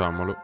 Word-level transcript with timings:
Facciamolo. 0.00 0.36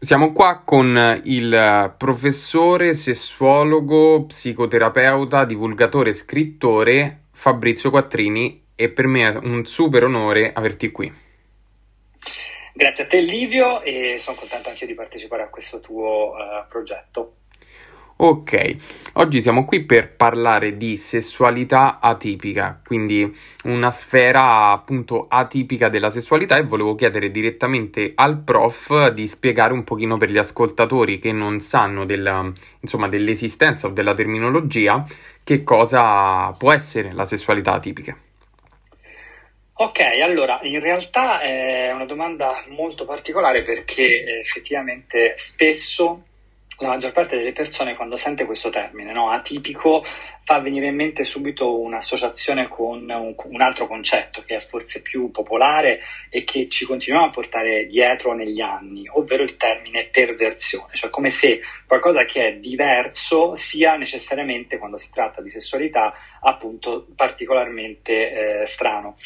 Siamo 0.00 0.32
qua 0.32 0.62
con 0.64 1.20
il 1.24 1.94
professore, 1.96 2.94
sessuologo, 2.94 4.24
psicoterapeuta, 4.24 5.44
divulgatore, 5.44 6.12
scrittore 6.12 7.26
Fabrizio 7.30 7.90
Quattrini 7.90 8.66
e 8.74 8.90
per 8.90 9.06
me 9.06 9.32
è 9.32 9.36
un 9.36 9.64
super 9.64 10.02
onore 10.04 10.52
averti 10.52 10.90
qui. 10.90 11.12
Grazie 12.72 13.04
a 13.04 13.06
te 13.06 13.20
Livio 13.20 13.82
e 13.82 14.16
sono 14.18 14.36
contento 14.36 14.70
anche 14.70 14.82
io 14.82 14.88
di 14.88 14.94
partecipare 14.94 15.42
a 15.42 15.48
questo 15.48 15.78
tuo 15.78 16.32
uh, 16.32 16.66
progetto. 16.68 17.34
Ok, 18.22 18.76
oggi 19.14 19.40
siamo 19.40 19.64
qui 19.64 19.82
per 19.84 20.14
parlare 20.14 20.76
di 20.76 20.98
sessualità 20.98 22.00
atipica, 22.00 22.78
quindi 22.84 23.34
una 23.64 23.90
sfera 23.90 24.72
appunto 24.72 25.24
atipica 25.26 25.88
della 25.88 26.10
sessualità 26.10 26.58
e 26.58 26.64
volevo 26.64 26.94
chiedere 26.96 27.30
direttamente 27.30 28.12
al 28.14 28.42
prof 28.42 29.08
di 29.08 29.26
spiegare 29.26 29.72
un 29.72 29.84
pochino 29.84 30.18
per 30.18 30.28
gli 30.28 30.36
ascoltatori 30.36 31.18
che 31.18 31.32
non 31.32 31.60
sanno 31.60 32.04
della, 32.04 32.52
insomma, 32.80 33.08
dell'esistenza 33.08 33.86
o 33.86 33.90
della 33.90 34.12
terminologia 34.12 35.02
che 35.42 35.64
cosa 35.64 36.52
può 36.58 36.72
essere 36.72 37.14
la 37.14 37.24
sessualità 37.24 37.72
atipica. 37.72 38.14
Ok, 39.72 40.00
allora 40.22 40.60
in 40.64 40.78
realtà 40.78 41.40
è 41.40 41.90
una 41.90 42.04
domanda 42.04 42.62
molto 42.68 43.06
particolare 43.06 43.62
perché 43.62 44.40
effettivamente 44.40 45.32
spesso 45.36 46.24
la 46.80 46.88
maggior 46.88 47.12
parte 47.12 47.36
delle 47.36 47.52
persone 47.52 47.94
quando 47.94 48.16
sente 48.16 48.46
questo 48.46 48.70
termine, 48.70 49.12
no, 49.12 49.30
atipico, 49.30 50.02
fa 50.42 50.58
venire 50.60 50.86
in 50.86 50.94
mente 50.94 51.24
subito 51.24 51.78
un'associazione 51.78 52.68
con 52.68 53.08
un, 53.08 53.34
un, 53.36 53.60
altro 53.60 53.86
concetto 53.86 54.42
che 54.46 54.56
è 54.56 54.60
forse 54.60 55.02
più 55.02 55.30
popolare 55.30 56.00
e 56.30 56.42
che 56.42 56.68
ci 56.68 56.86
continuiamo 56.86 57.28
a 57.28 57.30
portare 57.30 57.86
dietro 57.86 58.34
negli 58.34 58.60
anni, 58.60 59.06
ovvero 59.12 59.42
il 59.42 59.58
termine 59.58 60.06
perversione, 60.06 60.94
cioè 60.94 61.10
come 61.10 61.28
se 61.28 61.60
qualcosa 61.86 62.24
che 62.24 62.48
è 62.48 62.56
diverso 62.56 63.54
sia 63.54 63.96
necessariamente, 63.96 64.78
quando 64.78 64.96
si 64.96 65.10
tratta 65.12 65.42
di 65.42 65.50
sessualità, 65.50 66.14
appunto 66.40 67.06
particolarmente 67.14 68.62
eh, 68.62 68.66
strano. 68.66 69.16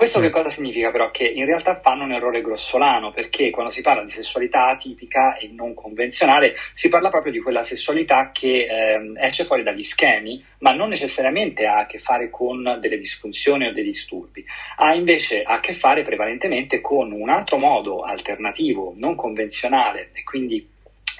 Questo 0.00 0.20
che 0.20 0.30
mm. 0.30 0.32
cosa 0.32 0.48
significa 0.48 0.90
però? 0.90 1.10
Che 1.10 1.26
in 1.26 1.44
realtà 1.44 1.78
fanno 1.78 2.04
un 2.04 2.12
errore 2.12 2.40
grossolano 2.40 3.12
perché 3.12 3.50
quando 3.50 3.70
si 3.70 3.82
parla 3.82 4.02
di 4.02 4.08
sessualità 4.08 4.68
atipica 4.68 5.36
e 5.36 5.50
non 5.52 5.74
convenzionale 5.74 6.54
si 6.72 6.88
parla 6.88 7.10
proprio 7.10 7.30
di 7.30 7.38
quella 7.38 7.62
sessualità 7.62 8.30
che 8.32 8.64
eh, 8.64 9.12
esce 9.18 9.44
fuori 9.44 9.62
dagli 9.62 9.82
schemi 9.82 10.42
ma 10.60 10.72
non 10.72 10.88
necessariamente 10.88 11.66
ha 11.66 11.80
a 11.80 11.86
che 11.86 11.98
fare 11.98 12.30
con 12.30 12.78
delle 12.80 12.96
disfunzioni 12.96 13.66
o 13.66 13.74
dei 13.74 13.84
disturbi, 13.84 14.42
ha 14.76 14.94
invece 14.94 15.42
a 15.42 15.60
che 15.60 15.74
fare 15.74 16.00
prevalentemente 16.02 16.80
con 16.80 17.12
un 17.12 17.28
altro 17.28 17.58
modo 17.58 18.00
alternativo, 18.00 18.94
non 18.96 19.14
convenzionale 19.14 20.12
e 20.14 20.22
quindi 20.22 20.69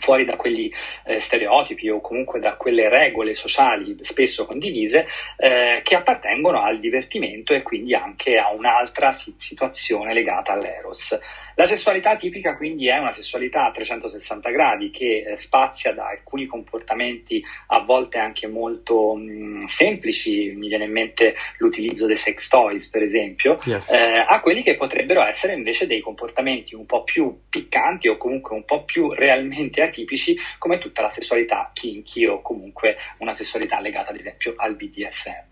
fuori 0.00 0.24
da 0.24 0.36
quegli 0.36 0.70
eh, 1.04 1.18
stereotipi 1.18 1.88
o 1.88 2.00
comunque 2.00 2.40
da 2.40 2.54
quelle 2.54 2.88
regole 2.88 3.34
sociali 3.34 3.96
spesso 4.00 4.46
condivise 4.46 5.06
eh, 5.36 5.80
che 5.82 5.94
appartengono 5.94 6.62
al 6.62 6.80
divertimento 6.80 7.52
e 7.52 7.62
quindi 7.62 7.94
anche 7.94 8.38
a 8.38 8.50
un'altra 8.50 9.12
situazione 9.12 10.12
legata 10.12 10.52
all'eros. 10.52 11.18
La 11.60 11.66
sessualità 11.66 12.16
tipica 12.16 12.56
quindi 12.56 12.88
è 12.88 12.96
una 12.96 13.12
sessualità 13.12 13.66
a 13.66 13.70
360 13.70 14.48
gradi 14.48 14.90
che 14.90 15.26
eh, 15.26 15.36
spazia 15.36 15.92
da 15.92 16.06
alcuni 16.06 16.46
comportamenti 16.46 17.44
a 17.66 17.80
volte 17.80 18.16
anche 18.16 18.46
molto 18.46 19.14
mh, 19.14 19.20
mm, 19.20 19.64
semplici, 19.64 20.54
mi 20.56 20.68
viene 20.68 20.84
in 20.84 20.92
mente 20.92 21.34
l'utilizzo 21.58 22.06
dei 22.06 22.16
sex 22.16 22.48
toys 22.48 22.88
per 22.88 23.02
esempio, 23.02 23.58
yes. 23.64 23.90
eh, 23.90 24.24
a 24.26 24.40
quelli 24.40 24.62
che 24.62 24.78
potrebbero 24.78 25.22
essere 25.22 25.52
invece 25.52 25.86
dei 25.86 26.00
comportamenti 26.00 26.74
un 26.74 26.86
po' 26.86 27.04
più 27.04 27.40
piccanti 27.50 28.08
o 28.08 28.16
comunque 28.16 28.56
un 28.56 28.64
po' 28.64 28.84
più 28.84 29.12
realmente 29.12 29.82
atipici 29.82 30.34
come 30.56 30.78
tutta 30.78 31.02
la 31.02 31.10
sessualità 31.10 31.72
kinky 31.74 32.24
o 32.24 32.40
comunque 32.40 32.96
una 33.18 33.34
sessualità 33.34 33.80
legata 33.80 34.12
ad 34.12 34.16
esempio 34.16 34.54
al 34.56 34.76
BDSM. 34.76 35.49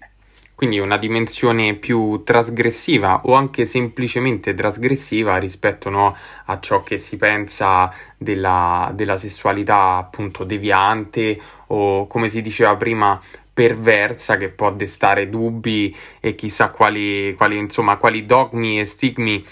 Quindi 0.59 0.81
una 0.81 0.99
dimensione 0.99 1.75
più 1.75 2.25
trasgressiva 2.25 3.21
o 3.27 3.35
anche 3.35 3.65
semplicemente 3.65 4.57
trasgressiva 4.57 5.37
rispetto 5.37 5.89
no, 5.89 6.17
a 6.47 6.59
ciò 6.59 6.83
che 6.83 6.99
si 6.99 7.17
pensa 7.17 7.95
della, 8.17 8.91
della 8.93 9.17
sessualità 9.17 9.95
appunto 9.99 10.43
deviante 10.43 11.41
o 11.69 12.09
come 12.09 12.29
si 12.29 12.43
diceva 12.43 12.75
prima 12.75 13.21
perversa 13.55 14.37
che 14.37 14.49
può 14.49 14.73
destare 14.73 15.29
dubbi 15.29 15.97
e 16.19 16.35
chissà 16.35 16.71
quali, 16.71 17.35
quali, 17.37 17.57
insomma, 17.57 17.97
quali 17.97 18.27
dogmi 18.27 18.81
e 18.81 18.85
stigmi 18.85 19.45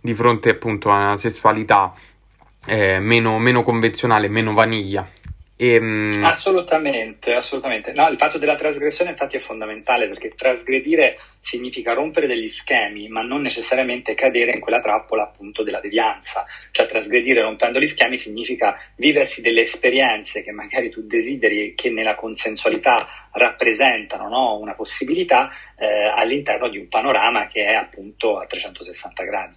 di 0.00 0.12
fronte 0.12 0.50
appunto 0.50 0.90
a 0.90 0.96
una 0.96 1.16
sessualità 1.16 1.94
eh, 2.66 2.98
meno, 2.98 3.38
meno 3.38 3.62
convenzionale, 3.62 4.26
meno 4.26 4.52
vaniglia. 4.54 5.08
E, 5.60 5.74
ehm, 5.74 6.22
assolutamente, 6.22 7.34
assolutamente. 7.34 7.92
No, 7.92 8.08
il 8.08 8.16
fatto 8.16 8.38
della 8.38 8.54
trasgressione 8.54 9.10
infatti 9.10 9.36
è 9.36 9.40
fondamentale 9.40 10.06
perché 10.06 10.32
trasgredire 10.36 11.18
significa 11.40 11.94
rompere 11.94 12.28
degli 12.28 12.46
schemi, 12.46 13.08
ma 13.08 13.22
non 13.22 13.40
necessariamente 13.40 14.14
cadere 14.14 14.52
in 14.52 14.60
quella 14.60 14.78
trappola 14.78 15.24
appunto 15.24 15.64
della 15.64 15.80
devianza. 15.80 16.46
Cioè 16.70 16.86
trasgredire 16.86 17.42
rompendo 17.42 17.80
gli 17.80 17.86
schemi 17.86 18.18
significa 18.18 18.78
viversi 18.94 19.40
delle 19.40 19.62
esperienze 19.62 20.44
che 20.44 20.52
magari 20.52 20.90
tu 20.90 21.04
desideri 21.04 21.70
e 21.70 21.74
che 21.74 21.90
nella 21.90 22.14
consensualità 22.14 23.08
rappresentano 23.32 24.28
no? 24.28 24.58
una 24.58 24.74
possibilità 24.74 25.50
eh, 25.76 26.04
all'interno 26.04 26.68
di 26.68 26.78
un 26.78 26.86
panorama 26.86 27.48
che 27.48 27.64
è 27.64 27.74
appunto 27.74 28.38
a 28.38 28.46
360 28.46 29.24
gradi. 29.24 29.54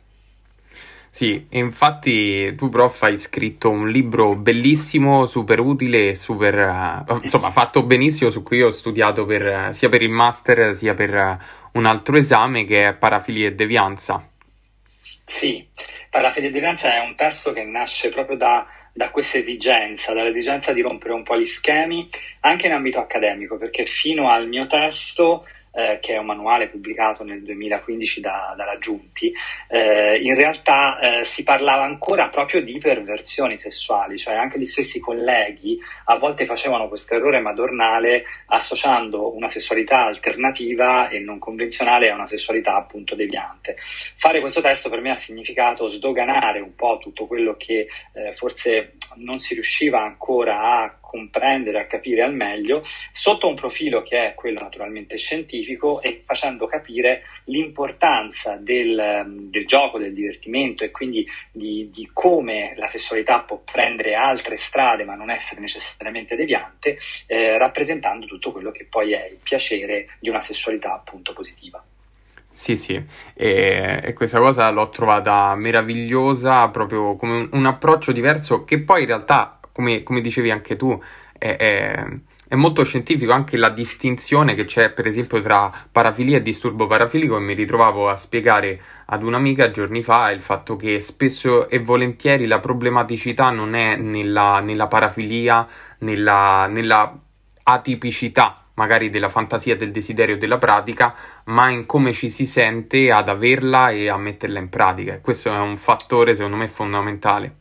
Sì, 1.13 1.45
infatti 1.49 2.55
tu 2.55 2.69
prof 2.69 3.03
hai 3.03 3.17
scritto 3.17 3.69
un 3.69 3.89
libro 3.89 4.33
bellissimo, 4.35 5.25
super 5.25 5.59
utile, 5.59 6.15
super, 6.15 7.05
uh, 7.05 7.19
insomma 7.21 7.51
fatto 7.51 7.83
benissimo 7.83 8.29
su 8.29 8.41
cui 8.41 8.61
ho 8.61 8.69
studiato 8.69 9.25
per, 9.25 9.75
sia 9.75 9.89
per 9.89 10.01
il 10.01 10.09
master 10.09 10.75
sia 10.77 10.93
per 10.93 11.13
uh, 11.13 11.77
un 11.77 11.85
altro 11.85 12.15
esame 12.15 12.63
che 12.63 12.87
è 12.87 12.93
Parafilia 12.93 13.49
e 13.49 13.53
Devianza. 13.53 14.25
Sì, 15.25 15.67
Parafilia 16.09 16.47
e 16.47 16.51
Devianza 16.53 16.93
è 16.95 17.05
un 17.05 17.13
testo 17.15 17.51
che 17.51 17.63
nasce 17.65 18.09
proprio 18.09 18.37
da, 18.37 18.65
da 18.93 19.11
questa 19.11 19.37
esigenza, 19.37 20.13
dall'esigenza 20.13 20.71
di 20.71 20.81
rompere 20.81 21.13
un 21.13 21.23
po' 21.23 21.37
gli 21.37 21.45
schemi 21.45 22.07
anche 22.39 22.67
in 22.67 22.73
ambito 22.73 22.99
accademico, 22.99 23.57
perché 23.57 23.85
fino 23.85 24.29
al 24.29 24.47
mio 24.47 24.65
testo 24.65 25.45
eh, 25.71 25.99
che 26.01 26.13
è 26.13 26.17
un 26.17 26.25
manuale 26.25 26.67
pubblicato 26.67 27.23
nel 27.23 27.41
2015 27.43 28.21
da, 28.21 28.53
dalla 28.55 28.77
Giunti, 28.77 29.31
eh, 29.67 30.17
in 30.21 30.35
realtà 30.35 30.99
eh, 30.99 31.23
si 31.23 31.43
parlava 31.43 31.83
ancora 31.83 32.27
proprio 32.29 32.61
di 32.61 32.77
perversioni 32.77 33.57
sessuali, 33.57 34.17
cioè 34.17 34.35
anche 34.35 34.59
gli 34.59 34.65
stessi 34.65 34.99
colleghi 34.99 35.79
a 36.05 36.17
volte 36.17 36.45
facevano 36.45 36.87
questo 36.87 37.15
errore 37.15 37.39
madornale 37.39 38.23
associando 38.47 39.35
una 39.35 39.47
sessualità 39.47 40.05
alternativa 40.05 41.09
e 41.09 41.19
non 41.19 41.39
convenzionale 41.39 42.09
a 42.09 42.15
una 42.15 42.27
sessualità 42.27 42.75
appunto 42.75 43.15
deviante. 43.15 43.77
Fare 44.17 44.39
questo 44.39 44.61
testo 44.61 44.89
per 44.89 45.01
me 45.01 45.11
ha 45.11 45.15
significato 45.15 45.87
sdoganare 45.89 46.59
un 46.59 46.75
po' 46.75 46.97
tutto 47.01 47.27
quello 47.27 47.55
che 47.57 47.87
eh, 48.13 48.31
forse 48.33 48.93
non 49.17 49.39
si 49.39 49.53
riusciva 49.53 50.01
ancora 50.01 50.83
a 50.83 50.97
comprendere, 51.11 51.81
a 51.81 51.87
capire 51.87 52.23
al 52.23 52.33
meglio, 52.33 52.81
sotto 53.11 53.45
un 53.45 53.55
profilo 53.55 54.01
che 54.01 54.29
è 54.29 54.33
quello 54.33 54.61
naturalmente 54.61 55.17
scientifico 55.17 56.01
e 56.01 56.21
facendo 56.25 56.67
capire 56.67 57.23
l'importanza 57.45 58.55
del, 58.55 59.25
del 59.49 59.67
gioco, 59.67 59.97
del 59.97 60.13
divertimento 60.13 60.85
e 60.85 60.91
quindi 60.91 61.27
di, 61.51 61.89
di, 61.91 62.09
come 62.13 62.73
la 62.77 62.87
sessualità 62.87 63.39
può 63.39 63.61
prendere 63.69 64.15
altre 64.15 64.55
strade 64.55 65.03
ma 65.03 65.15
non 65.15 65.29
essere 65.29 65.59
necessariamente 65.59 66.37
deviante, 66.37 66.97
eh, 67.27 67.57
rappresentando 67.57 68.25
tutto 68.25 68.53
quello 68.53 68.71
che 68.71 68.87
poi 68.89 69.11
è 69.11 69.27
il 69.31 69.39
piacere 69.43 70.15
di 70.21 70.29
una 70.29 70.39
sessualità 70.39 70.93
appunto 70.93 71.33
positiva. 71.33 71.83
Sì, 72.53 72.77
sì, 72.77 73.01
e, 73.33 74.01
e, 74.03 74.13
questa 74.13 74.39
cosa 74.39 74.69
l'ho 74.69 74.89
trovata 74.89 75.55
meravigliosa, 75.55 76.67
proprio 76.67 77.15
come 77.15 77.37
un, 77.37 77.49
un 77.51 77.65
approccio 77.65 78.11
diverso 78.11 78.65
che 78.65 78.79
poi 78.81 79.01
in 79.01 79.07
realtà 79.07 79.60
come, 79.71 80.03
come 80.03 80.21
dicevi 80.21 80.51
anche 80.51 80.75
tu, 80.75 80.99
è, 81.37 81.55
è, 81.55 82.05
è, 82.47 82.55
molto 82.55 82.83
scientifico 82.83 83.31
anche 83.31 83.57
la 83.57 83.69
distinzione 83.69 84.53
che 84.53 84.65
c'è, 84.65 84.91
per 84.91 85.07
esempio, 85.07 85.39
tra 85.41 85.71
parafilia 85.91 86.37
e 86.37 86.41
disturbo 86.41 86.85
parafilico. 86.85 87.37
E 87.37 87.39
mi 87.39 87.53
ritrovavo 87.53 88.09
a 88.09 88.15
spiegare 88.15 88.79
ad 89.05 89.23
un'amica 89.23 89.71
giorni 89.71 90.03
fa 90.03 90.29
il 90.31 90.41
fatto 90.41 90.75
che 90.75 91.01
spesso 91.01 91.69
e 91.69 91.79
volentieri 91.79 92.45
la 92.45 92.59
problematicità 92.59 93.49
non 93.49 93.73
è 93.73 93.95
nella, 93.95 94.59
nella 94.59 94.87
parafilia, 94.87 95.67
nella, 95.99 96.67
nella 96.67 97.17
atipicità 97.63 98.61
magari 98.75 99.09
della 99.09 99.29
fantasia, 99.29 99.75
del 99.75 99.91
desiderio, 99.91 100.37
della 100.37 100.57
pratica, 100.57 101.13
ma 101.45 101.69
in 101.69 101.85
come 101.85 102.13
ci 102.13 102.29
si 102.29 102.45
sente 102.45 103.11
ad 103.11 103.29
averla 103.29 103.89
e 103.89 104.09
a 104.09 104.17
metterla 104.17 104.59
in 104.59 104.69
pratica. 104.69 105.13
E 105.13 105.21
questo 105.21 105.53
è 105.53 105.57
un 105.57 105.77
fattore, 105.77 106.35
secondo 106.35 106.57
me, 106.57 106.67
fondamentale. 106.67 107.60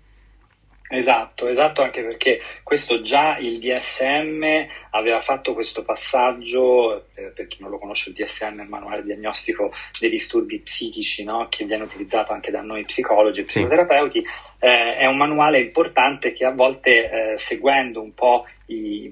Esatto, 0.93 1.47
esatto, 1.47 1.83
anche 1.83 2.03
perché 2.03 2.41
questo 2.65 3.01
già 3.01 3.37
il 3.39 3.61
DSM 3.61 4.45
aveva 4.91 5.21
fatto 5.21 5.55
questo 5.55 5.85
passaggio, 5.85 7.05
eh, 7.15 7.31
per 7.33 7.47
chi 7.47 7.59
non 7.61 7.71
lo 7.71 7.79
conosce 7.79 8.09
il 8.11 8.17
DSM 8.17 8.59
è 8.59 8.63
il 8.65 8.69
manuale 8.69 9.05
diagnostico 9.05 9.73
dei 10.01 10.11
disturbi 10.11 10.59
psichici, 10.59 11.23
no? 11.23 11.47
che 11.49 11.65
viene 11.65 11.85
utilizzato 11.85 12.33
anche 12.33 12.51
da 12.51 12.63
noi 12.63 12.85
psicologi 12.85 13.39
e 13.39 13.45
psicoterapeuti, 13.45 14.21
sì. 14.21 14.65
eh, 14.67 14.97
è 14.97 15.07
un 15.07 15.17
manuale 15.17 15.61
importante 15.61 16.33
che 16.33 16.45
a 16.45 16.53
volte 16.53 17.35
eh, 17.35 17.39
seguendo 17.39 18.03
un 18.03 18.13
po' 18.13 18.49
i, 18.67 19.05
i 19.05 19.09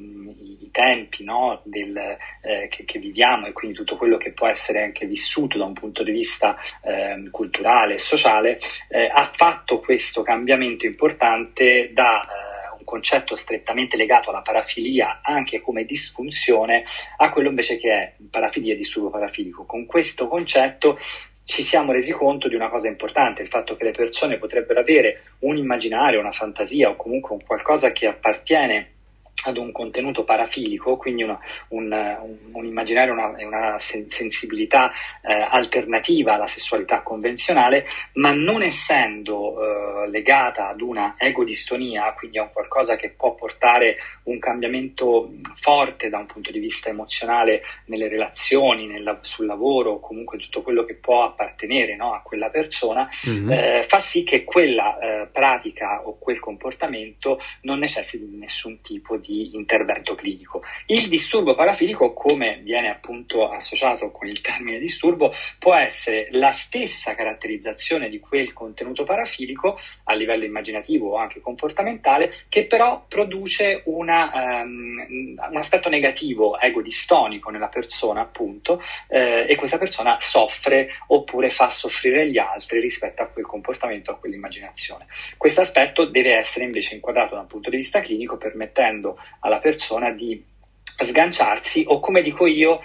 tempi 0.78 1.24
no? 1.24 1.60
Del, 1.64 1.96
eh, 1.96 2.68
che, 2.70 2.84
che, 2.84 3.00
viviamo 3.00 3.46
e 3.46 3.52
quindi 3.52 3.76
tutto 3.76 3.96
quello 3.96 4.16
che 4.16 4.30
può 4.30 4.46
essere 4.46 4.84
anche 4.84 5.06
vissuto 5.06 5.58
da 5.58 5.64
un 5.64 5.72
punto 5.72 6.04
di 6.04 6.12
vista 6.12 6.56
ehm, 6.84 7.30
culturale 7.30 7.94
e 7.94 7.98
sociale, 7.98 8.60
eh, 8.88 9.10
ha 9.12 9.24
fatto 9.24 9.80
questo 9.80 10.22
cambiamento 10.22 10.86
importante 10.86 11.90
da 11.92 12.22
eh, 12.22 12.76
un 12.78 12.84
concetto 12.84 13.34
strettamente 13.34 13.96
legato 13.96 14.30
alla 14.30 14.40
parafilia 14.40 15.18
anche 15.20 15.60
come 15.60 15.84
disfunzione 15.84 16.84
a 17.16 17.28
quello 17.30 17.48
invece 17.48 17.76
che 17.76 17.92
è 17.92 18.14
parafilia 18.30 18.74
e 18.74 18.76
disturbo 18.76 19.10
parafilico. 19.10 19.64
Con 19.64 19.84
questo 19.84 20.28
concetto 20.28 20.96
ci 21.42 21.62
siamo 21.62 21.90
resi 21.90 22.12
conto 22.12 22.46
di 22.46 22.54
una 22.54 22.68
cosa 22.68 22.86
importante, 22.86 23.42
il 23.42 23.48
fatto 23.48 23.74
che 23.74 23.82
le 23.82 23.90
persone 23.90 24.38
potrebbero 24.38 24.78
avere 24.78 25.22
un 25.40 25.56
immaginario, 25.56 26.20
una 26.20 26.30
fantasia 26.30 26.88
o 26.88 26.94
comunque 26.94 27.34
un 27.34 27.42
qualcosa 27.42 27.90
che 27.90 28.06
appartiene 28.06 28.97
ad 29.44 29.56
un 29.56 29.70
contenuto 29.70 30.24
parafilico, 30.24 30.96
quindi 30.96 31.22
una, 31.22 31.38
un, 31.68 31.92
un, 31.92 32.36
un, 32.52 32.64
immaginario 32.64 33.12
e 33.12 33.44
una, 33.44 33.46
una 33.46 33.78
sensibilità 33.78 34.90
eh, 35.22 35.32
alternativa 35.32 36.34
alla 36.34 36.46
sessualità 36.46 37.00
convenzionale, 37.02 37.86
ma 38.14 38.32
non 38.32 38.62
essendo 38.62 40.04
eh, 40.04 40.10
legata 40.10 40.68
ad 40.68 40.80
una 40.80 41.14
egodistonia, 41.18 42.12
quindi 42.14 42.38
a 42.38 42.42
un 42.42 42.52
qualcosa 42.52 42.96
che 42.96 43.10
può 43.10 43.34
portare 43.34 43.96
un 44.24 44.38
cambiamento 44.38 45.30
forte 45.54 46.08
da 46.08 46.18
un 46.18 46.26
punto 46.26 46.50
di 46.50 46.58
vista 46.58 46.88
emozionale 46.88 47.62
nelle 47.86 48.08
relazioni, 48.08 48.86
nel, 48.86 49.18
sul 49.22 49.46
lavoro, 49.46 50.00
comunque 50.00 50.38
tutto 50.38 50.62
quello 50.62 50.84
che 50.84 50.94
può 50.94 51.22
appartenere 51.22 51.94
no, 51.96 52.12
a 52.12 52.20
quella 52.22 52.50
persona, 52.50 53.08
mm-hmm. 53.28 53.50
eh, 53.50 53.84
fa 53.86 54.00
sì 54.00 54.24
che 54.24 54.44
quella 54.44 54.98
eh, 54.98 55.26
pratica 55.28 56.06
o 56.06 56.18
quel 56.18 56.40
comportamento 56.40 57.40
non 57.62 57.78
necessiti 57.78 58.28
di 58.28 58.36
nessun 58.36 58.80
tipo 58.80 59.16
di 59.16 59.27
di 59.28 59.54
intervento 59.54 60.14
clinico. 60.14 60.62
Il 60.86 61.06
disturbo 61.08 61.54
parafilico, 61.54 62.14
come 62.14 62.60
viene 62.62 62.88
appunto 62.88 63.50
associato 63.50 64.10
con 64.10 64.26
il 64.26 64.40
termine 64.40 64.78
disturbo, 64.78 65.34
può 65.58 65.74
essere 65.74 66.28
la 66.30 66.50
stessa 66.50 67.14
caratterizzazione 67.14 68.08
di 68.08 68.20
quel 68.20 68.54
contenuto 68.54 69.04
parafilico 69.04 69.78
a 70.04 70.14
livello 70.14 70.44
immaginativo 70.44 71.10
o 71.10 71.16
anche 71.16 71.40
comportamentale, 71.40 72.32
che 72.48 72.64
però 72.64 73.04
produce 73.06 73.82
una, 73.84 74.62
um, 74.62 75.36
un 75.50 75.56
aspetto 75.56 75.90
negativo, 75.90 76.58
ego-distonico 76.58 77.50
nella 77.50 77.68
persona, 77.68 78.22
appunto, 78.22 78.82
eh, 79.08 79.44
e 79.46 79.54
questa 79.56 79.76
persona 79.76 80.16
soffre 80.20 80.88
oppure 81.08 81.50
fa 81.50 81.68
soffrire 81.68 82.30
gli 82.30 82.38
altri 82.38 82.80
rispetto 82.80 83.20
a 83.20 83.26
quel 83.26 83.44
comportamento, 83.44 84.10
a 84.10 84.16
quell'immaginazione. 84.16 85.06
Questo 85.36 85.60
aspetto 85.60 86.06
deve 86.06 86.34
essere 86.34 86.64
invece 86.64 86.94
inquadrato 86.94 87.34
da 87.34 87.42
un 87.42 87.46
punto 87.46 87.68
di 87.68 87.76
vista 87.76 88.00
clinico, 88.00 88.38
permettendo 88.38 89.17
alla 89.40 89.58
persona 89.58 90.10
di 90.10 90.42
sganciarsi 90.82 91.84
o 91.86 92.00
come 92.00 92.22
dico 92.22 92.46
io 92.46 92.80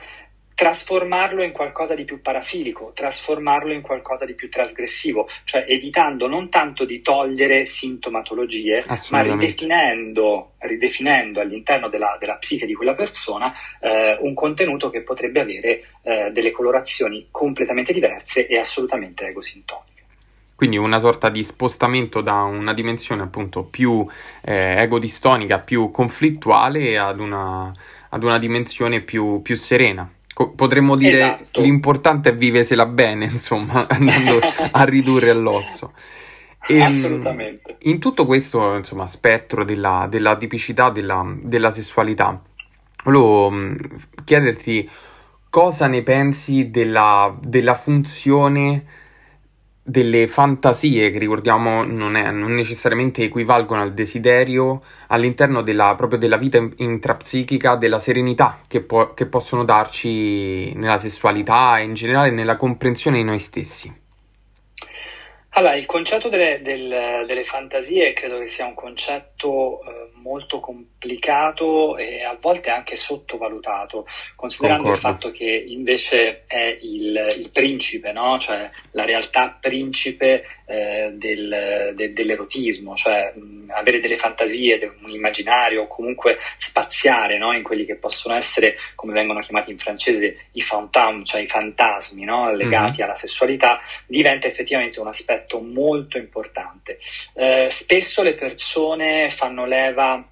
trasformarlo 0.56 1.44
in 1.44 1.52
qualcosa 1.52 1.96
di 1.96 2.06
più 2.06 2.22
parafilico, 2.22 2.92
trasformarlo 2.94 3.74
in 3.74 3.82
qualcosa 3.82 4.26
di 4.26 4.34
più 4.34 4.50
trasgressivo, 4.50 5.28
cioè 5.44 5.66
evitando 5.68 6.28
non 6.28 6.50
tanto 6.50 6.86
di 6.86 7.02
togliere 7.02 7.66
sintomatologie, 7.66 8.84
ma 9.10 9.22
ridefinendo, 9.22 10.54
ridefinendo 10.60 11.42
all'interno 11.42 11.90
della, 11.90 12.16
della, 12.20 12.36
psiche 12.36 12.66
di 12.66 12.76
quella 12.76 12.94
persona 12.94 13.52
eh, 13.82 14.18
un 14.22 14.34
contenuto 14.34 14.90
che 14.90 15.02
potrebbe 15.02 15.42
avere 15.42 15.84
eh, 16.04 16.30
delle 16.32 16.52
colorazioni 16.52 17.28
completamente 17.32 17.92
diverse 17.92 18.48
e 18.48 18.58
assolutamente 18.58 19.26
egosintoniche. 19.26 19.93
Quindi 20.56 20.78
una 20.78 21.00
sorta 21.00 21.30
di 21.30 21.44
spostamento 21.44 22.22
da 22.22 22.44
una 22.44 22.74
dimensione 22.74 23.24
appunto 23.24 23.64
più 23.64 24.06
eh, 24.42 24.82
egodistonica, 24.82 25.60
più 25.60 25.92
conflittuale 25.92 26.98
ad 26.98 27.20
una, 27.20 27.72
ad 28.10 28.24
una 28.24 28.38
dimensione 28.38 29.02
più, 29.02 29.42
più 29.42 29.56
serena. 29.56 30.10
Co- 30.34 30.52
potremmo 30.52 30.96
dire 30.96 31.18
esatto. 31.18 31.62
l'importante 31.62 32.30
è 32.30 32.36
viversela 32.36 32.86
bene, 32.86 33.26
insomma, 33.26 33.86
andando 33.90 34.40
a 34.72 34.84
ridurre 34.84 35.30
all'osso. 35.30 35.94
E, 36.68 36.78
ehm, 36.78 36.84
Assolutamente. 36.84 37.78
In 37.82 38.00
tutto 38.00 38.26
questo 38.26 38.76
insomma, 38.76 39.08
spettro 39.08 39.64
della, 39.64 40.08
della 40.10 40.38
tipicità 40.38 40.90
della, 40.90 41.26
della 41.42 41.72
sessualità, 41.72 42.42
volevo 43.04 43.52
mm, 43.52 43.76
chiederti 44.24 44.90
cosa 45.50 45.88
ne 45.88 46.02
pensi 46.02 46.72
della, 46.72 47.36
della 47.40 47.76
funzione 47.76 49.02
delle 49.84 50.28
fantasie 50.28 51.12
che 51.12 51.20
ricordiamo 51.20 51.84
non, 51.84 52.16
è, 52.16 52.32
non, 52.32 52.54
necessariamente 52.54 53.24
equivalgono 53.24 53.82
al 53.82 53.94
desiderio 53.94 54.82
all'interno 55.08 55.62
della, 55.62 55.94
proprio 55.96 56.18
della 56.18 56.38
vita 56.38 56.66
intrapsichica, 56.78 57.76
della 57.76 58.00
serenità 58.00 58.60
che, 58.66 58.82
po- 58.82 59.14
che 59.14 59.26
possono 59.26 59.66
darci 59.66 60.74
nella 60.74 60.98
sessualità 60.98 61.80
e 61.80 61.84
in 61.84 61.94
generale 61.96 62.32
nella 62.32 62.56
comprensione 62.56 63.18
di 63.18 63.24
noi 63.24 63.40
stessi. 63.40 64.03
Allora, 65.56 65.76
il 65.76 65.86
concetto 65.86 66.30
delle, 66.30 66.62
del, 66.64 67.26
delle 67.28 67.44
fantasie 67.44 68.14
credo 68.14 68.40
che 68.40 68.48
sia 68.48 68.66
un 68.66 68.74
concetto 68.74 69.82
eh, 69.84 70.10
molto 70.16 70.60
complicato 70.60 71.96
e 71.98 72.24
a 72.24 72.36
volte 72.40 72.72
anche 72.72 72.96
sottovalutato, 72.96 74.08
considerando 74.36 74.84
Concordo. 74.84 75.08
il 75.08 75.14
fatto 75.14 75.32
che 75.32 75.64
invece 75.68 76.46
è 76.48 76.78
il, 76.82 77.28
il 77.38 77.50
principe, 77.52 78.12
no? 78.12 78.40
cioè 78.40 78.68
la 78.92 79.06
realtà 79.06 79.56
principe 79.62 80.44
eh, 80.66 81.12
del, 81.14 81.94
de, 81.96 82.14
dell'erotismo, 82.14 82.96
cioè 82.96 83.34
mh, 83.36 83.72
avere 83.72 84.00
delle 84.00 84.18
fantasie, 84.18 84.78
de, 84.80 84.92
un 85.02 85.10
immaginario 85.10 85.84
o 85.84 85.88
comunque 85.88 86.38
spaziare 86.58 87.38
no? 87.38 87.54
in 87.54 87.64
quelli 87.64 87.86
che 87.86 87.96
possono 87.96 88.36
essere, 88.36 88.76
come 88.96 89.14
vengono 89.14 89.42
chiamati 89.42 89.72
in 89.72 89.78
francese, 89.78 90.48
i 90.54 90.62
fantômes, 90.62 91.28
cioè 91.28 91.42
i 91.42 91.48
fantasmi 91.48 92.24
no? 92.24 92.54
legati 92.54 92.98
mm-hmm. 92.98 93.04
alla 93.04 93.16
sessualità, 93.16 93.80
diventa 94.08 94.48
effettivamente 94.48 95.00
un 95.00 95.08
aspetto 95.08 95.60
molto 95.60 96.18
importante. 96.18 97.00
Eh, 97.34 97.68
spesso 97.70 98.24
le 98.24 98.34
persone 98.34 99.30
fanno 99.30 99.66
leva 99.66 100.26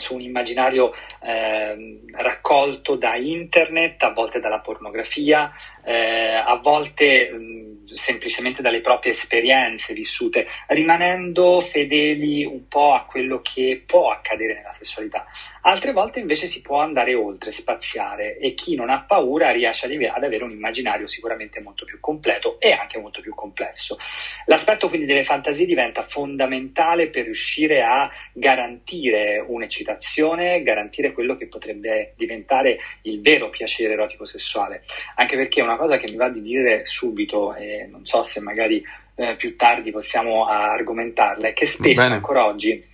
su 0.00 0.14
un 0.14 0.22
immaginario 0.22 0.92
eh, 1.22 2.00
raccolto 2.12 2.96
da 2.96 3.16
internet, 3.16 4.02
a 4.02 4.10
volte 4.10 4.40
dalla 4.40 4.60
pornografia, 4.60 5.52
eh, 5.84 6.34
a 6.34 6.56
volte 6.56 7.30
mh, 7.30 7.69
semplicemente 7.84 8.62
dalle 8.62 8.80
proprie 8.80 9.12
esperienze 9.12 9.94
vissute, 9.94 10.46
rimanendo 10.68 11.60
fedeli 11.60 12.44
un 12.44 12.68
po' 12.68 12.92
a 12.94 13.04
quello 13.04 13.40
che 13.42 13.82
può 13.84 14.10
accadere 14.10 14.54
nella 14.54 14.72
sessualità. 14.72 15.26
Altre 15.62 15.92
volte 15.92 16.20
invece 16.20 16.46
si 16.46 16.62
può 16.62 16.80
andare 16.80 17.14
oltre, 17.14 17.50
spaziare 17.50 18.38
e 18.38 18.54
chi 18.54 18.74
non 18.74 18.90
ha 18.90 19.02
paura 19.02 19.50
riesce 19.50 19.86
ad 19.86 20.24
avere 20.24 20.44
un 20.44 20.50
immaginario 20.50 21.06
sicuramente 21.06 21.60
molto 21.60 21.84
più 21.84 21.98
completo 22.00 22.58
e 22.60 22.72
anche 22.72 22.98
molto 22.98 23.20
più 23.20 23.34
complesso. 23.34 23.98
L'aspetto 24.46 24.88
quindi 24.88 25.06
delle 25.06 25.24
fantasie 25.24 25.66
diventa 25.66 26.02
fondamentale 26.02 27.08
per 27.08 27.24
riuscire 27.24 27.82
a 27.82 28.10
garantire 28.32 29.44
un'eccitazione, 29.46 30.62
garantire 30.62 31.12
quello 31.12 31.36
che 31.36 31.46
potrebbe 31.46 32.14
diventare 32.16 32.78
il 33.02 33.20
vero 33.20 33.50
piacere 33.50 33.92
erotico 33.92 34.24
sessuale, 34.24 34.82
anche 35.16 35.36
perché 35.36 35.60
una 35.60 35.76
cosa 35.76 35.98
che 35.98 36.10
mi 36.10 36.16
va 36.16 36.28
di 36.28 36.42
dire 36.42 36.84
subito, 36.84 37.54
e 37.70 37.86
non 37.86 38.04
so 38.06 38.22
se 38.22 38.40
magari 38.40 38.82
eh, 39.14 39.36
più 39.36 39.56
tardi 39.56 39.90
possiamo 39.90 40.46
argomentarla, 40.46 41.48
è 41.48 41.52
che 41.52 41.66
spesso 41.66 42.02
ancora 42.02 42.46
oggi 42.46 42.89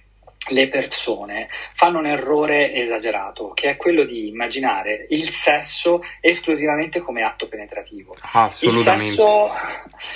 le 0.48 0.68
persone 0.68 1.48
fanno 1.74 1.98
un 1.98 2.06
errore 2.06 2.72
esagerato, 2.72 3.52
che 3.52 3.70
è 3.70 3.76
quello 3.76 4.04
di 4.04 4.28
immaginare 4.28 5.06
il 5.10 5.28
sesso 5.30 6.02
esclusivamente 6.20 7.00
come 7.00 7.22
atto 7.22 7.48
penetrativo. 7.48 8.14
Assolutamente. 8.32 9.04
Il 9.04 9.10
sesso, 9.10 9.50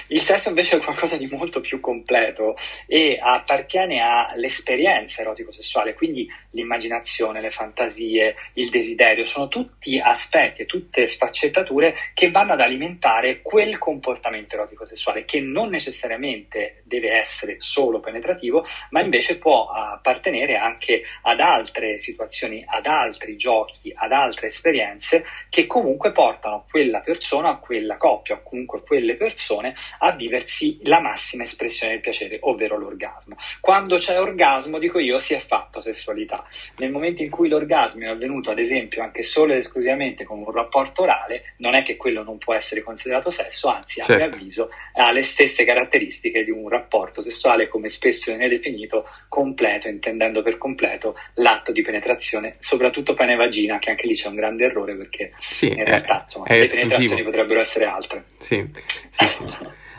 il 0.09 0.21
sesso 0.21 0.49
invece 0.51 0.77
è 0.77 0.81
qualcosa 0.81 1.17
di 1.17 1.29
molto 1.33 1.61
più 1.61 1.81
completo 1.81 2.57
e 2.87 3.19
appartiene 3.21 4.01
all'esperienza 4.01 5.23
erotico-sessuale, 5.23 5.95
quindi 5.95 6.29
l'immaginazione, 6.51 7.41
le 7.41 7.51
fantasie, 7.51 8.37
il 8.55 8.69
desiderio, 8.71 9.25
sono 9.25 9.49
tutti 9.49 9.99
aspetti 9.99 10.63
e 10.63 10.67
tutte 10.67 11.07
sfaccettature 11.07 11.95
che 12.15 12.31
vanno 12.31 12.53
ad 12.53 12.61
alimentare 12.61 13.41
quel 13.43 13.79
comportamento 13.79 14.55
erotico-sessuale 14.55 15.25
che 15.25 15.41
non 15.41 15.71
necessariamente 15.71 16.83
deve 16.85 17.19
essere 17.19 17.57
solo 17.59 18.01
penetrativo, 18.01 18.65
ma 18.91 19.03
invece 19.03 19.39
può 19.39 19.69
appartenere 19.71 20.19
appartenere 20.21 20.57
anche 20.57 21.03
ad 21.23 21.41
altre 21.41 21.99
situazioni, 21.99 22.63
ad 22.67 22.87
altri 22.87 23.37
giochi, 23.37 23.93
ad 23.95 24.13
altre 24.13 24.49
esperienze 24.49 25.25
che 25.49 25.67
comunque 25.67 26.13
portano 26.13 26.67
quella 26.71 27.01
persona, 27.01 27.57
quella 27.57 27.97
coppia 27.97 28.37
o 28.37 28.43
comunque 28.43 28.83
quelle 28.83 29.17
persone 29.17 29.75
a 29.99 30.13
viversi 30.13 30.79
la 30.83 31.01
massima 31.01 31.45
espressione 31.45 31.95
del 31.95 32.03
piacere, 32.03 32.39
ovvero 32.43 32.77
l'orgasmo. 32.77 33.37
Quando 33.61 33.97
c'è 33.97 34.21
orgasmo, 34.21 34.79
dico 34.79 34.99
io, 34.99 35.19
si 35.19 35.35
è 35.35 35.39
fatto 35.39 35.81
sessualità. 35.81 36.45
Nel 36.77 36.91
momento 36.91 37.23
in 37.23 37.31
cui 37.31 37.49
l'orgasmo 37.49 38.05
è 38.05 38.09
avvenuto, 38.09 38.51
ad 38.51 38.59
esempio, 38.59 39.03
anche 39.03 39.23
solo 39.23 39.53
ed 39.53 39.61
esclusivamente 39.61 40.25
con 40.25 40.39
un 40.39 40.51
rapporto 40.53 41.03
orale, 41.03 41.55
non 41.59 41.75
è 41.75 41.83
che 41.83 41.97
quello 41.97 42.23
non 42.23 42.39
può 42.39 42.55
essere 42.55 42.83
considerato 42.83 43.31
sesso, 43.31 43.69
anzi, 43.69 43.97
certo. 43.97 44.13
a 44.13 44.17
mio 44.17 44.25
certo. 44.25 44.39
avviso, 44.39 44.71
ha 44.95 45.13
le 45.13 45.23
stesse 45.23 45.65
caratteristiche 45.65 46.45
di 46.45 46.51
un 46.51 46.69
rapporto 46.69 47.21
sessuale, 47.21 47.69
come 47.69 47.89
spesso 47.89 48.31
viene 48.31 48.49
definito, 48.49 49.09
completo, 49.29 49.89
intendendo 50.11 50.43
per 50.43 50.59
completo 50.59 51.17
l'atto 51.35 51.73
di 51.73 51.83
penetrazione, 51.83 52.57
soprattutto 52.59 53.15
pene-vagina, 53.15 53.79
che 53.79 53.91
anche 53.91 54.07
lì 54.07 54.15
c'è 54.15 54.29
un 54.29 54.35
grande 54.35 54.65
errore 54.65 54.97
perché 54.97 55.33
sì, 55.39 55.69
in 55.69 55.85
realtà 55.85 56.23
insomma, 56.25 56.47
le 56.49 56.61
esclusivo. 56.61 56.89
penetrazioni 56.89 57.23
potrebbero 57.23 57.61
essere 57.61 57.85
altre. 57.85 58.25
Sì, 58.39 58.69
sì, 59.11 59.27
sì. 59.27 59.45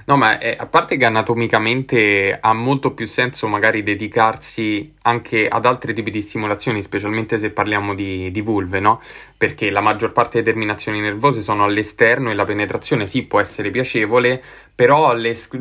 No, 0.04 0.18
ma 0.18 0.40
è, 0.40 0.56
a 0.58 0.66
parte 0.66 0.98
che 0.98 1.06
anatomicamente 1.06 2.38
ha 2.40 2.54
molto 2.54 2.94
più 2.94 3.06
senso 3.06 3.48
magari 3.48 3.84
dedicarsi 3.84 4.96
anche 5.04 5.48
ad 5.48 5.66
altri 5.66 5.94
tipi 5.94 6.10
di 6.10 6.22
stimolazioni, 6.22 6.82
specialmente 6.82 7.38
se 7.38 7.52
parliamo 7.52 7.94
di, 7.94 8.32
di 8.32 8.42
vulve, 8.42 8.80
no? 8.80 9.00
Perché 9.38 9.70
la 9.70 9.80
maggior 9.80 10.12
parte 10.12 10.40
delle 10.40 10.52
terminazioni 10.52 11.00
nervose 11.00 11.42
sono 11.42 11.64
all'esterno 11.64 12.32
e 12.32 12.34
la 12.34 12.46
penetrazione 12.46 13.08
sì 13.08 13.24
può 13.24 13.40
essere 13.40 13.70
piacevole, 13.70 14.42
però 14.74 15.16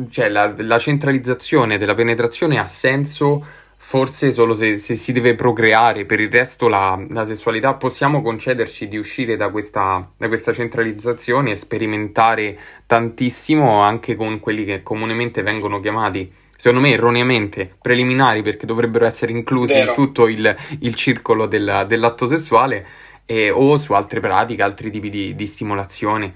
cioè, 0.09 0.27
la, 0.29 0.53
la 0.57 0.79
centralizzazione 0.79 1.77
della 1.77 1.95
penetrazione 1.95 2.57
ha 2.57 2.67
senso 2.67 3.45
forse 3.83 4.31
solo 4.31 4.53
se, 4.53 4.77
se, 4.77 4.95
si 4.95 5.11
deve 5.11 5.33
procreare, 5.33 6.05
per 6.05 6.19
il 6.19 6.31
resto 6.31 6.67
la, 6.67 7.03
la, 7.09 7.25
sessualità 7.25 7.73
possiamo 7.73 8.21
concederci 8.21 8.87
di 8.87 8.95
uscire 8.95 9.35
da 9.35 9.49
questa, 9.49 10.07
da 10.15 10.27
questa 10.27 10.53
centralizzazione 10.53 11.51
e 11.51 11.55
sperimentare 11.55 12.57
tantissimo 12.85 13.81
anche 13.81 14.15
con 14.15 14.39
quelli 14.39 14.65
che 14.65 14.83
comunemente 14.83 15.41
vengono 15.41 15.79
chiamati 15.79 16.31
secondo 16.55 16.87
me 16.87 16.93
erroneamente 16.93 17.75
preliminari 17.81 18.43
perché 18.43 18.67
dovrebbero 18.67 19.05
essere 19.05 19.31
inclusi 19.31 19.73
Vero. 19.73 19.87
in 19.87 19.93
tutto 19.93 20.27
il, 20.27 20.55
il 20.79 20.93
circolo 20.93 21.47
del, 21.47 21.85
dell'atto 21.87 22.27
sessuale 22.27 22.85
eh, 23.25 23.49
o 23.49 23.77
su 23.79 23.93
altre 23.93 24.19
pratiche, 24.19 24.61
altri 24.61 24.91
tipi 24.91 25.09
di, 25.09 25.35
di 25.35 25.47
stimolazione 25.47 26.33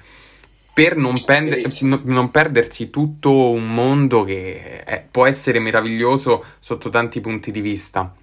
per 0.76 0.98
non, 0.98 1.24
pende- 1.24 1.64
non, 2.04 2.32
perdersi 2.32 2.90
tutto 2.90 3.32
un 3.32 3.74
mondo 3.74 4.26
che 4.26 4.84
è, 4.84 5.06
può 5.10 5.26
essere 5.26 5.60
meraviglioso 5.60 6.44
sotto 6.60 6.90
tanti 6.90 7.22
punti 7.22 7.50
di 7.50 7.62
vista. 7.62 8.14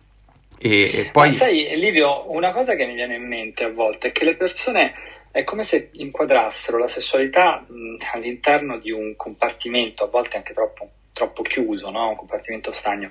E, 0.58 0.98
e 0.98 1.08
poi... 1.10 1.28
Ma 1.28 1.32
sai, 1.32 1.74
Livio, 1.78 2.30
una 2.30 2.52
cosa 2.52 2.74
che 2.74 2.84
mi 2.84 2.92
viene 2.92 3.14
in 3.14 3.26
mente 3.26 3.64
a 3.64 3.70
volte 3.70 4.08
è 4.08 4.12
che 4.12 4.26
le 4.26 4.36
persone 4.36 4.92
è 5.30 5.44
come 5.44 5.62
se 5.62 5.88
inquadrassero 5.92 6.76
la 6.76 6.88
sessualità 6.88 7.64
mh, 7.66 7.96
all'interno 8.12 8.76
di 8.76 8.92
un 8.92 9.16
compartimento, 9.16 10.04
a 10.04 10.08
volte 10.08 10.36
anche 10.36 10.52
troppo, 10.52 10.90
troppo 11.14 11.40
chiuso, 11.40 11.88
no? 11.88 12.10
un 12.10 12.16
compartimento 12.16 12.70
stagno, 12.70 13.08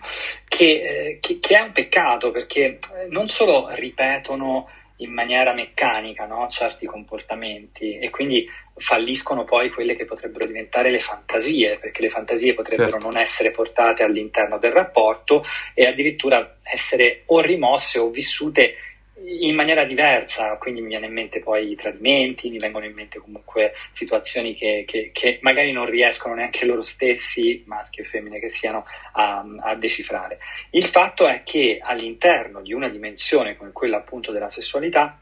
che, 0.48 0.66
eh, 0.66 1.18
che, 1.20 1.40
che, 1.40 1.58
è 1.58 1.62
un 1.62 1.72
peccato 1.72 2.30
perché 2.30 2.64
eh, 2.66 2.78
non 3.10 3.28
solo 3.28 3.70
ripetono 3.72 4.70
in 4.98 5.12
maniera 5.12 5.52
meccanica 5.54 6.28
no? 6.28 6.48
certi 6.50 6.86
comportamenti 6.86 7.98
e 7.98 8.12
quindi 8.12 8.48
falliscono 8.82 9.44
poi 9.44 9.70
quelle 9.70 9.96
che 9.96 10.06
potrebbero 10.06 10.46
diventare 10.46 10.92
le 10.92 11.00
fantasie, 11.00 11.78
perché 11.78 12.02
le 12.02 12.10
fantasie 12.10 12.54
potrebbero 12.54 12.92
certo. 12.92 13.08
non 13.08 13.18
essere 13.18 13.52
portate 13.52 14.04
all'interno 14.04 14.58
del 14.58 14.72
rapporto 14.72 15.44
e 15.74 15.86
addirittura 15.86 16.58
essere 16.64 17.24
o 17.28 17.40
rimosse 17.40 18.00
o 18.00 18.10
vissute 18.10 18.76
in 19.24 19.56
maniera 19.56 19.84
diversa, 19.84 20.58
quindi 20.58 20.82
mi 20.82 20.90
viene 20.90 21.06
in 21.06 21.14
mente 21.14 21.40
poi 21.40 21.72
i 21.72 21.76
tradimenti, 21.76 22.50
mi 22.50 22.58
vengono 22.58 22.86
in 22.86 22.94
mente 22.94 23.20
comunque 23.20 23.74
situazioni 23.92 24.56
che, 24.56 24.84
che, 24.88 25.12
che 25.14 25.40
magari 25.42 25.72
non 25.72 25.86
riescono 25.86 26.34
neanche 26.34 26.66
loro 26.66 26.84
stessi, 26.84 27.64
maschi 27.68 28.02
e 28.02 28.06
femmine 28.06 28.40
che 28.40 28.50
siano, 28.50 28.86
a, 29.14 29.46
a, 29.60 29.76
decifrare. 29.76 30.40
Il 30.72 30.86
fatto 30.86 31.28
è 31.28 31.44
che 31.44 31.80
all'interno 31.82 32.62
di 32.62 32.74
una 32.74 32.90
dimensione 32.90 33.56
come 33.56 33.72
quella 33.72 33.98
appunto 33.98 34.32
della 34.32 34.50
sessualità, 34.50 35.21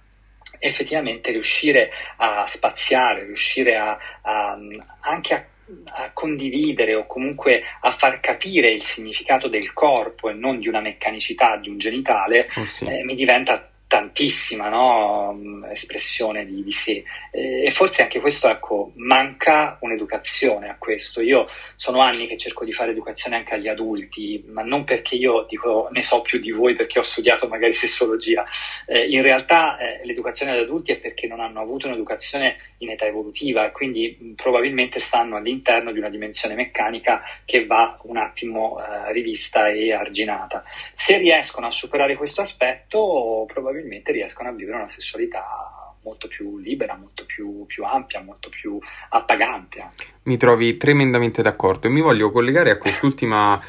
effettivamente 0.57 1.31
riuscire 1.31 1.91
a 2.17 2.45
spaziare, 2.47 3.25
riuscire 3.25 3.77
a, 3.77 3.97
a 4.21 4.57
anche 5.01 5.33
a 5.33 5.45
a 5.85 6.11
condividere 6.13 6.95
o 6.95 7.05
comunque 7.05 7.61
a 7.81 7.91
far 7.91 8.19
capire 8.19 8.69
il 8.69 8.81
significato 8.81 9.47
del 9.47 9.71
corpo 9.73 10.29
e 10.29 10.33
non 10.33 10.59
di 10.59 10.67
una 10.67 10.81
meccanicità 10.81 11.57
di 11.57 11.69
un 11.69 11.77
genitale, 11.77 12.47
oh 12.57 12.65
sì. 12.65 12.85
eh, 12.85 13.03
mi 13.03 13.13
diventa 13.13 13.68
tantissima 13.89 14.69
no? 14.69 15.65
Espressione 15.67 16.45
di, 16.45 16.63
di 16.63 16.71
sé. 16.71 17.03
E 17.31 17.71
forse 17.71 18.03
anche 18.03 18.19
questo 18.19 18.47
ecco 18.47 18.91
manca 18.97 19.79
un'educazione 19.81 20.69
a 20.69 20.75
questo. 20.77 21.21
Io 21.21 21.47
sono 21.75 22.01
anni 22.01 22.27
che 22.27 22.37
cerco 22.37 22.63
di 22.63 22.71
fare 22.71 22.91
educazione 22.91 23.37
anche 23.37 23.55
agli 23.55 23.67
adulti 23.67 24.45
ma 24.49 24.61
non 24.61 24.83
perché 24.83 25.15
io 25.15 25.45
dico 25.49 25.89
ne 25.91 26.03
so 26.03 26.21
più 26.21 26.37
di 26.37 26.51
voi 26.51 26.75
perché 26.75 26.99
ho 26.99 27.03
studiato 27.03 27.47
magari 27.47 27.73
sessologia 27.73 28.45
eh, 28.85 29.07
in 29.09 29.23
realtà 29.23 29.77
eh, 29.77 30.05
l'educazione 30.05 30.51
agli 30.51 30.63
adulti 30.63 30.91
è 30.91 30.97
perché 30.97 31.25
non 31.25 31.39
hanno 31.39 31.59
avuto 31.59 31.87
un'educazione 31.87 32.57
in 32.77 32.91
età 32.91 33.05
evolutiva 33.05 33.65
e 33.65 33.71
quindi 33.71 34.15
mh, 34.19 34.31
probabilmente 34.33 34.99
stanno 34.99 35.37
all'interno 35.37 35.91
di 35.91 35.97
una 35.97 36.09
dimensione 36.09 36.53
meccanica 36.53 37.23
che 37.43 37.65
va 37.65 37.97
un 38.03 38.17
attimo 38.17 38.79
eh, 38.79 39.11
rivista 39.11 39.69
e 39.69 39.91
arginata. 39.93 40.63
Se 40.93 41.17
riescono 41.17 41.65
a 41.65 41.71
superare 41.71 42.15
questo 42.15 42.41
aspetto 42.41 43.45
probabilmente 43.47 43.77
probabilmente 43.79 44.11
riescono 44.11 44.49
a 44.49 44.51
vivere 44.51 44.77
una 44.77 44.87
sessualità 44.87 45.95
molto 46.01 46.27
più 46.27 46.57
libera, 46.57 46.95
molto 46.95 47.25
più, 47.25 47.65
più 47.65 47.83
ampia, 47.83 48.21
molto 48.21 48.49
più 48.49 48.79
appagante. 49.09 49.81
Anche. 49.81 50.05
Mi 50.23 50.37
trovi 50.37 50.77
tremendamente 50.77 51.41
d'accordo 51.41 51.87
e 51.87 51.89
mi 51.89 52.01
voglio 52.01 52.31
collegare 52.31 52.71
a 52.71 52.77
quest'ultima 52.77 53.61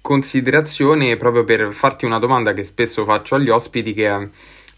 considerazione 0.00 1.16
proprio 1.16 1.44
per 1.44 1.72
farti 1.72 2.04
una 2.04 2.18
domanda 2.18 2.52
che 2.52 2.62
spesso 2.62 3.04
faccio 3.04 3.34
agli 3.34 3.48
ospiti 3.48 3.92
che 3.92 4.06
è 4.06 4.28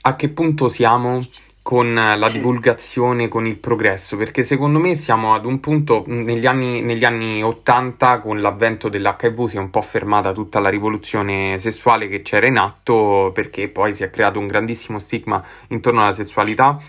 a 0.00 0.16
che 0.16 0.28
punto 0.30 0.68
siamo 0.68 1.20
con 1.68 1.92
la 1.92 2.30
divulgazione, 2.30 3.28
con 3.28 3.46
il 3.46 3.58
progresso, 3.58 4.16
perché 4.16 4.42
secondo 4.42 4.78
me 4.78 4.96
siamo 4.96 5.34
ad 5.34 5.44
un 5.44 5.60
punto 5.60 6.02
negli 6.06 6.46
anni, 6.46 6.80
negli 6.80 7.04
anni 7.04 7.42
80 7.42 8.20
con 8.20 8.40
l'avvento 8.40 8.88
dell'HIV 8.88 9.44
si 9.44 9.58
è 9.58 9.60
un 9.60 9.68
po' 9.68 9.82
fermata 9.82 10.32
tutta 10.32 10.60
la 10.60 10.70
rivoluzione 10.70 11.58
sessuale 11.58 12.08
che 12.08 12.22
c'era 12.22 12.46
in 12.46 12.56
atto 12.56 13.32
perché 13.34 13.68
poi 13.68 13.94
si 13.94 14.02
è 14.02 14.08
creato 14.08 14.38
un 14.38 14.46
grandissimo 14.46 14.98
stigma 14.98 15.44
intorno 15.66 16.00
alla 16.00 16.14
sessualità 16.14 16.80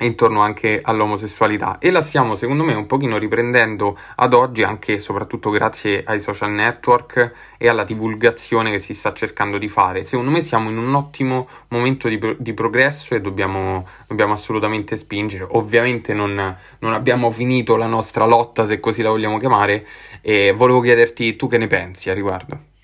intorno 0.00 0.40
anche 0.40 0.80
all'omosessualità. 0.82 1.78
E 1.78 1.90
la 1.90 2.02
stiamo 2.02 2.34
secondo 2.34 2.64
me 2.64 2.74
un 2.74 2.86
pochino 2.86 3.18
riprendendo 3.18 3.98
ad 4.16 4.34
oggi 4.34 4.62
anche 4.62 4.94
e 4.94 5.00
soprattutto 5.00 5.50
grazie 5.50 6.02
ai 6.04 6.20
social 6.20 6.50
network 6.50 7.32
e 7.58 7.68
alla 7.68 7.84
divulgazione 7.84 8.70
che 8.70 8.78
si 8.78 8.94
sta 8.94 9.12
cercando 9.12 9.58
di 9.58 9.68
fare. 9.68 10.04
Secondo 10.04 10.30
me 10.30 10.42
siamo 10.42 10.68
in 10.70 10.76
un 10.76 10.94
ottimo 10.94 11.48
momento 11.68 12.08
di, 12.08 12.20
di 12.38 12.52
progresso 12.52 13.14
e 13.14 13.20
dobbiamo, 13.20 13.86
dobbiamo, 14.06 14.34
assolutamente 14.34 14.96
spingere. 14.96 15.46
Ovviamente 15.50 16.12
non, 16.12 16.56
non, 16.78 16.92
abbiamo 16.92 17.30
finito 17.30 17.76
la 17.76 17.86
nostra 17.86 18.26
lotta 18.26 18.66
se 18.66 18.80
così 18.80 19.02
la 19.02 19.10
vogliamo 19.10 19.38
chiamare 19.38 19.86
e 20.20 20.52
volevo 20.52 20.80
chiederti 20.80 21.36
tu 21.36 21.48
che 21.48 21.58
ne 21.58 21.66
pensi 21.66 22.10
a 22.10 22.14
riguardo. 22.14 22.74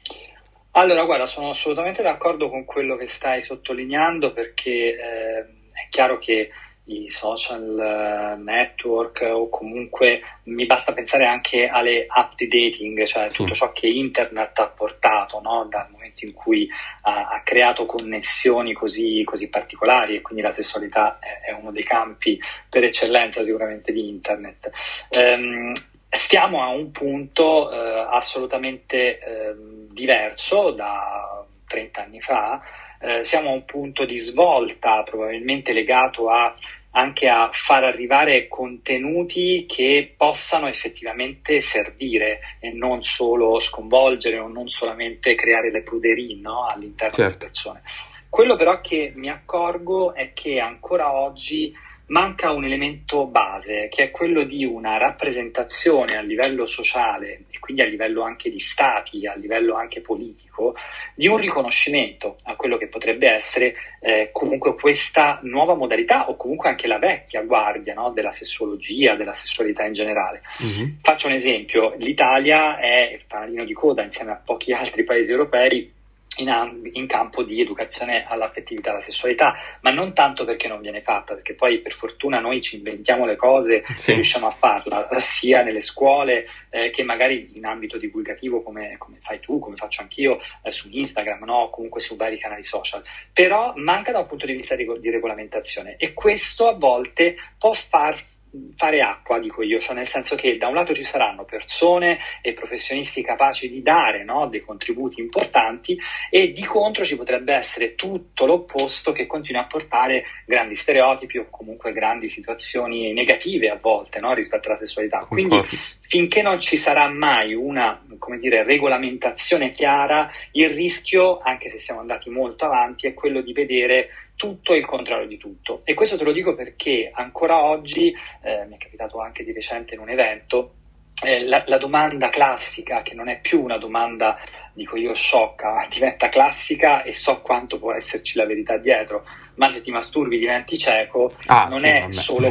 Allora 0.74 1.04
guarda 1.04 1.26
sono 1.26 1.50
assolutamente 1.50 2.02
d'accordo 2.02 2.48
con 2.48 2.64
quello 2.64 2.96
che 2.96 3.06
stai 3.06 3.42
sottolineando 3.42 4.32
perché 4.32 4.70
eh, 4.70 5.40
è 5.72 5.88
chiaro 5.90 6.16
che 6.16 6.48
i 6.84 7.08
social 7.08 7.78
eh, 7.78 8.42
network 8.42 9.20
o 9.32 9.48
comunque 9.48 10.20
mi 10.44 10.66
basta 10.66 10.92
pensare 10.92 11.26
anche 11.26 11.68
alle 11.68 12.06
app 12.08 12.32
di 12.36 12.48
dating, 12.48 13.04
cioè 13.04 13.30
sì. 13.30 13.38
tutto 13.38 13.54
ciò 13.54 13.72
che 13.72 13.86
internet 13.86 14.58
ha 14.58 14.66
portato 14.66 15.40
no? 15.40 15.66
dal 15.70 15.88
momento 15.90 16.24
in 16.24 16.32
cui 16.32 16.68
ha, 17.02 17.28
ha 17.28 17.40
creato 17.44 17.86
connessioni 17.86 18.72
così, 18.72 19.22
così, 19.24 19.48
particolari 19.48 20.16
e 20.16 20.20
quindi 20.20 20.42
la 20.42 20.50
sessualità 20.50 21.18
è, 21.20 21.50
è, 21.50 21.52
uno 21.52 21.70
dei 21.70 21.84
campi 21.84 22.40
per 22.68 22.82
eccellenza 22.84 23.44
sicuramente 23.44 23.92
di 23.92 24.08
internet. 24.08 24.70
Um, 25.16 25.72
stiamo 26.08 26.62
a 26.62 26.68
un 26.68 26.90
punto 26.90 27.68
uh, 27.68 28.08
assolutamente 28.10 29.20
uh, 29.24 29.92
diverso 29.92 30.72
da 30.72 31.44
30 31.68 32.02
anni 32.02 32.20
fa 32.20 32.60
eh, 33.02 33.24
siamo 33.24 33.50
a 33.50 33.54
un 33.54 33.64
punto 33.64 34.04
di 34.04 34.16
svolta 34.16 35.02
probabilmente 35.02 35.72
legato 35.72 36.30
a, 36.30 36.54
anche 36.92 37.28
a 37.28 37.48
far 37.50 37.82
arrivare 37.84 38.46
contenuti 38.46 39.66
che 39.68 40.14
possano 40.16 40.68
effettivamente 40.68 41.60
servire 41.60 42.38
e 42.60 42.70
non 42.70 43.02
solo 43.02 43.58
sconvolgere 43.58 44.38
o 44.38 44.46
non 44.46 44.68
solamente 44.68 45.34
creare 45.34 45.70
le 45.70 45.82
pruderie 45.82 46.36
no, 46.36 46.66
all'interno 46.66 47.14
certo. 47.14 47.38
delle 47.38 47.50
persone. 47.50 47.82
Quello 48.28 48.56
però 48.56 48.80
che 48.80 49.12
mi 49.14 49.28
accorgo 49.28 50.14
è 50.14 50.32
che 50.32 50.58
ancora 50.58 51.12
oggi 51.12 51.74
manca 52.12 52.50
un 52.52 52.64
elemento 52.64 53.26
base 53.26 53.88
che 53.90 54.04
è 54.04 54.10
quello 54.10 54.44
di 54.44 54.66
una 54.66 54.98
rappresentazione 54.98 56.16
a 56.16 56.20
livello 56.20 56.66
sociale 56.66 57.44
e 57.50 57.58
quindi 57.58 57.80
a 57.80 57.86
livello 57.86 58.22
anche 58.22 58.50
di 58.50 58.58
stati, 58.58 59.26
a 59.26 59.34
livello 59.34 59.74
anche 59.74 60.02
politico, 60.02 60.74
di 61.14 61.26
un 61.26 61.38
riconoscimento 61.38 62.36
a 62.42 62.54
quello 62.54 62.76
che 62.76 62.88
potrebbe 62.88 63.30
essere 63.30 63.74
eh, 64.00 64.28
comunque 64.30 64.74
questa 64.74 65.38
nuova 65.42 65.74
modalità 65.74 66.28
o 66.28 66.36
comunque 66.36 66.68
anche 66.68 66.86
la 66.86 66.98
vecchia 66.98 67.42
guardia 67.42 67.94
no, 67.94 68.10
della 68.10 68.32
sessuologia, 68.32 69.14
della 69.14 69.34
sessualità 69.34 69.84
in 69.84 69.94
generale. 69.94 70.42
Mm-hmm. 70.62 70.88
Faccio 71.00 71.28
un 71.28 71.32
esempio, 71.32 71.94
l'Italia 71.96 72.78
è 72.78 73.12
il 73.14 73.22
fanalino 73.26 73.64
di 73.64 73.72
coda 73.72 74.02
insieme 74.02 74.32
a 74.32 74.40
pochi 74.44 74.74
altri 74.74 75.02
paesi 75.02 75.30
europei 75.30 76.00
in, 76.40 76.90
in, 76.92 77.06
campo 77.06 77.42
di 77.42 77.60
educazione 77.60 78.24
all'affettività 78.26 78.88
e 78.88 78.92
alla 78.92 79.02
sessualità, 79.02 79.54
ma 79.80 79.90
non 79.90 80.14
tanto 80.14 80.44
perché 80.44 80.68
non 80.68 80.80
viene 80.80 81.02
fatta, 81.02 81.34
perché 81.34 81.54
poi 81.54 81.78
per 81.80 81.92
fortuna 81.92 82.40
noi 82.40 82.62
ci 82.62 82.76
inventiamo 82.76 83.26
le 83.26 83.36
cose 83.36 83.84
sì. 83.96 84.12
e 84.12 84.14
riusciamo 84.14 84.46
a 84.46 84.50
farla, 84.50 85.08
sia 85.20 85.62
nelle 85.62 85.82
scuole 85.82 86.46
eh, 86.70 86.90
che 86.90 87.02
magari 87.02 87.50
in 87.54 87.66
ambito 87.66 87.98
divulgativo 87.98 88.62
come, 88.62 88.96
come, 88.98 89.18
fai 89.20 89.40
tu, 89.40 89.58
come 89.58 89.76
faccio 89.76 90.02
anch'io 90.02 90.40
eh, 90.62 90.70
su 90.70 90.88
Instagram, 90.90 91.44
no? 91.44 91.70
comunque 91.70 92.00
su 92.00 92.16
vari 92.16 92.38
canali 92.38 92.62
social, 92.62 93.02
però 93.32 93.72
manca 93.76 94.12
da 94.12 94.20
un 94.20 94.26
punto 94.26 94.46
di 94.46 94.54
vista 94.54 94.74
di, 94.74 94.88
di 95.00 95.10
regolamentazione 95.10 95.96
e 95.98 96.12
questo 96.12 96.68
a 96.68 96.74
volte 96.74 97.36
può 97.58 97.72
far 97.72 98.30
fare 98.76 99.00
acqua, 99.00 99.38
dico 99.38 99.62
io, 99.62 99.78
cioè 99.78 99.94
nel 99.94 100.08
senso 100.08 100.36
che 100.36 100.56
da 100.56 100.68
un 100.68 100.74
lato 100.74 100.94
ci 100.94 101.04
saranno 101.04 101.44
persone 101.44 102.18
e 102.42 102.52
professionisti 102.52 103.22
capaci 103.22 103.70
di 103.70 103.82
dare 103.82 104.24
no, 104.24 104.46
dei 104.46 104.60
contributi 104.60 105.20
importanti 105.20 105.98
e 106.30 106.52
di 106.52 106.64
contro 106.64 107.04
ci 107.04 107.16
potrebbe 107.16 107.54
essere 107.54 107.94
tutto 107.94 108.44
l'opposto 108.44 109.12
che 109.12 109.26
continua 109.26 109.62
a 109.62 109.66
portare 109.66 110.24
grandi 110.46 110.74
stereotipi 110.74 111.38
o 111.38 111.46
comunque 111.50 111.92
grandi 111.92 112.28
situazioni 112.28 113.12
negative 113.12 113.70
a 113.70 113.78
volte 113.80 114.20
no, 114.20 114.34
rispetto 114.34 114.68
alla 114.68 114.78
sessualità. 114.78 115.18
Quindi 115.18 115.60
finché 116.00 116.42
non 116.42 116.60
ci 116.60 116.76
sarà 116.76 117.08
mai 117.08 117.54
una 117.54 118.02
dire, 118.38 118.64
regolamentazione 118.64 119.70
chiara, 119.70 120.30
il 120.52 120.70
rischio, 120.70 121.38
anche 121.38 121.68
se 121.68 121.78
siamo 121.78 122.00
andati 122.00 122.28
molto 122.28 122.64
avanti, 122.64 123.06
è 123.06 123.14
quello 123.14 123.40
di 123.40 123.52
vedere 123.52 124.08
tutto 124.42 124.74
e 124.74 124.78
il 124.78 124.86
contrario 124.86 125.28
di 125.28 125.36
tutto. 125.36 125.82
E 125.84 125.94
questo 125.94 126.18
te 126.18 126.24
lo 126.24 126.32
dico 126.32 126.56
perché 126.56 127.12
ancora 127.14 127.62
oggi, 127.62 128.12
eh, 128.42 128.66
mi 128.66 128.74
è 128.74 128.76
capitato 128.76 129.20
anche 129.20 129.44
di 129.44 129.52
recente 129.52 129.94
in 129.94 130.00
un 130.00 130.08
evento, 130.08 130.74
eh, 131.22 131.46
la, 131.46 131.62
la, 131.68 131.78
domanda 131.78 132.28
classica, 132.28 133.02
che 133.02 133.14
non 133.14 133.28
è 133.28 133.38
più 133.40 133.62
una 133.62 133.76
domanda, 133.76 134.36
dico 134.72 134.96
io, 134.96 135.14
sciocca, 135.14 135.86
diventa 135.88 136.28
classica 136.28 137.04
e 137.04 137.12
so 137.12 137.40
quanto 137.40 137.78
può 137.78 137.92
esserci 137.92 138.36
la 138.36 138.44
verità 138.44 138.78
dietro, 138.78 139.24
ma 139.54 139.70
se 139.70 139.82
ti 139.82 139.90
masturbi 139.90 140.38
diventi 140.38 140.78
cieco, 140.78 141.32
ah, 141.46 141.66
non, 141.68 141.80
sì, 141.80 141.86
è 141.86 142.06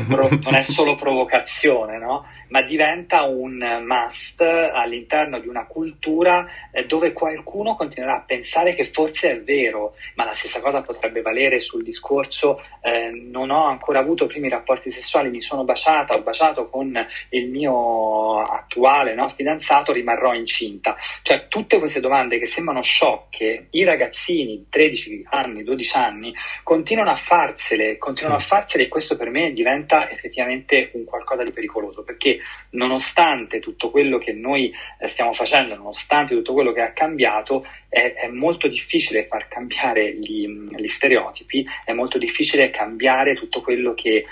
pro, 0.07 0.29
non, 0.43 0.55
è 0.55 0.61
solo 0.61 0.95
provocazione, 0.95 1.97
no? 1.97 2.25
ma 2.49 2.61
diventa 2.61 3.23
un 3.23 3.83
must 3.85 4.41
all'interno 4.41 5.39
di 5.39 5.47
una 5.47 5.65
cultura 5.65 6.45
eh, 6.71 6.85
dove 6.85 7.13
qualcuno 7.13 7.75
continuerà 7.75 8.17
a 8.17 8.23
pensare 8.25 8.75
che 8.75 8.85
forse 8.85 9.31
è 9.31 9.41
vero, 9.41 9.95
ma 10.15 10.25
la 10.25 10.33
stessa 10.33 10.61
cosa 10.61 10.81
potrebbe 10.81 11.21
valere 11.21 11.59
sul 11.59 11.83
discorso 11.83 12.61
eh, 12.81 13.09
non 13.09 13.49
ho 13.49 13.65
ancora 13.65 13.99
avuto 13.99 14.27
primi 14.27 14.49
rapporti 14.49 14.91
sessuali, 14.91 15.29
mi 15.29 15.41
sono 15.41 15.63
baciata, 15.63 16.15
ho 16.15 16.21
baciato 16.21 16.69
con 16.69 17.05
il 17.29 17.49
mio 17.49 18.41
attuale 18.41 19.15
no, 19.15 19.29
fidanzato, 19.29 19.91
rimarrò 19.91 20.33
incinta. 20.33 20.95
Cioè 21.21 21.47
tutte 21.47 21.79
queste 21.79 21.99
domande 21.99 22.37
che 22.37 22.45
sembrano 22.45 22.81
sciocche, 22.81 23.67
i 23.71 23.83
ragazzini 23.83 24.57
di 24.57 24.65
13 24.69 25.25
anni, 25.29 25.63
12 25.63 25.97
anni, 25.97 26.33
continuano 26.63 26.89
continuano 26.91 27.11
a 27.11 27.15
farsele, 27.15 27.97
continuano 27.97 28.39
sì. 28.39 28.45
a 28.45 28.47
farsele 28.49 28.83
e 28.83 28.87
questo 28.89 29.15
per 29.15 29.29
me 29.29 29.53
diventa 29.53 30.09
effettivamente 30.09 30.89
un 30.93 31.05
qualcosa 31.05 31.43
di 31.43 31.51
pericoloso 31.51 32.03
perché 32.03 32.39
nonostante 32.71 33.59
tutto 33.59 33.89
quello 33.89 34.17
che 34.17 34.33
noi 34.33 34.73
eh, 34.99 35.07
stiamo 35.07 35.31
facendo, 35.31 35.75
nonostante 35.75 36.35
tutto 36.35 36.51
quello 36.51 36.73
che 36.73 36.85
è 36.85 36.91
cambiato, 36.91 37.65
è, 37.87 38.13
è 38.13 38.27
molto 38.27 38.67
difficile 38.67 39.25
far 39.25 39.47
cambiare 39.47 40.13
gli, 40.15 40.45
gli 40.47 40.87
stereotipi, 40.87 41.65
è 41.85 41.93
molto 41.93 42.17
difficile 42.17 42.69
cambiare 42.71 43.35
tutto 43.35 43.61
quello 43.61 43.93
che 43.93 44.25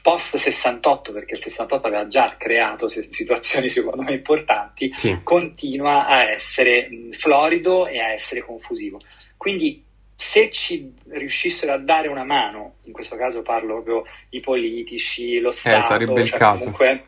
post 0.00 0.36
68, 0.36 1.12
perché 1.12 1.34
il 1.34 1.42
68 1.42 1.86
aveva 1.86 2.06
già 2.06 2.36
creato 2.38 2.88
situazioni 2.88 3.68
secondo 3.68 4.00
me 4.00 4.14
importanti, 4.14 4.90
sì. 4.94 5.18
continua 5.22 6.06
a 6.06 6.30
essere 6.30 6.88
florido 7.10 7.86
e 7.86 8.00
a 8.00 8.12
essere 8.12 8.40
confusivo. 8.40 8.98
Quindi 9.36 9.90
se 10.22 10.52
ci 10.52 10.94
riuscissero 11.08 11.72
a 11.72 11.78
dare 11.78 12.06
una 12.06 12.22
mano, 12.22 12.76
in 12.84 12.92
questo 12.92 13.16
caso 13.16 13.42
parlo 13.42 13.82
proprio 13.82 14.04
i 14.30 14.38
politici, 14.38 15.40
lo 15.40 15.50
eh, 15.50 15.52
Stato, 15.52 15.78
eh, 15.78 15.82
sarebbe 15.82 16.20
il 16.20 16.28
cioè 16.28 16.38
caso. 16.38 16.62
Comunque, 16.62 17.02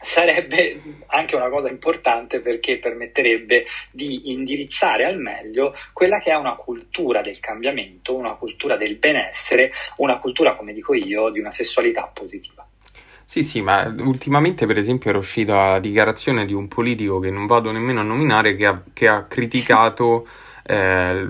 sarebbe 0.00 0.80
anche 1.08 1.34
una 1.34 1.48
cosa 1.48 1.68
importante 1.68 2.38
perché 2.38 2.78
permetterebbe 2.78 3.66
di 3.90 4.30
indirizzare 4.30 5.04
al 5.04 5.18
meglio 5.18 5.74
quella 5.92 6.20
che 6.20 6.30
è 6.30 6.36
una 6.36 6.54
cultura 6.54 7.20
del 7.20 7.40
cambiamento, 7.40 8.14
una 8.14 8.34
cultura 8.34 8.76
del 8.76 8.94
benessere, 8.94 9.72
una 9.96 10.18
cultura, 10.18 10.54
come 10.54 10.72
dico 10.72 10.94
io, 10.94 11.30
di 11.30 11.40
una 11.40 11.50
sessualità 11.50 12.08
positiva. 12.14 12.64
Sì, 13.24 13.42
sì, 13.42 13.60
ma 13.60 13.92
ultimamente 13.98 14.66
per 14.66 14.78
esempio 14.78 15.10
era 15.10 15.18
uscita 15.18 15.72
la 15.72 15.78
dichiarazione 15.80 16.44
di 16.44 16.52
un 16.52 16.68
politico 16.68 17.18
che 17.18 17.30
non 17.30 17.46
vado 17.46 17.72
nemmeno 17.72 17.98
a 17.98 18.04
nominare 18.04 18.54
che 18.54 18.66
ha, 18.66 18.82
che 18.92 19.08
ha 19.08 19.24
criticato 19.24 20.28
eh, 20.64 21.26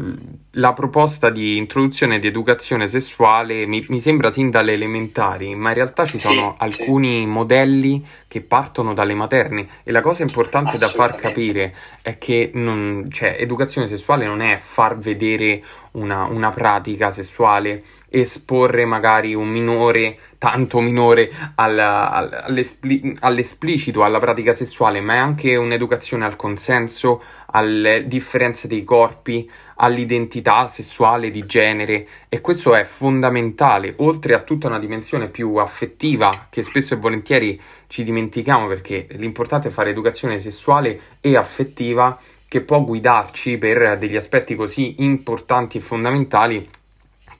la 0.56 0.72
proposta 0.74 1.30
di 1.30 1.56
introduzione 1.56 2.18
di 2.18 2.26
educazione 2.26 2.88
sessuale 2.88 3.66
mi, 3.66 3.84
mi, 3.88 4.00
sembra 4.00 4.30
sin 4.30 4.50
dalle 4.50 4.72
elementari, 4.72 5.54
ma 5.54 5.70
in 5.70 5.74
realtà 5.74 6.04
ci 6.04 6.18
sono 6.18 6.50
sì, 6.58 6.64
alcuni 6.64 7.20
sì. 7.20 7.26
modelli 7.26 8.06
che 8.28 8.42
partono 8.42 8.92
dalle 8.92 9.14
materne 9.14 9.66
e 9.82 9.92
la 9.92 10.02
cosa 10.02 10.22
importante 10.22 10.76
da 10.76 10.88
far 10.88 11.14
capire 11.14 11.74
è 12.02 12.18
che 12.18 12.50
non, 12.54 13.04
cioè, 13.08 13.36
educazione 13.38 13.88
sessuale 13.88 14.26
non 14.26 14.42
è 14.42 14.58
far 14.62 14.98
vedere 14.98 15.62
una, 15.92 16.24
una 16.24 16.50
pratica 16.50 17.12
sessuale, 17.12 17.82
esporre 18.12 18.84
magari 18.84 19.34
un 19.34 19.48
minore, 19.48 20.18
tanto 20.36 20.80
minore, 20.80 21.32
al, 21.54 21.78
al, 21.78 22.42
all'espli- 22.44 23.16
all'esplicito, 23.20 24.04
alla 24.04 24.18
pratica 24.18 24.54
sessuale, 24.54 25.00
ma 25.00 25.14
è 25.14 25.16
anche 25.16 25.56
un'educazione 25.56 26.26
al 26.26 26.36
consenso, 26.36 27.22
alle 27.46 28.06
differenze 28.06 28.68
dei 28.68 28.84
corpi, 28.84 29.50
all'identità 29.76 30.66
sessuale 30.66 31.30
di 31.30 31.46
genere. 31.46 32.06
E 32.28 32.42
questo 32.42 32.74
è 32.74 32.84
fondamentale, 32.84 33.94
oltre 33.98 34.34
a 34.34 34.40
tutta 34.40 34.66
una 34.66 34.78
dimensione 34.78 35.28
più 35.28 35.56
affettiva 35.56 36.48
che 36.50 36.62
spesso 36.62 36.94
e 36.94 36.98
volentieri 36.98 37.60
ci 37.86 38.04
dimentichiamo 38.04 38.66
perché 38.66 39.06
l'importante 39.12 39.68
è 39.68 39.70
fare 39.70 39.90
educazione 39.90 40.38
sessuale 40.38 41.00
e 41.20 41.36
affettiva 41.36 42.18
che 42.46 42.60
può 42.60 42.82
guidarci 42.82 43.56
per 43.56 43.96
degli 43.96 44.16
aspetti 44.16 44.54
così 44.54 44.96
importanti 44.98 45.78
e 45.78 45.80
fondamentali 45.80 46.68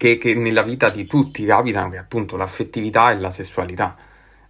che, 0.03 0.19
che 0.19 0.35
nella 0.35 0.63
vita 0.63 0.91
di 0.91 1.07
tutti 1.07 1.45
capitano, 1.45 1.91
che 1.91 1.97
è 1.97 2.01
appunto 2.01 2.37
l'affettività 2.37 3.13
e 3.13 3.19
la 3.19 3.31
sessualità. 3.31 3.97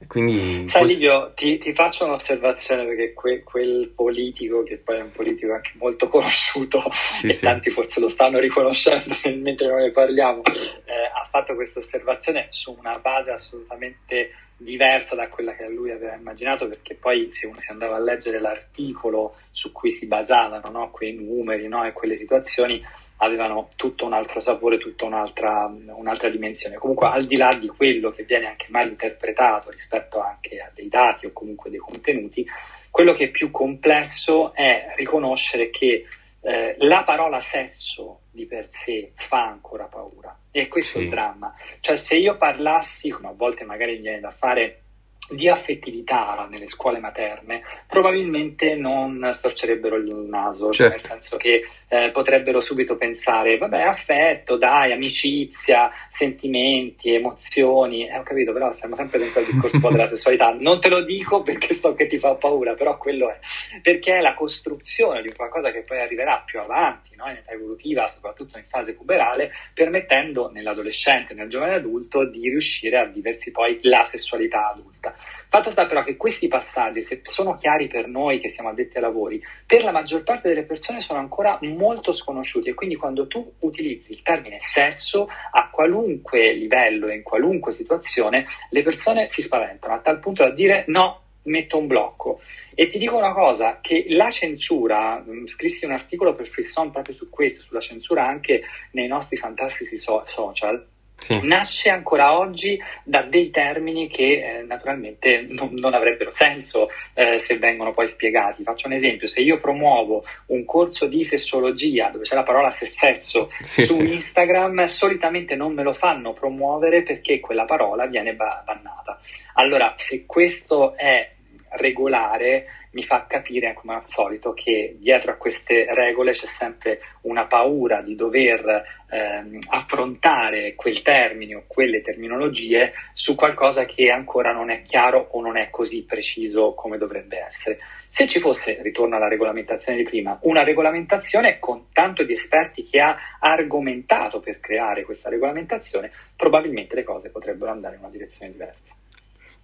Quindi 0.08 0.66
Sai 0.68 0.82
questo... 0.82 0.84
Livio, 0.84 1.32
ti, 1.34 1.58
ti, 1.58 1.74
faccio 1.74 2.06
un'osservazione 2.06 2.86
perché 2.86 3.12
que, 3.12 3.42
quel 3.42 3.92
politico, 3.94 4.62
che 4.62 4.78
poi 4.78 4.96
è 4.96 5.02
un 5.02 5.12
politico 5.12 5.52
anche 5.52 5.72
molto 5.74 6.08
conosciuto 6.08 6.82
sì, 6.90 7.28
e 7.28 7.32
sì. 7.34 7.44
tanti 7.44 7.68
forse 7.68 8.00
lo 8.00 8.08
stanno 8.08 8.38
riconoscendo 8.38 9.14
mentre 9.42 9.68
noi 9.68 9.82
ne 9.82 9.90
parliamo, 9.90 10.40
eh, 10.40 11.10
ha 11.14 11.24
fatto 11.30 11.54
questa 11.54 11.80
osservazione 11.80 12.46
su 12.48 12.74
una 12.78 12.98
base 12.98 13.30
assolutamente 13.30 14.30
diversa 14.62 15.14
da 15.14 15.29
quella 15.29 15.55
che 15.55 15.68
lui 15.68 15.90
aveva 15.90 16.14
immaginato, 16.14 16.68
perché 16.68 16.94
poi 16.94 17.31
se 17.31 17.46
uno 17.46 17.61
si 17.61 17.70
andava 17.70 17.96
a 17.96 18.01
leggere 18.01 18.40
l'articolo 18.40 19.37
su 19.51 19.72
cui 19.72 19.92
si 19.92 20.07
basavano 20.07 20.70
no, 20.70 20.90
quei 20.90 21.14
numeri 21.14 21.68
no, 21.68 21.85
e 21.85 21.92
quelle 21.92 22.16
situazioni, 22.16 22.83
avevano 23.18 23.70
tutto 23.77 24.05
un 24.05 24.12
altro 24.12 24.40
sapore, 24.40 24.79
tutta 24.79 25.05
un'altra, 25.05 25.72
un'altra, 25.87 26.29
dimensione. 26.29 26.77
Comunque, 26.77 27.09
al 27.09 27.25
di 27.25 27.37
là 27.37 27.55
di 27.55 27.68
quello 27.68 28.11
che 28.11 28.25
viene 28.25 28.46
anche 28.46 28.66
mal 28.70 28.88
interpretato 28.88 29.70
rispetto 29.70 30.20
anche 30.20 30.59
a 30.59 30.70
dei 30.75 30.88
dati 30.88 31.27
o 31.27 31.33
comunque 31.33 31.70
dei 31.70 31.79
contenuti, 31.79 32.44
quello 32.90 33.14
che 33.14 33.25
è 33.25 33.31
più 33.31 33.51
complesso 33.51 34.53
è 34.55 34.92
riconoscere 34.96 35.70
che 35.70 36.05
eh, 36.40 36.75
la 36.79 37.05
parola 37.05 37.40
sesso 37.40 38.21
di 38.33 38.47
per 38.47 38.68
sé 38.71 39.12
fa 39.14 39.47
ancora 39.47 39.85
paura. 39.85 40.37
E 40.51 40.66
questo 40.68 40.99
sì. 40.99 41.01
è 41.01 41.03
il 41.05 41.11
dramma. 41.11 41.55
Cioè, 41.81 41.97
se 41.97 42.16
io 42.16 42.37
parlassi, 42.37 43.11
come 43.11 43.29
a 43.29 43.33
volte 43.33 43.64
magari 43.64 43.97
mi 43.97 44.03
viene 44.03 44.21
da 44.21 44.31
fare, 44.31 44.82
di 45.30 45.48
affettività 45.48 46.46
nelle 46.50 46.68
scuole 46.68 46.98
materne, 46.98 47.62
probabilmente 47.87 48.74
non 48.74 49.30
storcerebbero 49.32 49.96
il 49.96 50.14
naso, 50.14 50.72
cioè 50.72 50.90
certo. 50.90 51.08
nel 51.08 51.20
senso 51.20 51.37
che 51.37 51.64
eh, 51.88 52.11
potrebbero 52.11 52.61
subito 52.61 52.96
pensare, 52.96 53.56
vabbè, 53.56 53.82
affetto, 53.82 54.56
dai, 54.56 54.92
amicizia, 54.92 55.90
sentimenti, 56.11 57.14
emozioni, 57.14 58.08
eh, 58.08 58.18
ho 58.18 58.22
capito, 58.22 58.52
però 58.52 58.72
stiamo 58.72 58.96
sempre 58.96 59.18
dentro 59.18 59.40
il 59.40 59.46
discorso 59.46 59.90
della 59.90 60.08
sessualità. 60.11 60.54
Non 60.58 60.80
te 60.80 60.88
lo 60.88 61.02
dico 61.02 61.42
perché 61.42 61.74
so 61.74 61.94
che 61.94 62.06
ti 62.06 62.18
fa 62.18 62.35
paura, 62.35 62.74
però 62.74 62.96
quello 62.98 63.30
è, 63.30 63.38
perché 63.80 64.16
è 64.16 64.20
la 64.20 64.35
costruzione 64.35 65.22
di 65.22 65.32
qualcosa 65.32 65.70
che 65.70 65.82
poi 65.82 66.00
arriverà 66.00 66.42
più 66.44 66.61
avanti, 66.61 67.14
no? 67.16 67.28
in 67.28 67.37
età 67.37 67.52
evolutiva, 67.52 68.08
soprattutto 68.08 68.58
in 68.58 68.64
fase 68.68 68.94
puberale, 68.94 69.50
permettendo 69.72 70.50
nell'adolescente, 70.50 71.35
nel 71.35 71.48
giovane 71.48 71.74
adulto, 71.74 72.28
di 72.28 72.48
riuscire 72.48 72.98
a 72.98 73.04
viversi 73.04 73.50
poi 73.50 73.78
la 73.82 74.04
sessualità 74.04 74.70
adulta. 74.70 75.12
Fatto 75.48 75.70
sta 75.70 75.87
però 75.87 76.03
che 76.03 76.16
questi 76.16 76.48
passaggi, 76.48 77.03
se 77.03 77.20
sono 77.25 77.55
chiari 77.57 77.87
per 77.87 78.07
noi 78.07 78.40
che 78.40 78.51
siamo 78.51 78.70
addetti 78.70 78.96
ai 78.96 79.03
lavori, 79.03 79.42
per 79.66 79.85
la 79.85 79.92
maggior 79.92 80.22
parte 80.22 80.48
delle 80.48 80.64
persone 80.64 81.01
sono 81.01 81.18
ancora 81.18 81.59
molto 81.62 82.12
sconosciuti 82.12 82.70
e 82.70 82.75
quindi 82.75 82.96
quando 82.96 83.27
tu 83.27 83.53
utilizzi 83.61 84.12
il 84.12 84.22
termine 84.22 84.59
sesso 84.62 85.29
a 85.51 85.68
qualunque 85.70 86.53
livello 86.53 87.09
e 87.09 87.16
in 87.16 87.22
qualunque 87.22 87.72
situazione, 87.72 88.46
le 88.70 88.83
persone 88.83 89.29
si 89.29 89.42
spaventano 89.42 89.94
a 89.94 89.98
tal 89.98 90.18
punto 90.18 90.42
da 90.42 90.51
dire 90.51 90.85
no, 90.88 91.22
metto 91.44 91.79
un 91.79 91.87
blocco. 91.87 92.40
E 92.75 92.87
ti 92.88 92.98
dico 92.98 93.16
una 93.16 93.33
cosa, 93.33 93.79
che 93.81 94.07
la 94.09 94.31
censura, 94.31 95.22
scrissi 95.46 95.85
un 95.85 95.92
articolo 95.92 96.35
per 96.35 96.46
Frisson 96.46 96.90
proprio 96.90 97.14
su 97.14 97.29
questo, 97.29 97.62
sulla 97.62 97.81
censura 97.81 98.27
anche 98.27 98.62
nei 98.92 99.09
nostri 99.09 99.37
fantastici 99.37 99.98
so- 99.98 100.25
social, 100.27 100.87
sì. 101.22 101.40
nasce 101.46 101.88
ancora 101.88 102.37
oggi 102.37 102.78
da 103.04 103.22
dei 103.22 103.50
termini 103.50 104.08
che 104.08 104.58
eh, 104.58 104.62
naturalmente 104.62 105.44
non, 105.48 105.70
non, 105.74 105.94
avrebbero 105.94 106.35
senso 106.35 106.90
eh, 107.14 107.38
se 107.38 107.58
vengono 107.58 107.92
poi 107.92 108.08
spiegati. 108.08 108.62
Faccio 108.62 108.88
un 108.88 108.94
esempio, 108.94 109.28
se 109.28 109.40
io 109.40 109.58
promuovo 109.58 110.24
un 110.46 110.64
corso 110.64 111.06
di 111.06 111.24
sessologia 111.24 112.08
dove 112.08 112.24
c'è 112.24 112.35
la 112.35 112.42
parola 112.42 112.70
sesso 112.72 113.50
sì, 113.62 113.87
su 113.87 113.94
sì. 113.94 114.12
Instagram, 114.14 114.85
solitamente 114.85 115.54
non 115.54 115.72
me 115.72 115.82
lo 115.82 115.92
fanno 115.92 116.32
promuovere 116.32 117.02
perché 117.02 117.40
quella 117.40 117.64
parola 117.64 118.06
viene 118.06 118.35
bannata. 118.35 119.20
Allora, 119.54 119.94
se 119.96 120.24
questo 120.26 120.96
è 120.96 121.30
regolare, 121.70 122.66
mi 122.92 123.05
fa 123.05 123.26
capire, 123.26 123.74
come 123.74 123.94
al 123.94 124.09
solito, 124.09 124.52
che 124.52 124.96
dietro 124.98 125.33
a 125.33 125.37
queste 125.37 125.87
regole 125.94 126.33
c'è 126.33 126.46
sempre 126.46 127.00
una 127.22 127.46
paura 127.46 128.00
di 128.00 128.14
dover 128.14 128.83
ehm, 129.11 129.59
affrontare 129.68 130.74
quel 130.74 131.02
termine 131.02 131.55
o 131.55 131.64
quelle 131.66 132.00
terminologie 132.00 132.92
su 133.12 133.35
qualcosa 133.35 133.85
che 133.85 134.11
ancora 134.11 134.52
non 134.52 134.70
è 134.70 134.83
chiaro 134.83 135.28
o 135.31 135.40
non 135.40 135.57
è 135.57 135.70
così 135.70 136.02
preciso 136.05 136.74
come 136.74 136.98
dovrebbe 136.98 137.38
essere. 137.38 137.78
Se 138.09 138.28
ci 138.28 138.40
fosse, 138.40 138.78
ritorno 138.83 139.16
alla 139.16 139.28
regolamentazione 139.28 139.98
di 139.98 140.05
prima, 140.05 140.38
una 140.42 140.62
regolamentazione 140.62 141.59
con 141.59 141.87
tanto 141.92 142.22
di 142.24 142.35
esperti 142.35 142.87
che 142.87 143.00
ha 143.00 143.16
argomentato 143.40 144.40
per 144.40 144.61
creare 144.61 145.05
questa 145.05 145.31
regolamentazione, 145.31 146.11
probabilmente 146.37 146.94
le 146.94 147.05
cose 147.05 147.31
potrebbero 147.31 147.70
andare 147.70 147.94
in 147.94 148.02
una 148.02 148.11
direzione 148.11 148.52
diversa. 148.52 149.00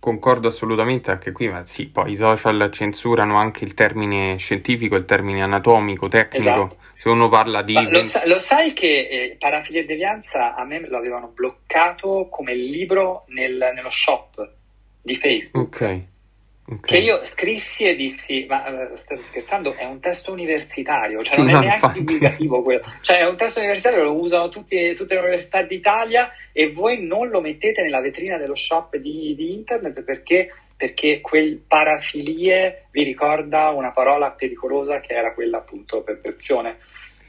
Concordo 0.01 0.49
assolutamente 0.49 1.11
anche 1.11 1.33
qui, 1.33 1.49
ma 1.49 1.65
sì, 1.67 1.89
poi 1.89 2.13
i 2.13 2.17
social 2.17 2.69
censurano 2.73 3.37
anche 3.37 3.65
il 3.65 3.75
termine 3.75 4.37
scientifico, 4.37 4.95
il 4.95 5.05
termine 5.05 5.43
anatomico, 5.43 6.09
tecnico. 6.09 6.49
Esatto. 6.49 6.77
Se 6.97 7.09
uno 7.09 7.29
parla 7.29 7.63
di. 7.63 7.75
Lo, 7.89 8.05
sa- 8.05 8.27
lo, 8.27 8.41
sai 8.41 8.73
che 8.73 9.09
eh, 9.09 9.37
Parafilia 9.39 9.81
e 9.81 9.85
Devianza 9.85 10.55
a 10.55 10.65
me 10.65 10.81
lo 10.81 10.97
avevano 10.97 11.29
bloccato 11.29 12.29
come 12.31 12.55
libro 12.55 13.25
nel, 13.29 13.73
nello 13.75 13.91
shop 13.91 14.51
di 15.03 15.17
Facebook. 15.17 15.67
Ok. 15.67 16.08
Okay. 16.71 16.81
Che 16.81 16.99
io 16.99 17.25
scrissi 17.25 17.89
e 17.89 17.97
dissi: 17.97 18.45
Ma 18.47 18.63
uh, 18.69 18.97
state 18.97 19.23
scherzando? 19.23 19.75
È 19.75 19.85
un 19.85 20.01
testo 20.01 20.33
universitario, 20.33 21.23
cioè 21.23 21.33
sì, 21.33 21.41
non 21.41 21.49
è 21.49 21.53
neanche 21.53 21.75
infatti. 21.75 22.05
divulgativo 22.05 22.63
quello. 22.63 22.83
Cioè, 23.01 23.21
è 23.21 23.27
un 23.27 23.37
testo 23.39 23.59
universitario, 23.61 24.05
lo 24.05 24.13
usano 24.13 24.51
tutti, 24.51 24.95
tutte 24.95 25.15
le 25.15 25.21
università 25.21 25.63
d'Italia 25.63 26.31
e 26.53 26.71
voi 26.71 27.07
non 27.07 27.29
lo 27.29 27.41
mettete 27.41 27.81
nella 27.81 28.03
vetrina 28.03 28.37
dello 28.37 28.55
shop 28.55 28.97
di, 28.97 29.35
di 29.35 29.55
internet 29.55 30.03
perché, 30.03 30.53
perché 30.77 31.23
quel 31.23 31.57
parafilie 31.67 32.89
vi 32.91 33.03
ricorda 33.03 33.71
una 33.71 33.91
parola 33.91 34.31
pericolosa 34.33 35.01
che 35.01 35.15
era 35.15 35.33
quella 35.33 35.59
appunto 35.59 36.03
perversione. 36.03 36.77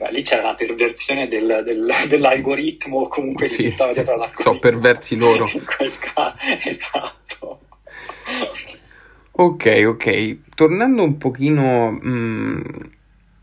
Lì 0.09 0.21
c'era 0.21 0.43
la 0.43 0.55
perversione 0.55 1.29
del, 1.29 1.61
del, 1.63 1.93
dell'algoritmo, 2.07 3.07
comunque 3.07 3.47
sì, 3.47 3.63
di 3.63 3.71
stava 3.71 3.93
dietro 3.93 4.17
l'algoritmo. 4.17 4.53
So 4.53 4.59
perversi 4.59 5.15
loro. 5.17 5.49
In 5.53 5.65
quel 5.65 5.97
caso, 5.97 6.35
esatto. 6.69 7.59
Ok, 9.31 9.83
ok. 9.85 10.37
Tornando 10.55 11.03
un 11.03 11.17
pochino 11.17 11.91
mh, 11.91 12.09
mm, 12.09 12.61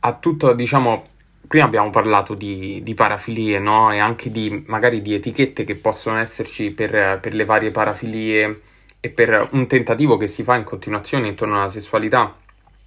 a 0.00 0.12
tutto, 0.14 0.52
diciamo, 0.52 1.02
prima 1.46 1.64
abbiamo 1.64 1.90
parlato 1.90 2.34
di, 2.34 2.82
di 2.82 2.94
parafilie, 2.94 3.58
no? 3.58 3.92
E 3.92 3.98
anche 3.98 4.30
di 4.30 4.64
magari 4.66 5.00
di 5.02 5.14
etichette 5.14 5.64
che 5.64 5.76
possono 5.76 6.18
esserci 6.18 6.70
per, 6.70 7.18
per 7.20 7.34
le 7.34 7.44
varie 7.44 7.70
parafilie 7.70 8.60
e 9.00 9.10
per 9.10 9.48
un 9.52 9.66
tentativo 9.66 10.16
che 10.16 10.28
si 10.28 10.42
fa 10.42 10.56
in 10.56 10.64
continuazione 10.64 11.28
intorno 11.28 11.58
alla 11.60 11.70
sessualità 11.70 12.36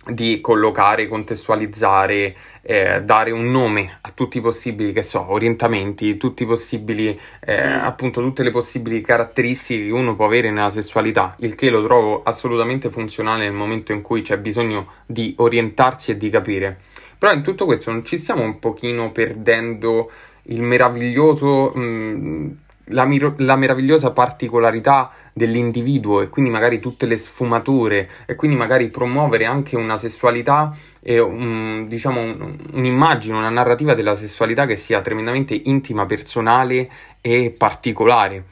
di 0.08 0.40
collocare, 0.42 1.08
contestualizzare, 1.08 2.36
eh, 2.62 3.02
dare 3.04 3.32
un 3.32 3.52
nome 3.52 3.98
a 4.02 4.12
tutti 4.14 4.38
i 4.38 4.42
possibili, 4.42 4.92
che 4.92 5.04
so, 5.04 5.32
orientamenti, 5.32 6.18
tutti 6.18 6.44
i 6.44 6.46
possibili, 6.46 7.20
eh, 7.40 7.68
mm. 7.68 7.84
appunto, 7.84 8.22
tutte 8.22 8.44
le 8.44 8.52
possibili 8.52 9.02
caratteristiche 9.02 9.86
che 9.86 9.92
uno 9.92 10.16
può 10.16 10.26
avere 10.26 10.52
nella 10.52 10.70
sessualità, 10.70 11.36
il 11.40 11.56
che 11.56 11.70
lo 11.70 11.84
trovo 11.84 12.24
assolutamente 12.24 12.90
funzionale 12.90 13.44
nel 13.44 13.54
momento 13.54 13.92
in 13.92 14.02
cui 14.02 14.22
c'è 14.22 14.38
bisogno 14.38 14.88
di 15.06 15.36
orientarsi 15.38 16.12
e 16.12 16.18
di 16.18 16.30
capire. 16.30 16.80
Però 17.18 17.34
in 17.34 17.44
tutto 17.44 17.66
questo 17.66 17.92
non 17.92 18.06
ci 18.06 18.18
stiamo 18.18 18.44
un 18.44 18.60
pochino 18.60 19.12
perdendo 19.12 20.10
il 20.44 20.62
meraviglioso... 20.62 21.72
Mh, 21.76 21.82
mm, 21.82 22.50
la, 22.92 23.06
mir- 23.06 23.36
la, 23.38 23.56
meravigliosa 23.56 24.12
particolarità 24.12 25.12
dell'individuo 25.40 26.22
e 26.22 26.28
quindi 26.28 26.52
magari 26.52 26.80
tutte 26.80 27.06
le 27.06 27.18
sfumature 27.18 28.10
e 28.26 28.36
quindi 28.36 28.58
magari 28.58 28.90
promuovere 28.90 29.46
anche 29.46 29.78
una 29.78 29.98
sessualità 29.98 30.76
e 31.02 31.18
un, 31.20 31.88
diciamo 31.88 32.22
un, 32.22 32.58
un'immagine, 32.74 33.38
una 33.38 33.50
narrativa 33.50 33.94
della 33.94 34.18
sessualità 34.18 34.66
che 34.66 34.76
sia 34.76 35.02
tremendamente 35.02 35.60
intima, 35.64 36.06
personale 36.06 36.90
e 37.22 37.56
particolare. 37.58 38.44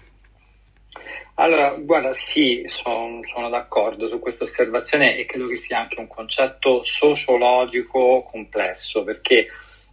Allora, 1.40 1.76
guarda, 1.78 2.14
sì, 2.14 2.64
son, 2.66 3.22
sono 3.32 3.50
d'accordo 3.50 4.08
su 4.08 4.18
questa 4.20 4.46
osservazione 4.46 5.18
e 5.18 5.26
credo 5.26 5.46
che 5.48 5.58
sia 5.58 5.80
anche 5.80 6.00
un 6.00 6.08
concetto 6.08 6.82
sociologico 6.84 8.24
complesso 8.24 9.04
perché 9.04 9.48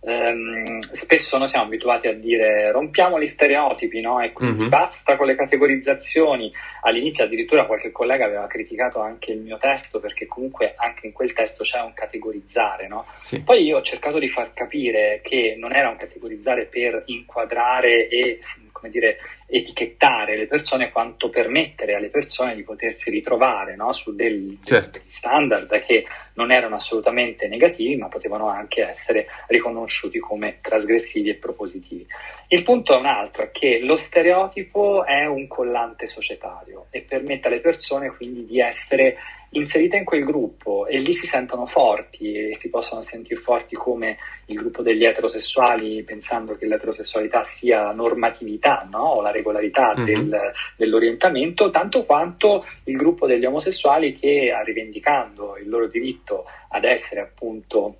ehm, 0.06 0.80
spesso 0.92 1.38
noi 1.38 1.48
siamo 1.48 1.66
abituati 1.66 2.08
a 2.08 2.14
dire 2.14 2.70
rompiamo 2.70 3.20
gli 3.20 3.26
stereotipi, 3.26 4.00
no? 4.00 4.20
E 4.20 4.32
quindi 4.32 4.60
mm-hmm. 4.60 4.68
basta 4.68 5.16
con 5.16 5.26
le 5.26 5.34
categorizzazioni. 5.34 6.52
All'inizio 6.82 7.24
addirittura 7.24 7.66
qualche 7.66 7.90
collega 7.90 8.26
aveva 8.26 8.46
criticato 8.46 9.00
anche 9.00 9.32
il 9.32 9.40
mio 9.40 9.56
testo 9.58 10.00
perché 10.00 10.26
comunque 10.26 10.74
anche 10.76 11.06
in 11.06 11.12
quel 11.12 11.32
testo 11.32 11.64
c'è 11.64 11.80
un 11.80 11.92
categorizzare, 11.94 12.86
no? 12.86 13.06
Sì. 13.22 13.40
Poi 13.40 13.64
io 13.64 13.78
ho 13.78 13.82
cercato 13.82 14.18
di 14.18 14.28
far 14.28 14.52
capire 14.52 15.20
che 15.22 15.56
non 15.58 15.74
era 15.74 15.88
un 15.88 15.96
categorizzare 15.96 16.66
per 16.66 17.02
inquadrare 17.06 18.08
e 18.08 18.38
come 18.84 18.90
dire, 18.90 19.16
etichettare 19.46 20.36
le 20.36 20.46
persone 20.46 20.90
quanto 20.90 21.30
permettere 21.30 21.94
alle 21.94 22.08
persone 22.08 22.54
di 22.54 22.62
potersi 22.62 23.08
ritrovare 23.08 23.76
no? 23.76 23.92
su 23.94 24.14
degli, 24.14 24.58
certo. 24.62 24.98
degli, 24.98 25.10
standard 25.10 25.80
che 25.80 26.06
non 26.34 26.50
erano 26.50 26.76
assolutamente 26.76 27.48
negativi 27.48 27.96
ma 27.96 28.08
potevano 28.08 28.48
anche 28.48 28.86
essere 28.86 29.26
riconosciuti 29.46 30.18
come 30.18 30.58
trasgressivi 30.60 31.30
e 31.30 31.34
propositivi. 31.36 32.06
Il 32.48 32.62
punto 32.62 32.94
è 32.94 32.98
un 32.98 33.06
altro, 33.06 33.48
che 33.50 33.80
lo 33.82 33.96
stereotipo 33.96 35.04
è 35.04 35.24
un 35.24 35.46
collante 35.46 36.06
societario 36.06 36.86
e 36.90 37.00
permette 37.00 37.48
alle 37.48 37.60
persone 37.60 38.14
quindi 38.14 38.44
di 38.44 38.60
essere 38.60 39.16
inserite 39.54 39.96
in 39.96 40.04
quel 40.04 40.24
gruppo 40.24 40.86
e 40.86 40.98
lì 40.98 41.12
si 41.14 41.26
sentono 41.26 41.66
forti 41.66 42.32
e 42.32 42.56
si 42.56 42.70
possono 42.70 43.02
sentire 43.02 43.40
forti 43.40 43.74
come 43.74 44.16
il 44.46 44.56
gruppo 44.56 44.82
degli 44.82 45.04
eterosessuali 45.04 46.02
pensando 46.02 46.56
che 46.56 46.66
l'eterosessualità 46.66 47.44
sia 47.44 47.82
la 47.82 47.92
normatività 47.92 48.86
no? 48.90 49.02
o 49.02 49.22
la 49.22 49.30
regolarità 49.30 49.94
mm-hmm. 49.96 50.04
del, 50.04 50.52
dell'orientamento, 50.76 51.70
tanto 51.70 52.04
quanto 52.04 52.64
il 52.84 52.96
gruppo 52.96 53.26
degli 53.26 53.44
omosessuali 53.44 54.14
che 54.14 54.52
rivendicando 54.64 55.56
il 55.56 55.68
loro 55.68 55.86
diritto 55.86 56.44
ad 56.68 56.84
essere 56.84 57.20
appunto 57.20 57.98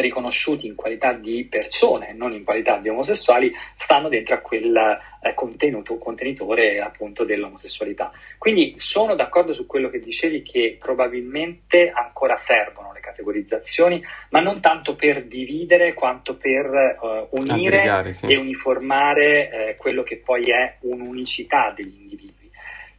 riconosciuti 0.00 0.66
in 0.66 0.74
qualità 0.74 1.12
di 1.12 1.46
persone, 1.48 2.12
non 2.12 2.32
in 2.32 2.44
qualità 2.44 2.78
di 2.78 2.88
omosessuali, 2.88 3.52
stanno 3.76 4.08
dentro 4.08 4.34
a 4.34 4.38
quel 4.38 4.76
eh, 5.22 5.34
contenuto, 5.34 5.98
contenitore 5.98 6.80
appunto 6.80 7.24
dell'omosessualità. 7.24 8.10
Quindi 8.38 8.74
sono 8.76 9.14
d'accordo 9.14 9.54
su 9.54 9.66
quello 9.66 9.88
che 9.90 10.00
dicevi 10.00 10.42
che 10.42 10.76
probabilmente 10.78 11.90
ancora 11.90 12.36
servono 12.36 12.92
le 12.92 13.00
categorizzazioni, 13.00 14.02
ma 14.30 14.40
non 14.40 14.60
tanto 14.60 14.94
per 14.94 15.24
dividere 15.24 15.94
quanto 15.94 16.36
per 16.36 16.66
eh, 16.66 17.26
unire 17.30 18.12
sì. 18.12 18.26
e 18.26 18.36
uniformare 18.36 19.50
eh, 19.50 19.76
quello 19.76 20.02
che 20.02 20.16
poi 20.18 20.44
è 20.44 20.76
un'unicità 20.80 21.72
degli 21.74 22.00
individui. 22.00 22.50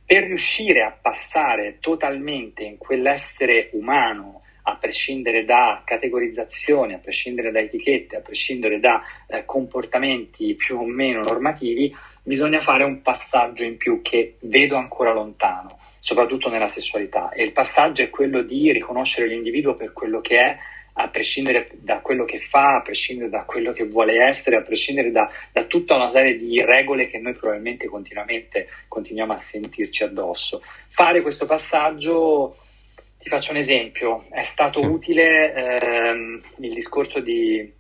Per 0.06 0.24
riuscire 0.24 0.82
a 0.82 0.98
passare 1.00 1.78
totalmente 1.80 2.64
in 2.64 2.78
quell'essere 2.78 3.70
umano 3.74 4.39
a 4.70 4.76
prescindere 4.76 5.46
da 5.46 5.82
categorizzazioni, 5.84 6.94
a 6.94 7.00
prescindere 7.00 7.52
da 7.52 7.60
etichette, 7.60 8.18
a 8.18 8.22
prescindere 8.22 8.80
da 8.80 9.02
eh, 9.28 9.44
comportamenti 9.46 10.54
più 10.56 10.80
o 10.80 10.86
meno 10.86 11.22
normativi, 11.22 11.96
bisogna 12.24 12.60
fare 12.60 12.84
un 12.84 13.02
passaggio 13.02 13.64
in 13.64 13.78
più 13.78 14.02
che 14.02 14.36
vedo 14.42 14.76
ancora 14.76 15.12
lontano, 15.12 15.80
soprattutto 16.00 16.50
nella 16.50 16.70
sessualità. 16.70 17.32
E 17.32 17.44
il 17.44 17.52
passaggio 17.52 18.04
è 18.04 18.10
quello 18.10 18.44
di 18.44 18.72
riconoscere 18.72 19.28
l'individuo 19.28 19.76
per 19.76 19.92
quello 19.94 20.22
che 20.22 20.38
è, 20.38 20.58
a 20.94 21.08
prescindere 21.08 21.70
da 21.76 22.00
quello 22.00 22.26
che 22.26 22.40
fa, 22.40 22.76
a 22.76 22.82
prescindere 22.82 23.30
da 23.30 23.44
quello 23.44 23.72
che 23.72 23.86
vuole 23.86 24.22
essere, 24.22 24.58
a 24.58 24.62
prescindere 24.62 25.12
da, 25.12 25.32
da 25.52 25.64
tutta 25.64 25.96
una 25.96 26.10
serie 26.10 26.38
di 26.38 26.62
regole 26.62 27.08
che 27.08 27.20
noi 27.20 27.34
probabilmente 27.34 27.88
continuamente 27.88 28.68
continuiamo 28.88 29.32
a 29.32 29.38
sentirci 29.38 30.04
addosso. 30.04 30.62
Fare 30.90 31.22
questo 31.22 31.46
passaggio, 31.46 32.58
ti 33.20 33.28
faccio 33.28 33.52
un 33.52 33.58
esempio, 33.58 34.26
è 34.30 34.44
stato 34.44 34.80
sì. 34.80 34.86
utile 34.86 35.54
ehm, 35.54 36.42
il 36.60 36.74
discorso 36.74 37.20
di 37.20 37.78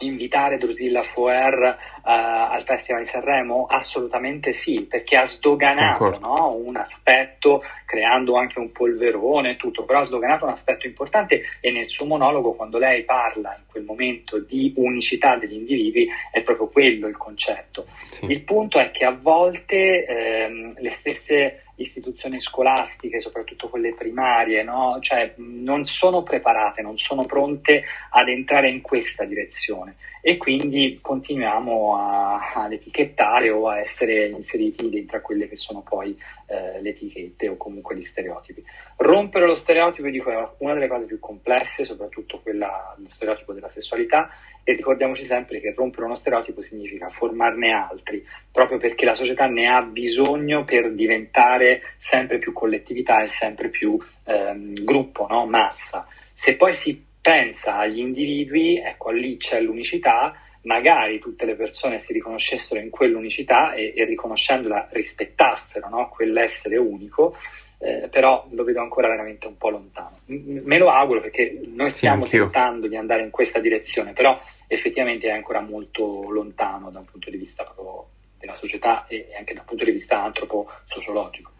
invitare 0.00 0.58
Drusilla 0.58 1.02
Foer 1.02 1.58
uh, 1.58 2.00
al 2.02 2.62
Festival 2.64 3.02
di 3.02 3.08
Sanremo? 3.08 3.66
Assolutamente 3.66 4.52
sì, 4.52 4.84
perché 4.84 5.16
ha 5.16 5.26
sdoganato 5.26 6.18
no? 6.18 6.54
un 6.56 6.76
aspetto, 6.76 7.62
creando 7.86 8.36
anche 8.36 8.58
un 8.58 8.70
polverone 8.72 9.52
e 9.52 9.56
tutto, 9.56 9.84
però 9.84 10.00
ha 10.00 10.04
sdoganato 10.04 10.44
un 10.44 10.50
aspetto 10.50 10.86
importante 10.86 11.42
e 11.60 11.70
nel 11.70 11.88
suo 11.88 12.06
monologo, 12.06 12.52
quando 12.52 12.78
lei 12.78 13.04
parla 13.04 13.54
in 13.56 13.64
quel 13.66 13.84
momento 13.84 14.38
di 14.38 14.72
unicità 14.76 15.36
degli 15.36 15.54
individui, 15.54 16.08
è 16.30 16.42
proprio 16.42 16.68
quello 16.68 17.06
il 17.06 17.16
concetto. 17.16 17.86
Sì. 18.10 18.26
Il 18.26 18.42
punto 18.42 18.78
è 18.78 18.90
che 18.90 19.04
a 19.04 19.16
volte 19.18 20.04
ehm, 20.04 20.74
le 20.78 20.90
stesse 20.90 21.64
istituzioni 21.82 22.40
scolastiche, 22.40 23.20
soprattutto 23.20 23.68
quelle 23.68 23.94
primarie, 23.94 24.62
no? 24.62 24.98
cioè, 25.00 25.34
non 25.36 25.84
sono 25.84 26.22
preparate, 26.22 26.82
non 26.82 26.96
sono 26.96 27.24
pronte 27.24 27.84
ad 28.10 28.28
entrare 28.28 28.70
in 28.70 28.80
questa 28.80 29.24
direzione 29.24 29.96
e 30.24 30.36
quindi 30.36 31.00
continuiamo 31.02 31.96
a, 31.96 32.52
ad 32.54 32.72
etichettare 32.72 33.50
o 33.50 33.68
a 33.68 33.80
essere 33.80 34.28
inseriti 34.28 34.88
dentro 34.88 35.16
a 35.16 35.20
quelle 35.20 35.48
che 35.48 35.56
sono 35.56 35.82
poi 35.82 36.16
eh, 36.46 36.80
le 36.80 36.90
etichette 36.90 37.48
o 37.48 37.56
comunque 37.56 37.96
gli 37.96 38.04
stereotipi. 38.04 38.62
Rompere 38.98 39.46
lo 39.46 39.56
stereotipo, 39.56 40.08
dico, 40.08 40.30
è 40.30 40.48
una 40.58 40.74
delle 40.74 40.86
cose 40.86 41.06
più 41.06 41.18
complesse, 41.18 41.84
soprattutto 41.84 42.38
quella, 42.40 42.94
lo 42.98 43.08
stereotipo 43.10 43.52
della 43.52 43.68
sessualità, 43.68 44.30
e 44.62 44.74
ricordiamoci 44.74 45.26
sempre 45.26 45.60
che 45.60 45.74
rompere 45.76 46.04
uno 46.04 46.14
stereotipo 46.14 46.62
significa 46.62 47.08
formarne 47.08 47.72
altri, 47.72 48.24
proprio 48.52 48.78
perché 48.78 49.04
la 49.04 49.16
società 49.16 49.46
ne 49.46 49.66
ha 49.66 49.82
bisogno 49.82 50.62
per 50.64 50.92
diventare 50.92 51.71
sempre 51.96 52.38
più 52.38 52.52
collettività 52.52 53.22
e 53.22 53.28
sempre 53.28 53.68
più 53.68 53.98
ehm, 54.24 54.84
gruppo, 54.84 55.26
no? 55.28 55.46
massa. 55.46 56.06
Se 56.32 56.56
poi 56.56 56.74
si 56.74 57.04
pensa 57.20 57.76
agli 57.78 58.00
individui, 58.00 58.78
ecco 58.78 59.10
lì 59.10 59.36
c'è 59.36 59.60
l'unicità, 59.60 60.34
magari 60.62 61.18
tutte 61.18 61.44
le 61.44 61.54
persone 61.54 62.00
si 62.00 62.12
riconoscessero 62.12 62.80
in 62.80 62.90
quell'unicità 62.90 63.72
e, 63.74 63.92
e 63.96 64.04
riconoscendola 64.04 64.88
rispettassero 64.90 65.88
no? 65.88 66.08
quell'essere 66.08 66.76
unico, 66.76 67.36
eh, 67.78 68.08
però 68.08 68.46
lo 68.50 68.64
vedo 68.64 68.80
ancora 68.80 69.08
veramente 69.08 69.46
un 69.46 69.56
po' 69.56 69.70
lontano. 69.70 70.18
M- 70.26 70.60
me 70.64 70.78
lo 70.78 70.90
auguro 70.90 71.20
perché 71.20 71.60
noi 71.66 71.90
stiamo 71.90 72.24
sì, 72.24 72.38
tentando 72.38 72.86
di 72.86 72.96
andare 72.96 73.22
in 73.22 73.30
questa 73.30 73.58
direzione, 73.58 74.12
però 74.12 74.40
effettivamente 74.66 75.28
è 75.28 75.32
ancora 75.32 75.60
molto 75.60 76.30
lontano 76.30 76.90
da 76.90 77.00
un 77.00 77.04
punto 77.04 77.30
di 77.30 77.36
vista 77.36 77.64
proprio 77.64 78.08
della 78.38 78.54
società 78.56 79.06
e 79.06 79.28
anche 79.38 79.54
dal 79.54 79.64
punto 79.64 79.84
di 79.84 79.92
vista 79.92 80.22
antropo-sociologico. 80.22 81.51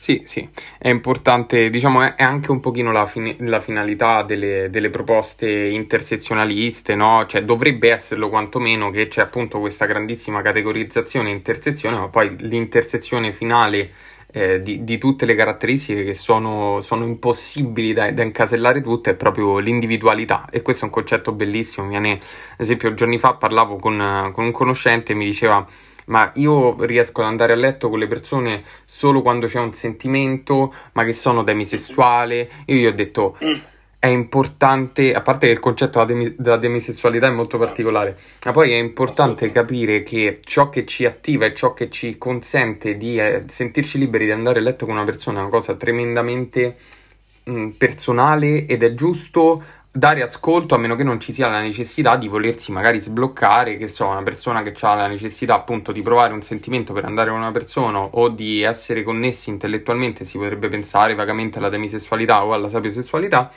Sì, 0.00 0.22
sì, 0.24 0.48
è 0.78 0.88
importante, 0.88 1.68
diciamo, 1.68 2.02
è, 2.02 2.22
anche 2.22 2.50
un 2.50 2.60
pochino 2.60 2.92
la, 2.92 3.04
fin- 3.04 3.36
la 3.40 3.60
finalità 3.60 4.22
delle, 4.22 4.70
delle, 4.70 4.88
proposte 4.90 5.48
intersezionaliste, 5.48 6.94
no? 6.94 7.26
Cioè 7.26 7.44
dovrebbe 7.44 7.90
esserlo 7.90 8.28
quantomeno 8.28 8.90
che 8.90 9.08
c'è 9.08 9.20
appunto 9.20 9.58
questa 9.58 9.84
grandissima 9.84 10.40
categorizzazione 10.40 11.30
intersezione, 11.30 11.98
ma 11.98 12.08
poi 12.08 12.34
l'intersezione 12.38 13.32
finale 13.32 13.90
eh, 14.30 14.62
di, 14.62 14.84
di, 14.84 14.98
tutte 14.98 15.26
le 15.26 15.34
caratteristiche 15.34 16.04
che 16.04 16.14
sono, 16.14 16.80
sono 16.80 17.04
impossibili 17.04 17.92
da, 17.92 18.10
da, 18.12 18.22
incasellare 18.22 18.82
tutte 18.82 19.12
è 19.12 19.14
proprio 19.14 19.58
l'individualità 19.58 20.46
e 20.50 20.60
questo 20.62 20.84
è 20.84 20.88
un 20.88 20.92
concetto 20.94 21.32
bellissimo. 21.32 21.88
Viene, 21.88 22.12
ad 22.12 22.20
esempio, 22.60 22.94
giorni 22.94 23.18
fa 23.18 23.34
parlavo 23.34 23.76
con, 23.76 24.30
con 24.32 24.44
un 24.44 24.52
conoscente 24.52 25.12
e 25.12 25.14
mi 25.14 25.24
diceva 25.24 25.66
ma 26.08 26.30
io 26.34 26.76
riesco 26.84 27.22
ad 27.22 27.28
andare 27.28 27.54
a 27.54 27.56
letto 27.56 27.88
con 27.88 27.98
le 27.98 28.06
persone 28.06 28.64
solo 28.84 29.22
quando 29.22 29.46
c'è 29.46 29.58
un 29.58 29.72
sentimento, 29.72 30.74
ma 30.92 31.04
che 31.04 31.12
sono 31.12 31.42
demisessuale. 31.42 32.48
Io 32.66 32.76
gli 32.76 32.86
ho 32.86 32.92
detto. 32.92 33.36
Mm 33.42 33.76
è 34.00 34.06
importante, 34.06 35.12
a 35.12 35.22
parte 35.22 35.46
che 35.48 35.52
il 35.52 35.58
concetto 35.58 36.04
della, 36.04 36.20
demi, 36.20 36.34
della, 36.38 36.56
demisessualità 36.56 37.26
è 37.26 37.30
molto 37.30 37.58
particolare, 37.58 38.16
ma 38.44 38.52
poi 38.52 38.70
è 38.70 38.76
importante 38.76 39.50
capire 39.50 40.04
che 40.04 40.38
ciò 40.44 40.70
che 40.70 40.86
ci 40.86 41.04
attiva 41.04 41.46
e 41.46 41.54
ciò 41.54 41.74
che 41.74 41.90
ci 41.90 42.16
consente 42.16 42.96
di 42.96 43.18
eh, 43.18 43.44
sentirci 43.48 43.98
liberi 43.98 44.26
di 44.26 44.30
andare 44.30 44.60
a 44.60 44.62
letto 44.62 44.86
con 44.86 44.94
una 44.94 45.04
persona 45.04 45.38
è 45.38 45.40
una 45.42 45.50
cosa 45.50 45.74
tremendamente 45.74 46.76
mh, 47.42 47.50
mm, 47.50 47.68
personale 47.70 48.66
ed 48.66 48.84
è 48.84 48.94
giusto 48.94 49.64
dare 49.98 50.22
ascolto 50.22 50.76
a 50.76 50.78
meno 50.78 50.94
che 50.94 51.02
non 51.02 51.18
ci 51.18 51.32
sia 51.32 51.48
la 51.48 51.60
necessità 51.60 52.16
di 52.16 52.28
volersi 52.28 52.70
magari 52.70 53.00
sbloccare, 53.00 53.76
che 53.76 53.88
so, 53.88 54.06
una 54.06 54.22
persona 54.22 54.62
che 54.62 54.72
ha 54.80 54.94
la 54.94 55.08
necessità 55.08 55.54
appunto 55.54 55.90
di 55.90 56.02
provare 56.02 56.32
un 56.32 56.40
sentimento 56.40 56.92
per 56.92 57.04
andare 57.04 57.30
con 57.30 57.40
una 57.40 57.50
persona 57.50 57.98
o 57.98 58.28
di 58.28 58.62
essere 58.62 59.02
connessi 59.02 59.50
intellettualmente, 59.50 60.24
si 60.24 60.38
potrebbe 60.38 60.68
pensare 60.68 61.16
vagamente 61.16 61.58
alla 61.58 61.68
demisessualità 61.68 62.44
o 62.44 62.52
alla 62.52 62.68
sapiosessualità 62.68 63.50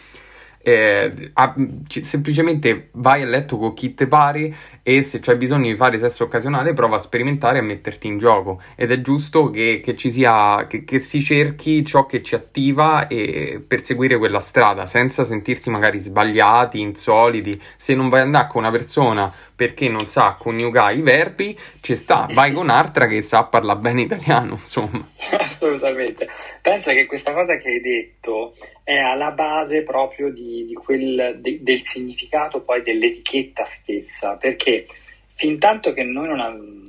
eh, 0.64 1.32
a, 1.34 1.56
c- 1.88 2.06
semplicemente 2.06 2.90
vai 2.94 3.22
a 3.22 3.26
letto 3.26 3.58
con 3.58 3.74
chi 3.74 3.94
te 3.94 4.08
pare 4.08 4.54
e 4.84 5.04
se 5.04 5.20
c'è 5.20 5.36
bisogno 5.36 5.70
di 5.70 5.76
fare 5.76 6.00
sesso 6.00 6.24
occasionale 6.24 6.74
prova 6.74 6.96
a 6.96 7.00
sperimentare 7.00 7.58
e 7.58 7.62
a 7.62 7.64
metterti 7.64 8.08
in 8.08 8.18
gioco. 8.18 8.62
Ed 8.76 8.92
è 8.92 9.02
giusto 9.02 9.50
che, 9.50 9.82
che 9.84 9.96
ci 9.96 10.12
sia 10.12 10.66
che, 10.68 10.84
che, 10.84 11.00
si 11.00 11.22
cerchi 11.22 11.86
ciò 11.86 12.06
che 12.06 12.24
ci 12.24 12.36
attiva 12.36 13.08
e 13.08 13.64
per 13.66 13.84
seguire 13.84 14.18
quella 14.18 14.40
strada 14.40 14.86
senza 14.86 15.24
sentirsi 15.24 15.70
magari 15.70 16.00
sbagliati, 16.00 16.80
insoliti. 16.80 17.60
Se 17.78 17.94
non 17.94 18.10
vai 18.10 18.22
ad 18.22 18.26
andare 18.28 18.48
con 18.48 18.62
una 18.64 18.72
persona 18.72 19.32
perché 19.62 19.90
non 19.90 20.08
sa 20.08 20.38
coniugare 20.40 20.96
i 20.96 21.02
verbi, 21.02 21.56
ci 21.82 21.96
sta, 21.96 22.28
vai 22.32 22.52
con 22.52 22.64
un'altra 22.64 23.06
che 23.06 23.22
sa 23.22 23.44
parlare 23.44 23.78
bene 23.78 24.02
italiano, 24.02 24.54
insomma. 24.54 25.08
Assolutamente. 25.38 26.28
Pensa 26.64 26.94
che 26.94 27.06
questa 27.06 27.32
cosa 27.32 27.58
che 27.58 27.70
hai 27.70 27.80
detto 27.80 28.56
è 28.84 28.96
alla 28.96 29.30
base 29.30 29.84
proprio 29.84 30.32
di, 30.32 30.66
di 30.66 30.74
quel, 30.74 31.38
de, 31.40 31.60
del 31.62 31.84
significato 31.84 32.62
poi 32.62 32.82
dell'etichetta 32.82 33.64
stessa, 33.66 34.36
perché 34.36 34.88
fin 35.36 35.60
tanto 35.60 35.94
che 35.94 36.02
noi 36.02 36.30
non, 36.30 36.40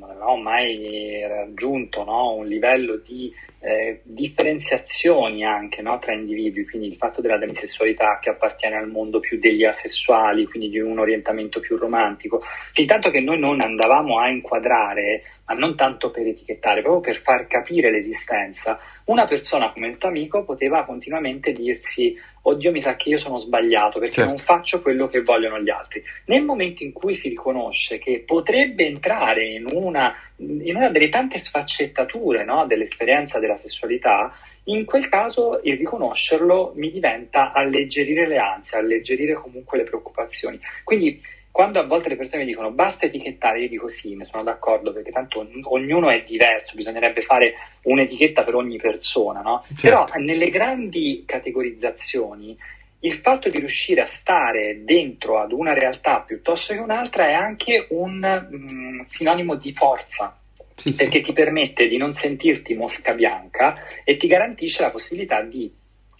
avevamo 0.02 0.36
mai 0.38 1.20
raggiunto 1.28 2.04
no, 2.04 2.36
un 2.36 2.46
livello 2.46 2.96
di 2.96 3.30
eh, 3.64 4.00
differenziazioni 4.02 5.44
anche 5.44 5.82
no, 5.82 5.98
tra 6.00 6.12
individui, 6.12 6.66
quindi 6.66 6.88
il 6.88 6.96
fatto 6.96 7.20
della 7.20 7.38
demisessualità 7.38 8.18
che 8.20 8.30
appartiene 8.30 8.76
al 8.76 8.88
mondo 8.88 9.20
più 9.20 9.38
degli 9.38 9.64
asessuali, 9.64 10.46
quindi 10.46 10.68
di 10.68 10.80
un 10.80 10.98
orientamento 10.98 11.60
più 11.60 11.76
romantico, 11.76 12.42
fin 12.72 12.86
tanto 12.86 13.10
che 13.10 13.20
noi 13.20 13.38
non 13.38 13.60
andavamo 13.60 14.18
a 14.18 14.28
inquadrare, 14.28 15.22
ma 15.46 15.54
non 15.54 15.76
tanto 15.76 16.10
per 16.10 16.26
etichettare, 16.26 16.82
proprio 16.82 17.12
per 17.12 17.22
far 17.22 17.46
capire 17.46 17.92
l'esistenza, 17.92 18.78
una 19.04 19.26
persona 19.26 19.70
come 19.70 19.88
il 19.88 19.98
tuo 19.98 20.08
amico 20.08 20.44
poteva 20.44 20.84
continuamente 20.84 21.52
dirsi 21.52 22.18
oddio 22.42 22.70
mi 22.72 22.80
sa 22.82 22.96
che 22.96 23.08
io 23.08 23.18
sono 23.18 23.38
sbagliato 23.38 23.98
perché 23.98 24.14
certo. 24.14 24.30
non 24.30 24.38
faccio 24.38 24.80
quello 24.80 25.08
che 25.08 25.22
vogliono 25.22 25.60
gli 25.60 25.70
altri. 25.70 26.02
Nel 26.26 26.42
momento 26.42 26.82
in 26.82 26.92
cui 26.92 27.14
si 27.14 27.28
riconosce 27.28 27.98
che 27.98 28.22
potrebbe 28.26 28.84
entrare 28.84 29.46
in 29.46 29.66
una, 29.72 30.14
in 30.36 30.74
una 30.74 30.88
delle 30.88 31.08
tante 31.08 31.38
sfaccettature 31.38 32.44
no, 32.44 32.66
dell'esperienza 32.66 33.38
della 33.38 33.56
sessualità, 33.56 34.32
in 34.64 34.84
quel 34.84 35.08
caso 35.08 35.60
il 35.62 35.76
riconoscerlo 35.76 36.72
mi 36.76 36.90
diventa 36.90 37.52
alleggerire 37.52 38.26
le 38.26 38.38
ansie, 38.38 38.78
alleggerire 38.78 39.34
comunque 39.34 39.78
le 39.78 39.84
preoccupazioni. 39.84 40.58
Quindi 40.84 41.20
quando 41.52 41.78
a 41.78 41.84
volte 41.84 42.08
le 42.08 42.16
persone 42.16 42.42
mi 42.42 42.48
dicono 42.48 42.70
basta 42.70 43.04
etichettare, 43.04 43.60
io 43.60 43.68
dico 43.68 43.86
sì, 43.88 44.16
ne 44.16 44.24
sono 44.24 44.42
d'accordo 44.42 44.90
perché 44.90 45.12
tanto 45.12 45.46
ognuno 45.64 46.08
è 46.08 46.22
diverso, 46.22 46.74
bisognerebbe 46.74 47.20
fare 47.20 47.52
un'etichetta 47.82 48.42
per 48.42 48.54
ogni 48.54 48.78
persona, 48.78 49.42
no? 49.42 49.62
Certo. 49.76 49.82
Però 49.82 50.06
nelle 50.24 50.48
grandi 50.48 51.24
categorizzazioni 51.26 52.56
il 53.00 53.14
fatto 53.16 53.50
di 53.50 53.58
riuscire 53.58 54.00
a 54.00 54.06
stare 54.06 54.82
dentro 54.82 55.40
ad 55.40 55.52
una 55.52 55.74
realtà 55.74 56.20
piuttosto 56.20 56.72
che 56.72 56.78
un'altra 56.78 57.28
è 57.28 57.32
anche 57.32 57.86
un 57.90 58.48
mm, 58.50 59.00
sinonimo 59.06 59.54
di 59.56 59.72
forza. 59.74 60.36
Sì, 60.74 60.94
perché 60.94 61.18
sì. 61.18 61.24
ti 61.24 61.32
permette 61.32 61.86
di 61.86 61.98
non 61.98 62.14
sentirti 62.14 62.74
mosca 62.74 63.12
bianca 63.12 63.74
e 64.04 64.16
ti 64.16 64.26
garantisce 64.26 64.82
la 64.82 64.90
possibilità 64.90 65.42
di 65.42 65.70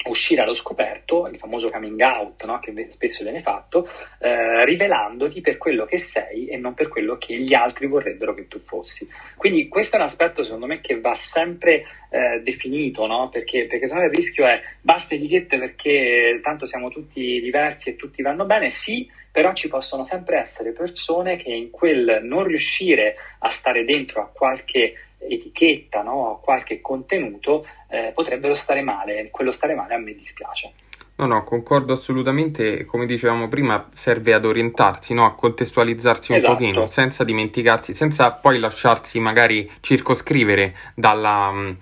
uscire 0.07 0.43
allo 0.43 0.55
scoperto, 0.55 1.27
il 1.27 1.39
famoso 1.39 1.69
coming 1.71 2.01
out 2.01 2.45
no? 2.45 2.59
che 2.59 2.89
spesso 2.91 3.23
viene 3.23 3.41
fatto, 3.41 3.89
eh, 4.21 4.65
rivelandoti 4.65 5.41
per 5.41 5.59
quello 5.59 5.85
che 5.85 5.99
sei 5.99 6.47
e 6.47 6.57
non 6.57 6.75
per 6.75 6.89
quello 6.89 7.17
che 7.17 7.37
gli 7.37 7.55
altri 7.55 7.87
vorrebbero 7.87 8.35
che 8.35 8.49
tu 8.49 8.59
fossi. 8.59 9.09
Quindi 9.37 9.69
questo 9.69 9.97
è 9.97 9.99
un 9.99 10.05
aspetto 10.05 10.45
secondo 10.45 10.67
me 10.67 10.81
che 10.81 11.01
va 11.01 11.15
sempre 11.15 11.85
eh, 12.11 12.41
definito, 12.43 13.07
no? 13.07 13.29
perché, 13.29 13.67
perché 13.67 13.87
sennò 13.87 14.03
il 14.03 14.11
rischio 14.11 14.47
è 14.47 14.61
basta 14.81 15.15
etichette 15.15 15.59
perché 15.59 16.41
tanto 16.43 16.67
siamo 16.67 16.89
tutti 16.89 17.41
diversi 17.41 17.91
e 17.91 17.97
tutti 17.97 18.23
vanno 18.23 18.45
bene, 18.45 18.71
sì, 18.71 19.09
però 19.33 19.55
ci 19.55 19.69
possono 19.69 20.05
sempre 20.05 20.39
essere 20.39 20.73
persone 20.73 21.37
che 21.37 21.51
in 21.51 21.71
quel 21.71 22.21
non 22.23 22.45
riuscire 22.45 23.17
a 23.39 23.49
stare 23.49 23.85
dentro 23.85 24.21
a 24.21 24.27
qualche 24.33 24.95
etichetta, 25.19 26.03
no? 26.03 26.33
a 26.33 26.39
qualche 26.39 26.81
contenuto, 26.81 27.67
eh, 27.89 28.13
potrebbero 28.15 28.55
stare 28.55 28.83
male. 28.83 29.29
Quello 29.31 29.51
stare 29.51 29.75
male 29.75 29.95
a 29.95 29.99
me 29.99 30.15
dispiace. 30.15 30.73
No, 31.17 31.27
no, 31.27 31.45
concordo 31.45 31.95
assolutamente. 31.95 32.85
Come 32.85 33.07
dicevamo 33.07 33.49
prima, 33.49 33.89
serve 33.93 34.35
ad 34.35 34.45
orientarsi, 34.45 35.15
no? 35.15 35.25
a 35.25 35.35
contestualizzarsi 35.35 36.33
un 36.33 36.39
Esatto. 36.39 36.53
pochino, 36.55 36.87
senza 36.87 37.25
dimenticarsi, 37.25 37.95
senza 37.95 38.33
poi 38.33 38.59
lasciarsi 38.59 39.19
magari 39.19 39.71
circoscrivere 39.81 40.75
dalla, 40.95 41.51
mh, 41.51 41.77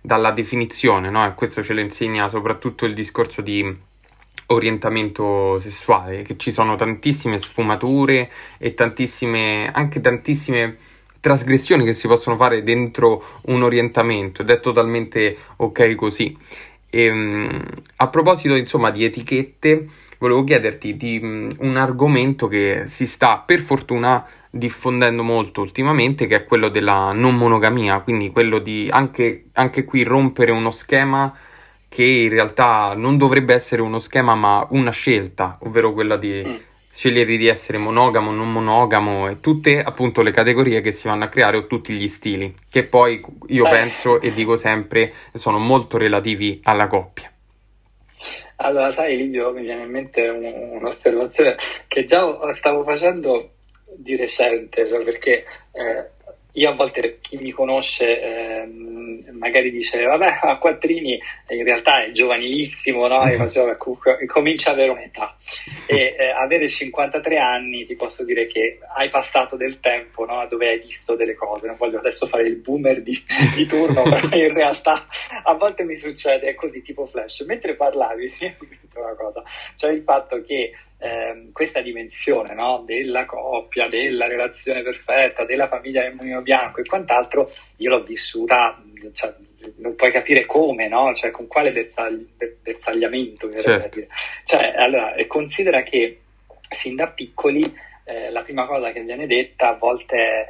dalla 0.00 0.30
definizione, 0.30 1.10
no? 1.10 1.26
E 1.26 1.34
questo 1.34 1.62
ce 1.62 1.72
lo 1.74 1.80
insegna 1.80 2.28
soprattutto 2.28 2.84
il 2.84 2.94
discorso 2.94 3.42
di 3.42 3.76
orientamento 4.46 5.58
sessuale, 5.58 6.22
che 6.22 6.36
ci 6.36 6.52
sono 6.52 6.76
tantissime 6.76 7.38
sfumature 7.38 8.30
e 8.58 8.74
tantissime, 8.74 9.70
anche 9.72 10.00
tantissime 10.00 10.76
trasgressioni 11.20 11.84
che 11.84 11.92
si 11.92 12.06
possono 12.06 12.36
fare 12.36 12.62
dentro 12.62 13.40
un 13.46 13.62
orientamento 13.62 14.42
ed 14.42 14.50
è 14.50 14.60
totalmente 14.60 15.36
ok 15.56 15.94
così. 15.96 16.36
Ehm, 16.90 17.64
a 17.96 18.08
proposito, 18.08 18.54
insomma, 18.54 18.90
di 18.90 19.04
etichette, 19.04 19.86
volevo 20.18 20.44
chiederti 20.44 20.96
di 20.96 21.20
mm, 21.22 21.50
un 21.58 21.76
argomento 21.76 22.46
che 22.46 22.84
si 22.86 23.06
sta 23.06 23.38
per 23.38 23.60
fortuna 23.60 24.24
diffondendo 24.50 25.22
molto 25.22 25.60
ultimamente, 25.60 26.26
che 26.26 26.36
è 26.36 26.44
quello 26.44 26.68
della 26.68 27.12
non 27.12 27.34
monogamia, 27.34 28.00
quindi 28.00 28.30
quello 28.30 28.58
di 28.58 28.88
anche, 28.90 29.46
anche 29.54 29.84
qui 29.84 30.04
rompere 30.04 30.52
uno 30.52 30.70
schema 30.70 31.36
che 31.88 32.04
in 32.04 32.28
realtà 32.28 32.94
non 32.96 33.16
dovrebbe 33.16 33.54
essere 33.54 33.82
uno 33.82 33.98
schema, 33.98 34.34
ma 34.34 34.66
una 34.70 34.90
scelta, 34.90 35.58
ovvero 35.62 35.92
quella 35.92 36.16
di 36.16 36.42
Mm. 36.44 36.56
scegliere 36.92 37.36
di 37.36 37.46
essere 37.46 37.78
monogamo, 37.78 38.30
non 38.30 38.50
monogamo 38.50 39.28
e 39.28 39.40
tutte 39.40 39.82
appunto 39.82 40.22
le 40.22 40.30
categorie 40.30 40.80
che 40.80 40.92
si 40.92 41.08
vanno 41.08 41.24
a 41.24 41.28
creare 41.28 41.58
o 41.58 41.66
tutti 41.66 41.92
gli 41.92 42.08
stili, 42.08 42.54
che 42.70 42.84
poi 42.84 43.22
io 43.48 43.66
Eh. 43.66 43.70
penso 43.70 44.20
e 44.20 44.32
dico 44.32 44.56
sempre 44.56 45.12
sono 45.34 45.58
molto 45.58 45.98
relativi 45.98 46.60
alla 46.64 46.86
coppia. 46.86 47.30
Allora, 48.56 48.90
sai, 48.90 49.16
Livio, 49.18 49.52
mi 49.52 49.60
viene 49.62 49.82
in 49.82 49.90
mente 49.90 50.26
un- 50.28 50.78
un'osservazione 50.80 51.56
che 51.86 52.04
già 52.04 52.24
stavo 52.54 52.82
facendo 52.82 53.50
di 53.98 54.16
recente, 54.16 54.88
cioè 54.88 55.04
perché 55.04 55.44
eh, 55.72 56.04
io 56.56 56.70
a 56.70 56.74
volte 56.74 57.18
chi 57.20 57.36
mi 57.36 57.50
conosce 57.50 58.20
ehm, 58.20 59.36
magari 59.38 59.70
dice, 59.70 60.02
vabbè, 60.02 60.38
a 60.40 60.58
Quattrini 60.58 61.20
in 61.48 61.64
realtà 61.64 62.04
è 62.04 62.12
giovanilissimo, 62.12 63.06
no? 63.06 63.24
E 63.24 63.32
faccio, 63.32 63.76
comincia 64.26 64.70
ad 64.70 64.76
avere 64.78 64.92
un'età. 64.92 65.36
E 65.86 66.16
eh, 66.18 66.30
avere 66.30 66.68
53 66.68 67.38
anni 67.38 67.84
ti 67.84 67.94
posso 67.94 68.24
dire 68.24 68.46
che 68.46 68.78
hai 68.96 69.10
passato 69.10 69.56
del 69.56 69.80
tempo, 69.80 70.24
no? 70.24 70.46
Dove 70.48 70.68
hai 70.68 70.78
visto 70.78 71.14
delle 71.14 71.34
cose. 71.34 71.66
Non 71.66 71.76
voglio 71.76 71.98
adesso 71.98 72.26
fare 72.26 72.46
il 72.46 72.56
boomer 72.56 73.02
di, 73.02 73.22
di 73.54 73.66
turno, 73.66 74.02
però 74.02 74.28
in 74.36 74.52
realtà 74.52 75.06
a 75.42 75.52
volte 75.54 75.84
mi 75.84 75.96
succede 75.96 76.54
così 76.54 76.80
tipo 76.82 77.06
flash. 77.06 77.40
Mentre 77.40 77.74
parlavi, 77.74 78.32
mi 78.40 78.48
è 78.48 78.98
una 78.98 79.14
cosa, 79.14 79.42
cioè 79.76 79.90
il 79.90 80.02
fatto 80.02 80.42
che 80.42 80.72
ehm, 80.98 81.52
questa 81.52 81.80
dimensione 81.80 82.54
no, 82.54 82.82
della 82.86 83.24
coppia, 83.24 83.88
della 83.88 84.26
relazione 84.26 84.82
perfetta, 84.82 85.44
della 85.44 85.68
famiglia 85.68 86.02
del 86.02 86.14
mulino 86.14 86.42
bianco 86.42 86.80
e 86.80 86.84
quant'altro, 86.84 87.50
io 87.76 87.90
l'ho 87.90 88.02
vissuta, 88.02 88.82
cioè, 89.12 89.34
non 89.76 89.94
puoi 89.94 90.12
capire 90.12 90.46
come, 90.46 90.88
no? 90.88 91.14
Cioè, 91.14 91.30
con 91.30 91.46
quale 91.46 91.72
bersagli- 91.72 92.28
be- 92.36 92.56
bersagliamento, 92.62 93.50
Certo. 93.60 94.00
Cioè, 94.44 94.74
allora, 94.76 95.14
eh, 95.14 95.26
considera 95.26 95.82
che 95.82 96.20
sin 96.60 96.96
da 96.96 97.06
piccoli 97.08 97.62
eh, 98.08 98.30
la 98.30 98.42
prima 98.42 98.66
cosa 98.66 98.92
che 98.92 99.00
viene 99.02 99.26
detta 99.26 99.70
a 99.70 99.76
volte 99.76 100.16
è 100.16 100.46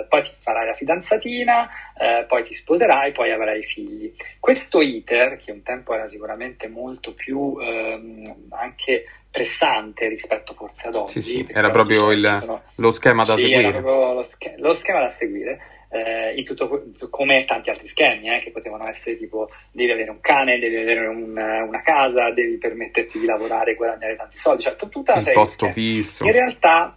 eh, 0.00 0.04
poi 0.08 0.22
ti 0.22 0.30
farai 0.40 0.66
la 0.66 0.72
fidanzatina, 0.72 1.68
eh, 1.98 2.24
poi 2.26 2.42
ti 2.44 2.54
sposerai, 2.54 3.12
poi 3.12 3.30
avrai 3.30 3.62
figli. 3.62 4.10
Questo 4.40 4.80
iter, 4.80 5.36
che 5.36 5.52
un 5.52 5.62
tempo 5.62 5.94
era 5.94 6.08
sicuramente 6.08 6.66
molto 6.66 7.12
più 7.12 7.56
ehm, 7.60 8.46
anche 8.50 9.04
pressante 9.30 10.08
rispetto 10.08 10.54
forse 10.54 10.86
ad 10.88 10.94
oggi, 10.94 11.20
Sì, 11.20 11.30
sì, 11.30 11.46
era 11.50 11.68
proprio 11.70 12.10
il- 12.12 12.36
sono- 12.40 12.62
Lo 12.76 12.90
schema 12.90 13.24
da 13.24 13.36
sì, 13.36 13.50
era 13.50 13.60
seguire. 13.60 13.80
proprio 13.82 14.12
lo, 14.14 14.22
sch- 14.22 14.54
lo 14.58 14.74
schema 14.74 15.00
da 15.00 15.10
seguire, 15.10 15.60
eh, 15.94 16.34
in 16.34 16.44
tutto, 16.44 16.82
come 17.08 17.44
tanti 17.44 17.70
altri 17.70 17.86
schemi, 17.86 18.28
eh, 18.28 18.40
che 18.40 18.50
potevano 18.50 18.88
essere 18.88 19.16
tipo 19.16 19.48
devi 19.70 19.92
avere 19.92 20.10
un 20.10 20.20
cane, 20.20 20.58
devi 20.58 20.76
avere 20.76 21.06
un- 21.06 21.36
una 21.36 21.82
casa, 21.82 22.30
devi 22.32 22.58
permetterti 22.58 23.20
di 23.20 23.26
lavorare 23.26 23.72
e 23.72 23.74
guadagnare 23.76 24.16
tanti 24.16 24.36
soldi, 24.36 24.62
cioè 24.62 24.74
tutta 24.74 25.12
una 25.12 25.20
Il 25.20 25.26
serie 25.26 25.32
posto 25.32 25.68
fisso. 25.70 26.24
In 26.24 26.32
realtà, 26.32 26.96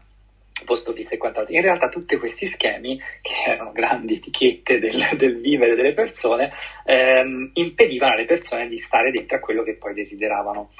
posto 0.65 0.93
fisso 0.93 1.13
e 1.13 1.17
quant'altro, 1.17 1.53
in 1.53 1.61
realtà 1.61 1.89
tutti 1.89 2.17
questi 2.17 2.47
schemi, 2.47 2.99
che 3.21 3.51
erano 3.51 3.71
grandi 3.71 4.15
etichette 4.15 4.79
del, 4.79 5.09
del 5.15 5.39
vivere 5.41 5.75
delle 5.75 5.93
persone, 5.93 6.51
ehm, 6.83 7.51
impedivano 7.53 8.13
alle 8.13 8.25
persone 8.25 8.67
di 8.67 8.79
stare 8.79 9.11
dentro 9.11 9.37
a 9.37 9.39
quello 9.39 9.61
che 9.61 9.75
poi 9.75 9.93
desideravano. 9.93 10.71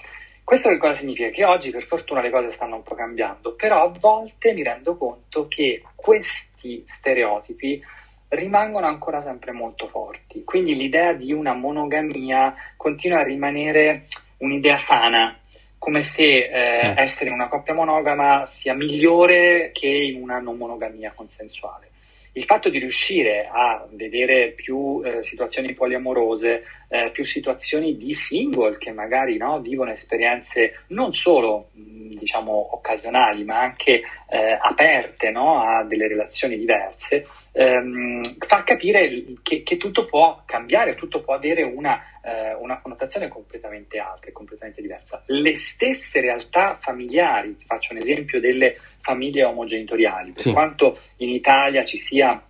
Questo 0.43 0.69
che 0.69 0.77
cosa 0.77 0.95
significa? 0.95 1.29
Che 1.29 1.45
oggi 1.45 1.69
per 1.69 1.83
fortuna 1.83 2.21
le 2.21 2.31
cose 2.31 2.49
stanno 2.49 2.77
un 2.77 2.83
po' 2.83 2.95
cambiando, 2.95 3.53
però 3.53 3.83
a 3.83 3.91
volte 3.99 4.53
mi 4.53 4.63
rendo 4.63 4.95
conto 4.95 5.47
che 5.47 5.83
questi 5.93 6.83
stereotipi 6.87 7.83
rimangono 8.29 8.87
ancora 8.87 9.21
sempre 9.21 9.51
molto 9.51 9.87
forti. 9.87 10.43
Quindi 10.43 10.75
l'idea 10.75 11.13
di 11.13 11.31
una 11.31 11.53
monogamia 11.53 12.53
continua 12.75 13.19
a 13.19 13.23
rimanere 13.23 14.07
un'idea 14.37 14.77
sana, 14.77 15.37
come 15.77 16.01
se 16.01 16.23
eh, 16.23 16.73
Sì. 16.73 16.93
essere 16.97 17.29
in 17.29 17.35
una 17.35 17.47
coppia 17.47 17.73
monogama 17.73 18.45
sia 18.45 18.73
migliore 18.73 19.71
che 19.73 19.87
in 19.87 20.21
una 20.21 20.39
non 20.39 20.57
monogamia 20.57 21.11
consensuale. 21.15 21.91
Il 22.33 22.43
fatto 22.43 22.69
di 22.69 22.77
riuscire 22.77 23.49
a 23.51 23.87
vedere 23.91 24.49
più 24.49 25.01
eh, 25.03 25.23
situazioni 25.23 25.73
poliamorose, 25.73 26.63
eh, 26.89 27.09
più 27.11 27.25
situazioni 27.25 27.97
di 27.97 28.13
single 28.13 28.77
che 28.77 28.91
magari 28.91 29.37
no, 29.37 29.59
vivono 29.59 29.91
esperienze 29.91 30.83
non 30.87 31.13
solo 31.13 31.69
diciamo 31.73 32.69
occasionali, 32.73 33.43
ma 33.43 33.61
anche 33.61 34.01
eh, 34.29 34.57
aperte 34.59 35.29
no, 35.29 35.61
a 35.61 35.83
delle 35.83 36.07
relazioni 36.07 36.57
diverse, 36.57 37.27
ehm, 37.51 38.21
fa 38.39 38.63
capire 38.63 39.23
che, 39.43 39.63
che 39.63 39.77
tutto 39.77 40.05
può 40.05 40.41
cambiare, 40.45 40.95
tutto 40.95 41.21
può 41.21 41.35
avere 41.35 41.63
una, 41.63 42.01
eh, 42.23 42.55
una 42.55 42.79
connotazione 42.79 43.27
completamente 43.27 43.99
altra 43.99 44.29
e 44.29 44.33
completamente 44.33 44.81
diversa. 44.81 45.21
Le 45.27 45.57
stesse 45.59 46.21
realtà 46.21 46.75
familiari, 46.81 47.55
faccio 47.65 47.93
un 47.93 47.99
esempio 47.99 48.39
delle 48.39 48.77
famiglie 49.01 49.43
omogenitoriali, 49.43 50.31
per 50.31 50.41
Sì. 50.41 50.51
quanto 50.51 50.97
in 51.17 51.29
Italia 51.29 51.85
ci 51.85 51.97
sia 51.97 52.41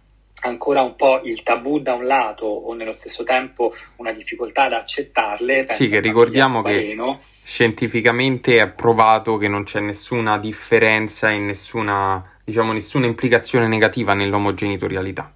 ancora 0.41 0.81
un 0.81 0.95
po' 0.95 1.21
il 1.23 1.41
tabù 1.43 1.79
da 1.79 1.93
un 1.93 2.05
lato 2.05 2.45
o 2.45 2.73
nello 2.73 2.93
stesso 2.93 3.23
tempo 3.23 3.73
una 3.97 4.11
difficoltà 4.11 4.63
ad 4.63 4.73
accettarle. 4.73 5.67
Sì, 5.69 5.89
che 5.89 5.99
ricordiamo 5.99 6.61
che 6.61 6.95
scientificamente 7.43 8.59
è 8.59 8.67
provato 8.67 9.37
che 9.37 9.47
non 9.47 9.63
c'è 9.63 9.79
nessuna 9.79 10.37
differenza 10.37 11.31
e 11.31 11.37
nessuna, 11.37 12.23
diciamo, 12.43 12.73
nessuna 12.73 13.05
implicazione 13.05 13.67
negativa 13.67 14.13
nell'omogenitorialità. 14.13 15.33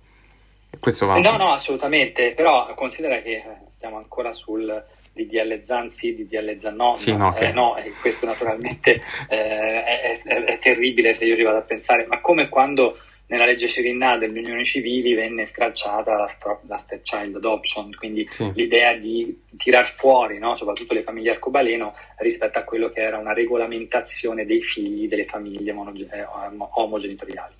E 0.69 0.77
questo 0.79 1.05
va. 1.05 1.17
No, 1.19 1.37
no, 1.37 1.51
assolutamente, 1.53 2.33
però 2.35 2.73
considera 2.75 3.21
che 3.21 3.31
eh, 3.31 3.43
stiamo 3.75 3.97
ancora 3.97 4.33
sul 4.33 4.83
DDL 5.13 5.63
Zan 5.65 5.91
sì, 5.91 6.15
DDL 6.15 6.57
Zan 6.59 6.75
no, 6.75 6.95
Sì, 6.97 7.11
no, 7.11 7.29
no, 7.29 7.37
eh, 7.37 7.51
no, 7.51 7.75
e 7.75 7.91
questo 7.99 8.25
naturalmente 8.25 9.01
eh, 9.27 9.83
è, 9.83 10.21
è- 10.23 10.43
è 10.43 10.59
terribile 10.59 11.13
se 11.13 11.25
io 11.25 11.35
ci 11.35 11.43
vado 11.43 11.57
a 11.57 11.61
pensare, 11.61 12.05
ma 12.07 12.21
come 12.21 12.47
quando 12.47 12.97
nella 13.31 13.45
legge 13.45 13.69
Cirinnà 13.69 14.17
delle 14.17 14.39
unioni 14.39 14.65
civili 14.65 15.13
venne 15.13 15.45
stralciata 15.45 16.17
la, 16.17 16.27
stro- 16.27 16.59
la 16.67 16.77
stepchild 16.83 17.37
adoption, 17.37 17.89
quindi 17.97 18.27
Sì. 18.29 18.51
l'idea 18.53 18.93
di 18.93 19.43
tirar 19.57 19.89
fuori, 19.89 20.37
no, 20.37 20.53
soprattutto 20.53 20.93
le 20.93 21.01
famiglie 21.01 21.31
arcobaleno, 21.31 21.95
rispetto 22.17 22.59
a 22.59 22.63
quello 22.63 22.89
che 22.89 22.99
era 22.99 23.17
una 23.17 23.31
regolamentazione 23.31 24.45
dei 24.45 24.61
figli 24.61 25.07
delle 25.07 25.23
famiglie 25.25 25.71
monoge- 25.71 26.09
eh, 26.11 26.25
omogenitoriali. 26.73 27.53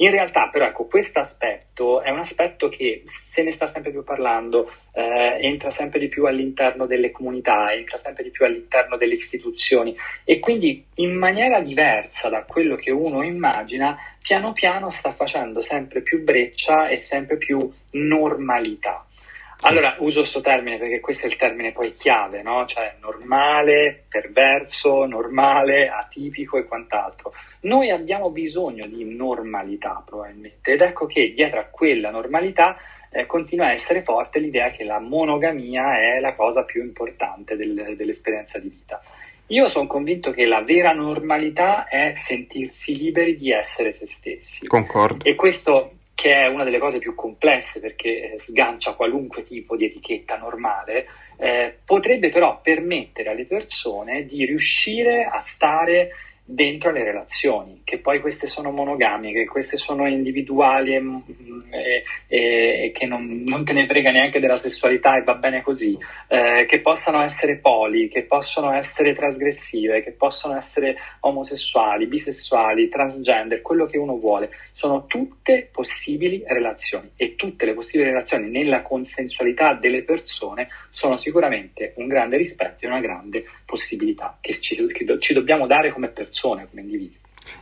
In 0.00 0.10
realtà, 0.10 0.48
però, 0.48 0.66
ecco, 0.66 0.86
questo 0.86 1.18
aspetto 1.18 2.02
è 2.02 2.10
un 2.10 2.20
aspetto 2.20 2.68
che 2.68 3.02
se 3.32 3.42
ne 3.42 3.50
sta 3.52 3.66
sempre 3.66 3.90
più 3.90 4.04
parlando, 4.04 4.70
eh, 4.92 5.38
entra 5.40 5.70
sempre 5.70 5.98
di 5.98 6.06
più 6.06 6.26
all'interno 6.26 6.86
delle 6.86 7.10
comunità, 7.10 7.72
entra 7.72 7.98
sempre 7.98 8.22
di 8.22 8.30
più 8.30 8.44
all'interno 8.44 8.96
delle 8.96 9.14
istituzioni 9.14 9.96
e 10.24 10.38
quindi 10.38 10.84
in 10.96 11.16
maniera 11.16 11.60
diversa 11.60 12.28
da 12.28 12.44
quello 12.44 12.76
che 12.76 12.92
uno 12.92 13.24
immagina, 13.24 13.96
piano 14.22 14.52
piano 14.52 14.90
sta 14.90 15.12
facendo 15.12 15.62
sempre 15.62 16.00
più 16.02 16.22
breccia 16.22 16.86
e 16.88 17.02
sempre 17.02 17.36
più 17.36 17.58
normalità. 17.90 19.04
Allora, 19.62 19.96
uso 19.98 20.20
questo 20.20 20.40
termine 20.40 20.78
perché 20.78 21.00
questo 21.00 21.26
è 21.26 21.28
il 21.28 21.36
termine 21.36 21.72
poi 21.72 21.92
chiave, 21.92 22.42
no? 22.42 22.64
Cioè 22.64 22.94
normale, 23.00 24.04
perverso, 24.08 25.04
normale, 25.04 25.88
atipico 25.88 26.58
e 26.58 26.64
quant'altro. 26.64 27.32
Noi 27.62 27.90
abbiamo 27.90 28.30
bisogno 28.30 28.86
di 28.86 29.04
normalità 29.04 30.02
probabilmente 30.06 30.72
ed 30.72 30.80
ecco 30.80 31.06
che 31.06 31.32
dietro 31.34 31.58
a 31.58 31.64
quella 31.64 32.10
normalità 32.10 32.76
eh, 33.10 33.26
continua 33.26 33.66
a 33.66 33.72
essere 33.72 34.02
forte 34.02 34.38
l'idea 34.38 34.70
che 34.70 34.84
la 34.84 35.00
monogamia 35.00 35.98
è 35.98 36.20
la 36.20 36.34
cosa 36.34 36.62
più 36.62 36.82
importante 36.82 37.56
del- 37.56 37.94
dell'esperienza 37.96 38.58
di 38.58 38.68
vita. 38.68 39.02
Io 39.48 39.68
sono 39.70 39.86
convinto 39.86 40.30
che 40.30 40.46
la 40.46 40.62
vera 40.62 40.92
normalità 40.92 41.88
è 41.88 42.12
sentirsi 42.14 42.96
liberi 42.96 43.34
di 43.34 43.50
essere 43.50 43.92
se 43.92 44.06
stessi. 44.06 44.66
Concordo. 44.66 45.24
E 45.24 45.34
questo 45.34 45.97
che 46.18 46.34
è 46.34 46.48
una 46.48 46.64
delle 46.64 46.80
cose 46.80 46.98
più 46.98 47.14
complesse 47.14 47.78
perché 47.78 48.32
eh, 48.32 48.40
sgancia 48.40 48.94
qualunque 48.94 49.44
tipo 49.44 49.76
di 49.76 49.84
etichetta 49.84 50.36
normale, 50.36 51.06
eh, 51.36 51.78
potrebbe 51.84 52.28
però 52.28 52.58
permettere 52.60 53.30
alle 53.30 53.44
persone 53.44 54.24
di 54.24 54.44
riuscire 54.44 55.28
a 55.30 55.38
stare 55.38 56.10
dentro 56.50 56.90
le 56.90 57.04
relazioni, 57.04 57.82
che 57.84 57.98
poi 57.98 58.20
queste 58.20 58.48
sono 58.48 58.70
monogamiche, 58.70 59.44
queste 59.44 59.76
sono 59.76 60.08
individuali 60.08 60.94
e, 60.94 61.00
mm, 61.00 61.16
e, 61.68 62.04
e 62.26 62.90
che 62.90 63.04
non, 63.04 63.42
non, 63.44 63.66
te 63.66 63.74
ne 63.74 63.86
frega 63.86 64.10
neanche 64.10 64.40
della 64.40 64.56
sessualità 64.56 65.18
e 65.18 65.24
va 65.24 65.34
bene 65.34 65.60
così, 65.60 65.98
eh, 66.28 66.64
che 66.66 66.80
possano 66.80 67.22
essere 67.22 67.56
poli, 67.56 68.08
che 68.08 68.22
possono 68.22 68.72
essere 68.72 69.12
trasgressive, 69.12 70.02
che 70.02 70.12
possono 70.12 70.56
essere 70.56 70.96
omosessuali, 71.20 72.06
bisessuali, 72.06 72.88
transgender, 72.88 73.60
quello 73.60 73.84
che 73.84 73.98
uno 73.98 74.16
vuole, 74.16 74.48
sono 74.72 75.04
tutte 75.04 75.68
possibili 75.70 76.42
relazioni 76.46 77.10
e 77.14 77.34
tutte 77.34 77.66
le 77.66 77.74
possibili 77.74 78.08
relazioni 78.08 78.48
nella 78.48 78.80
consensualità 78.80 79.74
delle 79.74 80.02
persone 80.02 80.68
sono 80.88 81.18
sicuramente 81.18 81.92
un 81.96 82.06
grande 82.06 82.38
rispetto 82.38 82.86
e 82.86 82.88
una 82.88 83.00
grande 83.00 83.44
possibilità 83.66 84.38
che 84.40 84.54
ci, 84.58 84.86
che 84.86 85.18
ci 85.18 85.34
dobbiamo 85.34 85.66
dare 85.66 85.92
come 85.92 86.08
persone 86.08 86.36
persone, 86.38 86.68
come 86.68 86.82
individui. 86.82 87.16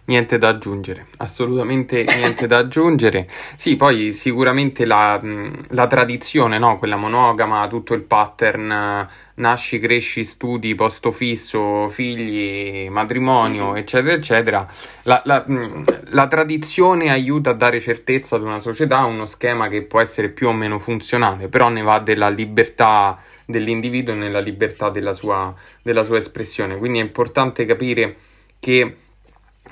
Niente 0.07 0.37
da 0.37 0.49
aggiungere, 0.49 1.07
assolutamente 1.19 2.03
niente 2.05 2.47
da 2.49 2.59
aggiungere. 2.59 3.29
Sì, 3.57 3.77
poi 3.77 4.13
sicuramente 4.13 4.85
la, 4.85 5.21
la 5.69 5.87
tradizione, 5.87 6.59
no? 6.59 6.79
quella 6.79 6.97
monogama, 6.97 7.69
tutto 7.69 7.95
il 7.95 8.03
pattern 8.03 9.09
nasci, 9.35 9.79
cresci, 9.79 10.25
studi, 10.25 10.75
posto 10.75 11.13
fisso, 11.13 11.87
figli, 11.87 12.89
matrimonio, 12.89 13.67
mm-hmm. 13.67 13.77
eccetera, 13.77 14.15
eccetera. 14.15 14.67
La, 15.05 15.23
la, 15.25 15.45
la, 15.47 16.27
tradizione 16.27 17.11
aiuta 17.11 17.51
a 17.51 17.55
dare 17.55 17.79
certezza 17.81 18.37
ad 18.37 18.43
una 18.43 18.61
società, 18.61 19.05
uno 19.05 19.27
schema 19.27 19.69
che 19.69 19.83
può 19.83 20.01
essere 20.01 20.31
più 20.31 20.49
o 20.49 20.53
meno 20.53 20.81
funzionale, 20.81 21.47
però 21.49 21.69
ne 21.69 21.83
va 21.83 22.01
della 22.01 22.29
libertà 22.29 23.21
dell'individuo 23.45 24.15
e 24.15 24.17
nella 24.17 24.41
libertà 24.41 24.91
della 24.91 25.13
sua, 25.13 25.55
della 25.81 26.03
sua 26.03 26.17
espressione. 26.17 26.77
Quindi 26.77 26.99
è 26.99 27.03
importante 27.03 27.65
capire 27.65 28.17
che 28.67 28.97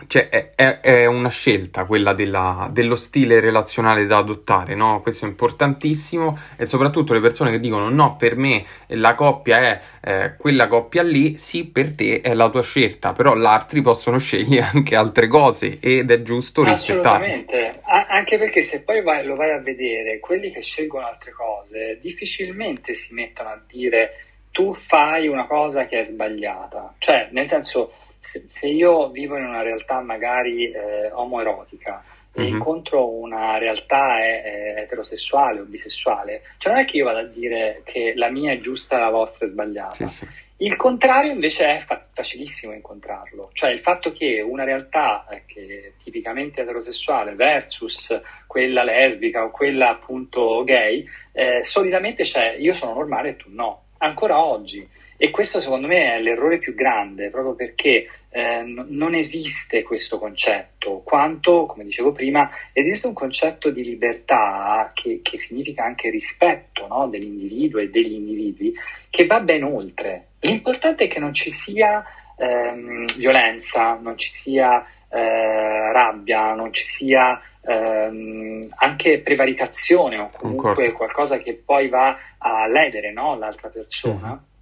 cioè, 0.06 0.28
è, 0.28 0.80
è, 0.80 1.06
una 1.06 1.30
scelta 1.30 1.84
quella 1.84 2.12
della, 2.12 2.68
dello 2.70 2.94
stile 2.94 3.40
relazionale 3.40 4.06
da 4.06 4.18
adottare, 4.18 4.76
no? 4.76 5.00
Questo 5.02 5.24
è 5.24 5.28
importantissimo 5.28 6.38
e 6.56 6.64
soprattutto 6.64 7.12
le 7.12 7.18
persone 7.18 7.50
che 7.50 7.58
dicono 7.58 7.88
no, 7.88 8.14
per 8.16 8.36
me 8.36 8.64
la 8.88 9.16
coppia 9.16 9.58
è 9.58 9.80
eh, 10.00 10.36
quella 10.36 10.68
coppia 10.68 11.02
lì, 11.02 11.38
sì, 11.38 11.66
per 11.66 11.96
te 11.96 12.20
è 12.20 12.34
la 12.34 12.50
tua 12.50 12.62
scelta, 12.62 13.12
però 13.12 13.36
gli 13.36 13.44
altri 13.44 13.80
possono 13.82 14.18
scegliere 14.18 14.68
anche 14.72 14.94
altre 14.94 15.26
cose 15.26 15.78
ed 15.80 16.08
è 16.12 16.22
giusto 16.22 16.62
rispettare. 16.62 17.42
Assolutamente, 17.42 17.80
A- 17.82 18.06
anche 18.10 18.38
perché 18.38 18.62
se 18.62 18.80
poi 18.82 19.02
vai, 19.02 19.24
lo 19.24 19.34
vai 19.34 19.50
a 19.50 19.58
vedere, 19.58 20.20
quelli 20.20 20.52
che 20.52 20.62
scelgono 20.62 21.06
altre 21.06 21.32
cose 21.32 21.98
difficilmente 22.00 22.94
si 22.94 23.12
mettono 23.12 23.48
a 23.48 23.60
dire 23.66 24.12
tu 24.52 24.72
fai 24.72 25.26
una 25.26 25.46
cosa 25.46 25.86
che 25.86 26.02
è 26.02 26.04
sbagliata, 26.04 26.94
cioè 26.98 27.28
nel 27.32 27.48
senso 27.48 27.92
se, 28.24 28.46
se, 28.48 28.66
io 28.66 29.10
vivo 29.10 29.36
in 29.36 29.44
una 29.44 29.62
realtà 29.62 30.00
magari 30.00 30.70
eh, 30.70 31.10
omoerotica 31.12 32.02
e 32.32 32.42
mm-hmm. 32.42 32.52
incontro 32.52 33.08
una 33.08 33.58
realtà 33.58 34.20
è, 34.20 34.42
è 34.42 34.80
eterosessuale 34.80 35.60
o 35.60 35.64
bisessuale, 35.64 36.42
cioè 36.58 36.72
non 36.72 36.82
è 36.82 36.84
che 36.84 36.96
io 36.96 37.04
vado 37.04 37.18
a 37.18 37.24
dire 37.24 37.82
che 37.84 38.12
la 38.16 38.30
mia 38.30 38.52
è 38.52 38.58
giusta 38.58 38.98
la 38.98 39.10
vostra 39.10 39.46
è 39.46 39.48
sbagliata. 39.48 40.06
Sì, 40.06 40.06
sì. 40.06 40.26
Il 40.58 40.76
contrario 40.76 41.32
invece 41.32 41.66
è 41.66 41.78
fa- 41.84 42.06
facilissimo 42.12 42.72
incontrarlo, 42.72 43.50
cioè 43.54 43.70
il 43.70 43.80
fatto 43.80 44.12
che 44.12 44.40
una 44.40 44.62
realtà 44.64 45.26
eh, 45.28 45.42
che 45.46 45.92
è 45.96 46.02
tipicamente 46.02 46.62
eterosessuale 46.62 47.34
versus 47.34 48.20
quella 48.46 48.84
lesbica 48.84 49.44
o 49.44 49.50
quella 49.50 49.90
appunto 49.90 50.62
gay, 50.62 51.04
eh, 51.32 51.64
solitamente 51.64 52.22
c'è 52.22 52.54
io 52.56 52.74
sono 52.74 52.94
normale 52.94 53.30
e 53.30 53.36
tu 53.36 53.48
no, 53.50 53.86
ancora 53.98 54.42
oggi. 54.42 54.88
E 55.16 55.30
questo 55.30 55.60
secondo 55.60 55.86
me 55.86 56.14
è 56.14 56.20
l'errore 56.20 56.58
più 56.58 56.74
grande, 56.74 57.30
proprio 57.30 57.54
perché 57.54 58.06
eh, 58.30 58.62
non 58.64 59.14
esiste 59.14 59.84
questo 59.84 60.18
concetto, 60.18 61.02
quanto, 61.04 61.66
come 61.66 61.84
dicevo 61.84 62.10
prima, 62.10 62.50
esiste 62.72 63.06
un 63.06 63.12
concetto 63.12 63.70
di 63.70 63.84
libertà 63.84 64.90
che, 64.92 65.20
che 65.22 65.38
significa 65.38 65.84
anche 65.84 66.10
rispetto 66.10 66.88
no? 66.88 67.06
dell'individuo 67.06 67.80
e 67.80 67.90
degli 67.90 68.14
individui, 68.14 68.74
che 69.08 69.26
va 69.26 69.38
ben 69.38 69.62
oltre. 69.62 70.30
L'importante 70.40 71.04
è 71.04 71.08
che 71.08 71.20
non 71.20 71.32
ci 71.32 71.52
sia 71.52 72.04
ehm, 72.36 73.16
violenza, 73.16 73.96
non 74.02 74.18
ci 74.18 74.32
sia 74.32 74.84
eh, 75.08 75.92
rabbia, 75.92 76.54
non 76.54 76.72
ci 76.72 76.88
sia 76.88 77.40
ehm, 77.60 78.68
anche 78.78 79.20
prevaricazione 79.20 80.18
o 80.18 80.30
comunque 80.30 80.72
Concordo. 80.74 80.96
qualcosa 80.96 81.38
che 81.38 81.54
poi 81.64 81.88
va 81.88 82.18
a 82.38 82.66
ledere 82.66 83.12
no? 83.12 83.38
l'altra 83.38 83.68
persona. 83.68 84.32
Uh-huh 84.32 84.52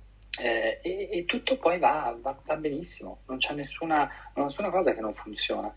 eh, 0.40 0.78
e, 0.82 1.08
e, 1.10 1.24
tutto 1.26 1.56
poi 1.56 1.78
va, 1.78 2.16
va, 2.20 2.34
va 2.44 2.56
benissimo, 2.56 3.20
non 3.26 3.38
c'è 3.38 3.52
nessuna, 3.54 4.08
nessuna, 4.34 4.70
cosa 4.70 4.94
che 4.94 5.00
non 5.00 5.12
funziona. 5.12 5.72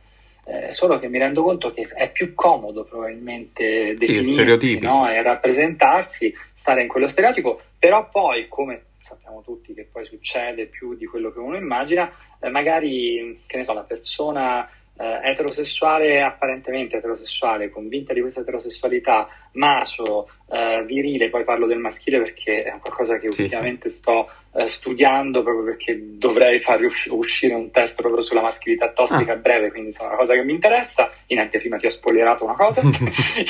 Eh, 0.47 0.73
solo 0.73 0.99
che 0.99 1.07
mi 1.07 1.17
rendo 1.17 1.41
conto 1.41 1.71
che 1.71 1.87
è 1.95 2.11
più 2.11 2.35
comodo 2.35 2.83
probabilmente 2.83 3.95
definirsi 3.97 4.59
sì, 4.59 4.79
no? 4.79 5.09
e 5.09 5.21
rappresentarsi, 5.23 6.33
stare 6.53 6.83
in 6.83 6.87
quello 6.87 7.07
stereotipo, 7.07 7.59
però 7.79 8.07
poi 8.09 8.47
come 8.47 8.83
sappiamo 9.03 9.41
tutti 9.41 9.73
che 9.73 9.87
poi 9.91 10.05
succede 10.05 10.67
più 10.67 10.95
di 10.95 11.05
quello 11.05 11.31
che 11.31 11.39
uno 11.39 11.57
immagina, 11.57 12.11
eh, 12.39 12.49
magari 12.49 13.41
che 13.47 13.57
ne 13.57 13.63
so, 13.63 13.73
la 13.73 13.81
persona 13.81 14.69
eh, 14.97 15.19
eterosessuale, 15.29 16.21
apparentemente 16.21 16.97
eterosessuale, 16.97 17.69
convinta 17.69 18.13
di 18.13 18.21
questa 18.21 18.41
eterosessualità, 18.41 19.27
macio, 19.53 20.29
eh, 20.49 20.83
virile, 20.85 21.29
poi 21.29 21.43
parlo 21.43 21.65
del 21.65 21.79
maschile 21.79 22.19
perché 22.19 22.63
è 22.63 22.77
qualcosa 22.79 23.17
che 23.17 23.31
sì, 23.31 23.43
ultimamente 23.43 23.89
sì. 23.89 23.95
sto 23.97 24.29
eh, 24.53 24.67
studiando 24.67 25.43
proprio 25.43 25.65
perché 25.65 26.17
dovrei 26.17 26.59
far 26.59 26.81
usci- 26.81 27.09
uscire 27.09 27.53
un 27.53 27.71
test 27.71 27.99
proprio 27.99 28.23
sulla 28.23 28.41
maschilità 28.41 28.89
tossica 28.91 29.33
ah. 29.33 29.35
a 29.35 29.39
breve, 29.39 29.71
quindi 29.71 29.95
è 29.97 30.03
una 30.03 30.15
cosa 30.15 30.33
che 30.33 30.43
mi 30.43 30.53
interessa. 30.53 31.11
In 31.27 31.39
anteprima 31.39 31.77
ti 31.77 31.87
ho 31.87 31.91
spoilerato 31.91 32.45
una 32.45 32.55
cosa. 32.55 32.81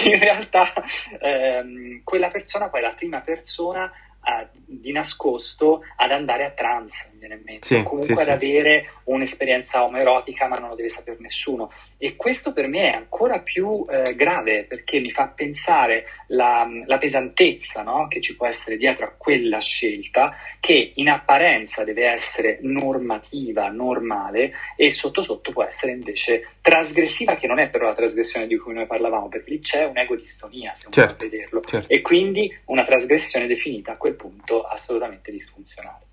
In 0.03 0.19
realtà 0.19 0.73
ehm, 1.19 2.01
quella 2.03 2.29
persona 2.29 2.69
poi 2.69 2.79
è 2.79 2.83
la 2.83 2.93
prima 2.95 3.19
persona 3.19 3.91
uh, 4.25 4.47
di 4.65 4.91
nascosto 4.91 5.83
ad 5.95 6.11
andare 6.11 6.45
a 6.45 6.49
trans, 6.51 7.09
mi 7.13 7.19
viene 7.19 7.35
in 7.35 7.41
mente, 7.43 7.67
sì, 7.67 7.83
comunque 7.83 8.15
sì, 8.15 8.21
ad 8.21 8.25
sì. 8.27 8.31
avere 8.31 8.89
un'esperienza 9.05 9.83
omoerotica, 9.83 10.47
ma 10.47 10.57
non 10.57 10.69
lo 10.69 10.75
deve 10.75 10.89
sapere 10.89 11.17
nessuno. 11.19 11.71
E 11.97 12.15
questo 12.15 12.53
per 12.53 12.67
me 12.67 12.91
è 12.91 12.95
ancora 12.95 13.39
più 13.39 13.83
eh, 13.89 14.15
grave 14.15 14.63
perché 14.63 14.99
mi 14.99 15.11
fa 15.11 15.27
pensare 15.27 16.05
la, 16.27 16.67
la 16.85 16.97
pesantezza 16.97 17.83
no? 17.83 18.07
che 18.07 18.21
ci 18.21 18.35
può 18.35 18.47
essere 18.47 18.77
dietro 18.77 19.05
a 19.05 19.13
quella 19.15 19.59
scelta, 19.59 20.35
che 20.59 20.93
in 20.95 21.09
apparenza 21.09 21.83
deve 21.83 22.07
essere 22.07 22.59
normativa, 22.61 23.69
normale, 23.69 24.53
e 24.75 24.91
sotto 24.91 25.21
sotto 25.21 25.51
può 25.51 25.63
essere 25.63 25.91
invece 25.91 26.55
trasgressiva, 26.61 27.35
che 27.35 27.47
non 27.47 27.59
è 27.59 27.69
però 27.69 27.87
la 27.87 27.93
trasgressione 27.93 28.47
di 28.47 28.57
cui 28.57 28.73
noi 28.73 28.87
parlavamo, 28.87 29.29
perché 29.29 29.51
lì 29.51 29.59
c'è 29.59 29.85
un'egodistonia, 29.85 30.73
se 30.73 30.87
uno 30.87 30.93
certo, 30.93 31.27
vederlo, 31.27 31.61
certo. 31.61 31.91
e 31.91 32.01
quindi 32.01 32.51
una 32.65 32.83
trasgressione 32.83 33.47
definita 33.47 33.93
a 33.93 33.97
quel 33.97 34.14
punto 34.15 34.63
assolutamente 34.63 35.31
disfunzionale. 35.31 36.03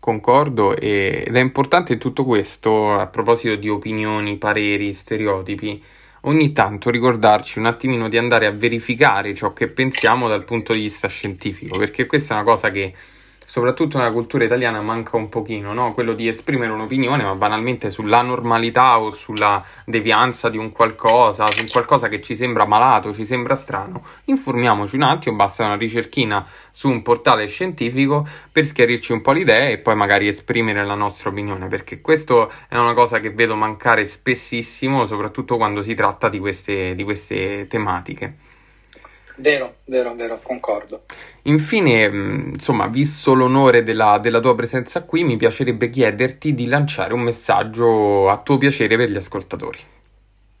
Concordo 0.00 0.76
ed 0.76 1.34
è 1.34 1.40
importante 1.40 1.98
tutto 1.98 2.24
questo 2.24 2.92
a 2.94 3.06
proposito 3.06 3.54
di 3.54 3.68
opinioni, 3.68 4.36
pareri, 4.36 4.92
stereotipi, 4.92 5.82
ogni 6.22 6.52
tanto 6.52 6.90
ricordarci 6.90 7.58
un 7.58 7.66
attimino 7.66 8.08
di 8.08 8.18
andare 8.18 8.46
a 8.46 8.50
verificare 8.50 9.34
ciò 9.34 9.52
che 9.52 9.68
pensiamo 9.68 10.28
dal 10.28 10.44
punto 10.44 10.72
di 10.72 10.80
vista 10.80 11.08
scientifico, 11.08 11.78
perché 11.78 12.06
questa 12.06 12.34
è 12.34 12.36
una 12.40 12.50
cosa 12.50 12.70
che 12.70 12.92
soprattutto 13.48 13.96
nella 13.96 14.12
cultura 14.12 14.44
italiana 14.44 14.82
manca 14.82 15.16
un 15.16 15.30
pochino, 15.30 15.72
no? 15.72 15.94
quello 15.94 16.12
di 16.12 16.28
esprimere 16.28 16.70
un'opinione, 16.70 17.22
ma 17.22 17.34
banalmente 17.34 17.88
sulla 17.88 18.20
normalità 18.20 19.00
o 19.00 19.08
sulla 19.08 19.64
devianza 19.86 20.50
di 20.50 20.58
un 20.58 20.70
qualcosa, 20.70 21.46
su 21.46 21.64
qualcosa 21.72 22.08
che 22.08 22.20
ci 22.20 22.36
sembra 22.36 22.66
malato, 22.66 23.14
ci 23.14 23.24
sembra 23.24 23.56
strano, 23.56 24.04
informiamoci 24.24 24.96
un 24.96 25.02
attimo, 25.04 25.36
basta 25.36 25.64
una 25.64 25.76
ricerchina 25.76 26.46
su 26.70 26.90
un 26.90 27.00
portale 27.00 27.46
scientifico 27.46 28.28
per 28.52 28.66
schiarirci 28.66 29.12
un 29.12 29.22
po' 29.22 29.32
l'idea 29.32 29.70
e 29.70 29.78
poi 29.78 29.96
magari 29.96 30.28
esprimere 30.28 30.84
la 30.84 30.94
nostra 30.94 31.30
opinione, 31.30 31.68
perché 31.68 32.02
questo 32.02 32.52
è 32.68 32.76
una 32.76 32.92
cosa 32.92 33.18
che 33.18 33.30
vedo 33.30 33.56
mancare 33.56 34.04
spessissimo, 34.04 35.06
soprattutto 35.06 35.56
quando 35.56 35.80
si 35.80 35.94
tratta 35.94 36.28
di 36.28 36.38
queste, 36.38 36.94
di 36.94 37.02
queste 37.02 37.66
tematiche. 37.66 38.56
Vero, 39.40 39.76
vero, 39.84 40.14
vero, 40.16 40.40
concordo. 40.42 41.04
Infine, 41.42 42.08
mm, 42.08 42.52
insomma, 42.54 42.88
visto 42.88 43.34
l'onore 43.34 43.84
della, 43.84 44.18
della, 44.18 44.40
tua 44.40 44.56
presenza 44.56 45.04
qui, 45.04 45.22
mi 45.22 45.36
piacerebbe 45.36 45.88
chiederti 45.88 46.54
di 46.54 46.66
lanciare 46.66 47.14
un 47.14 47.20
messaggio 47.20 48.28
a 48.28 48.38
tuo 48.38 48.58
piacere 48.58 48.96
per 48.96 49.10
gli 49.10 49.16
ascoltatori. 49.16 49.78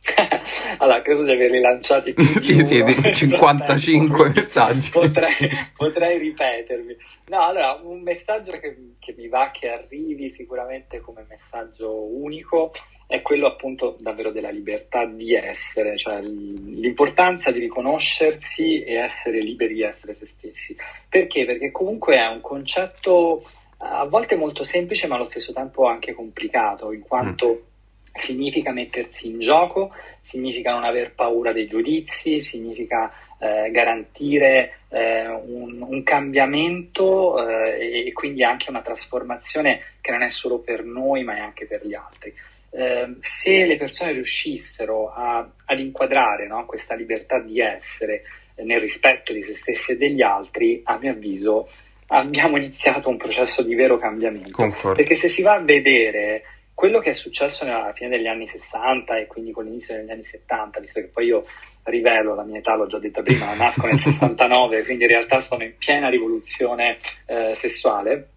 Allora, 0.78 1.02
credo 1.02 1.22
di 1.24 1.32
averli 1.32 1.60
lanciati 1.60 2.12
più 2.12 2.24
sì, 2.40 2.64
sì, 2.64 2.82
55 3.14 4.28
messaggi. 4.34 4.90
Potrei, 4.90 5.32
potrei, 5.76 6.18
ripetermi. 6.18 6.96
No, 7.26 7.46
allora, 7.46 7.78
un 7.82 8.02
messaggio 8.02 8.52
che, 8.52 8.94
che 8.98 9.14
mi 9.16 9.28
va 9.28 9.50
che 9.52 9.70
arrivi 9.70 10.32
sicuramente 10.36 11.00
come 11.00 11.26
messaggio 11.28 11.92
unico 11.92 12.72
è 13.06 13.22
quello 13.22 13.46
appunto 13.46 13.96
davvero 14.00 14.30
della 14.30 14.50
libertà 14.50 15.06
di 15.06 15.34
essere, 15.34 15.96
cioè 15.96 16.20
l'importanza 16.20 17.50
di 17.50 17.58
riconoscersi 17.58 18.82
e 18.82 18.96
essere 18.96 19.40
liberi 19.40 19.74
di 19.74 19.82
essere 19.82 20.12
se 20.12 20.26
stessi. 20.26 20.76
Perché? 21.08 21.46
Perché 21.46 21.70
comunque 21.70 22.16
è 22.16 22.26
un 22.26 22.42
concetto 22.42 23.42
a 23.78 24.04
volte 24.04 24.34
molto 24.34 24.62
semplice 24.62 25.06
ma 25.06 25.14
allo 25.14 25.24
stesso 25.24 25.52
tempo 25.52 25.86
anche 25.86 26.12
complicato, 26.12 26.92
in 26.92 27.00
quanto 27.00 27.48
mm. 27.48 27.67
Significa 28.14 28.72
mettersi 28.72 29.28
in 29.28 29.40
gioco, 29.40 29.92
significa 30.20 30.72
non 30.72 30.84
aver 30.84 31.14
paura 31.14 31.52
dei 31.52 31.66
giudizi, 31.66 32.40
significa 32.40 33.12
eh, 33.38 33.70
garantire 33.70 34.80
eh, 34.88 35.26
un, 35.26 35.80
un, 35.80 36.02
cambiamento 36.02 37.46
eh, 37.46 38.06
e 38.06 38.12
quindi 38.12 38.42
anche 38.42 38.70
una 38.70 38.82
trasformazione 38.82 39.80
che 40.00 40.10
non 40.10 40.22
è 40.22 40.30
solo 40.30 40.58
per 40.58 40.84
noi 40.84 41.24
ma 41.24 41.36
è 41.36 41.40
anche 41.40 41.66
per 41.66 41.86
gli 41.86 41.94
altri. 41.94 42.34
Eh, 42.70 43.16
se 43.20 43.64
le 43.64 43.76
persone 43.76 44.12
riuscissero 44.12 45.12
a, 45.12 45.48
ad 45.64 45.78
inquadrare 45.78 46.46
no, 46.46 46.66
questa 46.66 46.94
libertà 46.94 47.40
di 47.40 47.60
essere 47.60 48.22
nel 48.56 48.80
rispetto 48.80 49.32
di 49.32 49.40
se 49.40 49.54
stessi 49.54 49.92
e 49.92 49.96
degli 49.96 50.22
altri, 50.22 50.80
a 50.84 50.98
mio 51.00 51.12
avviso 51.12 51.68
abbiamo 52.08 52.56
iniziato 52.58 53.08
un 53.08 53.16
processo 53.16 53.62
di 53.62 53.74
vero 53.74 53.96
cambiamento. 53.96 54.50
Concordo. 54.52 54.94
Perché 54.94 55.16
se 55.16 55.28
si 55.28 55.42
va 55.42 55.54
a 55.54 55.60
vedere 55.60 56.42
quello 56.78 57.00
che 57.00 57.10
è 57.10 57.12
successo 57.12 57.64
alla 57.64 57.92
fine 57.92 58.10
degli 58.10 58.28
anni 58.28 58.46
60 58.46 59.18
e 59.18 59.26
quindi 59.26 59.50
con 59.50 59.64
l'inizio 59.64 59.96
degli 59.96 60.12
anni 60.12 60.22
70, 60.22 60.78
visto 60.78 61.00
che 61.00 61.08
poi 61.08 61.26
io 61.26 61.44
rivelo 61.82 62.36
la 62.36 62.44
mia 62.44 62.58
età, 62.58 62.76
l'ho 62.76 62.86
già 62.86 63.00
detta 63.00 63.20
prima, 63.20 63.52
nasco 63.56 63.88
nel 63.88 63.98
69, 63.98 64.84
quindi 64.84 65.02
in 65.02 65.08
realtà 65.08 65.40
sono 65.40 65.64
in 65.64 65.76
piena 65.76 66.08
rivoluzione 66.08 66.98
eh, 67.26 67.52
sessuale, 67.56 68.28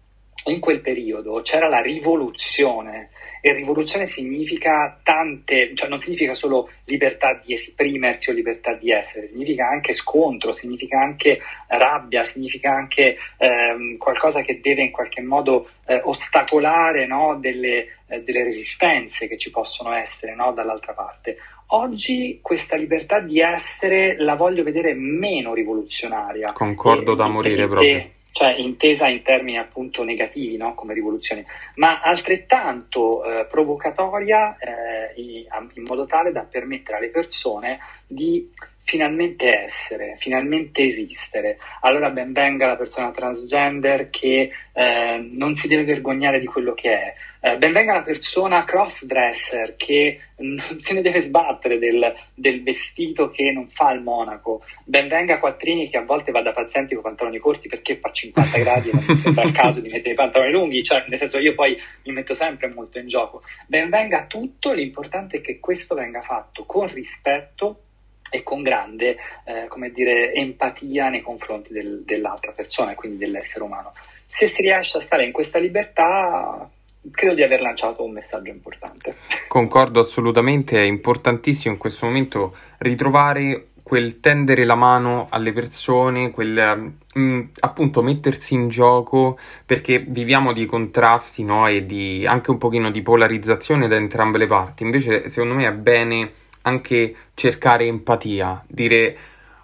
in 0.46 0.58
quel 0.58 0.80
periodo 0.80 1.40
c'era 1.42 1.68
la 1.68 1.80
rivoluzione 1.80 3.10
e 3.44 3.52
rivoluzione 3.52 4.06
significa 4.06 5.00
tante, 5.02 5.72
cioè 5.74 5.88
non 5.88 5.98
significa 5.98 6.32
solo 6.32 6.70
libertà 6.84 7.40
di 7.44 7.54
esprimersi 7.54 8.30
o 8.30 8.32
libertà 8.32 8.72
di 8.74 8.92
essere, 8.92 9.26
significa 9.26 9.66
anche 9.66 9.94
scontro, 9.94 10.52
significa 10.52 11.00
anche 11.00 11.40
rabbia, 11.66 12.22
significa 12.22 12.72
anche 12.72 13.16
ehm, 13.38 13.96
qualcosa 13.96 14.42
che 14.42 14.60
deve 14.60 14.82
in 14.82 14.92
qualche 14.92 15.22
modo 15.22 15.68
eh, 15.86 16.00
ostacolare 16.04 17.04
no, 17.08 17.36
delle, 17.40 17.86
eh, 18.06 18.22
delle, 18.22 18.44
resistenze 18.44 19.26
che 19.26 19.36
ci 19.36 19.50
possono 19.50 19.92
essere 19.92 20.36
no, 20.36 20.52
dall'altra 20.52 20.92
parte. 20.92 21.38
Oggi 21.74 22.38
questa 22.40 22.76
libertà 22.76 23.18
di 23.18 23.40
essere 23.40 24.14
la 24.18 24.36
voglio 24.36 24.62
vedere 24.62 24.94
meno 24.94 25.52
rivoluzionaria. 25.52 26.52
Concordo 26.52 27.14
e, 27.14 27.16
da 27.16 27.26
morire 27.26 27.64
e, 27.64 27.66
proprio. 27.66 27.96
E, 27.96 28.10
cioè 28.32 28.54
intesa 28.54 29.06
in 29.08 29.22
termini 29.22 29.58
appunto 29.58 30.02
negativi 30.02 30.56
no? 30.56 30.74
come 30.74 30.94
rivoluzione, 30.94 31.44
ma 31.76 32.00
altrettanto 32.00 33.22
eh, 33.24 33.46
provocatoria 33.46 34.56
eh, 34.56 35.12
in 35.16 35.82
modo 35.84 36.06
tale 36.06 36.32
da 36.32 36.42
permettere 36.42 36.96
alle 36.96 37.10
persone 37.10 37.78
di 38.06 38.50
finalmente 38.84 39.64
essere, 39.64 40.16
finalmente 40.18 40.82
esistere. 40.82 41.58
Allora 41.80 42.10
ben 42.10 42.32
venga 42.32 42.66
la 42.66 42.76
persona 42.76 43.10
transgender 43.10 44.10
che 44.10 44.50
eh, 44.72 45.28
non 45.32 45.54
si 45.54 45.68
deve 45.68 45.84
vergognare 45.84 46.40
di 46.40 46.46
quello 46.46 46.74
che 46.74 46.90
è. 46.92 47.14
Eh, 47.44 47.56
ben 47.58 47.72
venga 47.72 47.94
la 47.94 48.02
persona 48.02 48.64
crossdresser 48.64 49.74
che 49.76 50.20
non 50.36 50.78
se 50.80 50.94
ne 50.94 51.02
deve 51.02 51.22
sbattere 51.22 51.76
del, 51.78 52.14
del, 52.34 52.62
vestito 52.62 53.30
che 53.30 53.50
non 53.50 53.68
fa 53.68 53.92
il 53.92 54.00
monaco. 54.00 54.62
Ben 54.84 55.08
venga 55.08 55.38
Quattrini 55.38 55.88
che 55.88 55.96
a 55.96 56.04
volte 56.04 56.30
va 56.30 56.40
da 56.40 56.52
pazienti 56.52 56.94
con 56.94 57.02
pantaloni 57.02 57.38
corti 57.38 57.68
perché 57.68 57.96
fa 57.96 58.12
50 58.12 58.58
gradi 58.58 58.90
e 58.90 58.92
non 58.92 59.04
mi 59.08 59.16
sembra 59.16 59.42
il 59.42 59.52
caso 59.52 59.80
di 59.80 59.88
mettere 59.90 60.12
i 60.12 60.16
pantaloni 60.16 60.52
lunghi. 60.52 60.82
Cioè, 60.84 61.04
nel 61.08 61.18
senso 61.18 61.38
io 61.38 61.54
poi 61.54 61.76
mi 62.04 62.12
metto 62.12 62.34
sempre 62.34 62.68
molto 62.68 62.98
in 62.98 63.08
gioco. 63.08 63.42
Ben 63.66 63.90
venga 63.90 64.26
tutto, 64.26 64.72
l'importante 64.72 65.38
è 65.38 65.40
che 65.40 65.58
questo 65.58 65.96
venga 65.96 66.20
fatto 66.20 66.64
con 66.64 66.92
rispetto 66.92 67.86
e 68.32 68.42
con 68.42 68.62
grande 68.62 69.16
eh, 69.44 69.66
come 69.68 69.90
dire, 69.90 70.32
empatia 70.32 71.10
nei 71.10 71.20
confronti 71.20 71.72
del, 71.72 72.02
dell'altra 72.04 72.52
persona 72.52 72.92
e 72.92 72.94
quindi 72.94 73.18
dell'essere 73.18 73.62
umano. 73.62 73.92
Se 74.26 74.48
si 74.48 74.62
riesce 74.62 74.96
a 74.96 75.00
stare 75.02 75.24
in 75.24 75.32
questa 75.32 75.58
libertà, 75.58 76.68
credo 77.10 77.34
di 77.34 77.42
aver 77.42 77.60
lanciato 77.60 78.02
un 78.02 78.12
messaggio 78.12 78.50
importante. 78.50 79.16
Concordo 79.48 80.00
assolutamente, 80.00 80.78
è 80.78 80.84
importantissimo 80.86 81.74
in 81.74 81.78
questo 81.78 82.06
momento 82.06 82.56
ritrovare 82.78 83.66
quel 83.82 84.20
tendere 84.20 84.64
la 84.64 84.74
mano 84.74 85.26
alle 85.28 85.52
persone, 85.52 86.30
quel 86.30 86.94
mh, 87.14 87.20
mm, 87.20 87.40
appunto 87.60 88.00
mettersi 88.00 88.54
in 88.54 88.68
gioco 88.68 89.38
perché 89.66 89.98
viviamo 89.98 90.54
di 90.54 90.64
contrasti 90.64 91.44
no? 91.44 91.66
e 91.66 91.84
di 91.84 92.24
anche 92.26 92.50
un 92.50 92.56
pochino 92.56 92.90
di 92.90 93.02
polarizzazione 93.02 93.88
da 93.88 93.96
entrambe 93.96 94.38
le 94.38 94.46
parti. 94.46 94.84
Invece, 94.84 95.28
secondo 95.28 95.54
me 95.54 95.66
è 95.66 95.72
bene 95.72 96.32
anche 96.62 97.14
cercare 97.34 97.86
empatia, 97.86 98.64
dire 98.66 99.16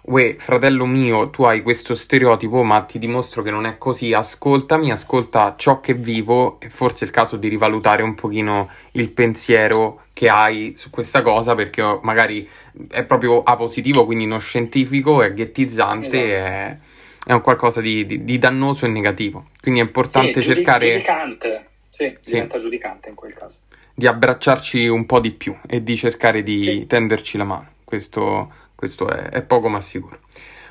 Uè, 0.09 0.37
fratello 0.39 0.87
mio, 0.87 1.29
tu 1.29 1.43
hai 1.43 1.61
questo 1.61 1.93
stereotipo, 1.93 2.63
ma 2.63 2.81
ti 2.81 2.97
dimostro 2.97 3.43
che 3.43 3.51
non 3.51 3.67
è 3.67 3.77
così. 3.77 4.11
Ascoltami, 4.11 4.89
ascolta 4.89 5.53
ciò 5.55 5.81
che 5.81 5.93
vivo 5.93 6.59
e 6.59 6.69
forse 6.69 7.03
è 7.03 7.07
il 7.07 7.13
caso 7.13 7.37
di 7.37 7.47
rivalutare 7.47 8.01
un 8.01 8.15
pochino 8.15 8.71
il 8.93 9.11
pensiero 9.11 10.05
che 10.13 10.27
hai 10.27 10.73
su 10.75 10.89
questa 10.89 11.21
cosa 11.21 11.53
perché 11.53 11.99
magari 12.01 12.47
è 12.89 13.03
proprio 13.03 13.43
a 13.43 13.55
positivo, 13.55 14.05
quindi 14.05 14.25
non 14.25 14.39
scientifico, 14.39 15.21
è 15.21 15.31
ghettizzante, 15.31 16.07
esatto. 16.07 17.27
è, 17.27 17.29
è, 17.29 17.33
un 17.33 17.41
qualcosa 17.41 17.79
di, 17.79 18.05
di, 18.07 18.23
di, 18.23 18.39
dannoso 18.39 18.87
e 18.87 18.89
negativo. 18.89 19.49
Quindi 19.61 19.79
è 19.79 19.83
importante 19.83 20.41
sì, 20.41 20.47
cercare... 20.55 20.91
Giudicante, 20.91 21.65
sì, 21.91 22.17
sì, 22.19 22.31
diventa 22.31 22.57
giudicante 22.57 23.09
in 23.09 23.15
quel 23.15 23.33
caso 23.35 23.57
di 23.99 24.07
abbracciarci 24.07 24.87
un 24.87 25.05
po' 25.05 25.19
di 25.19 25.31
più 25.31 25.53
e 25.67 25.83
di 25.83 25.97
cercare 25.97 26.41
di 26.41 26.63
sì. 26.63 26.85
tenderci 26.87 27.37
la 27.37 27.43
mano. 27.43 27.67
Questo, 27.83 28.49
questo 28.73 29.09
è, 29.09 29.23
è, 29.23 29.41
poco 29.41 29.67
ma 29.67 29.81
sicuro. 29.81 30.21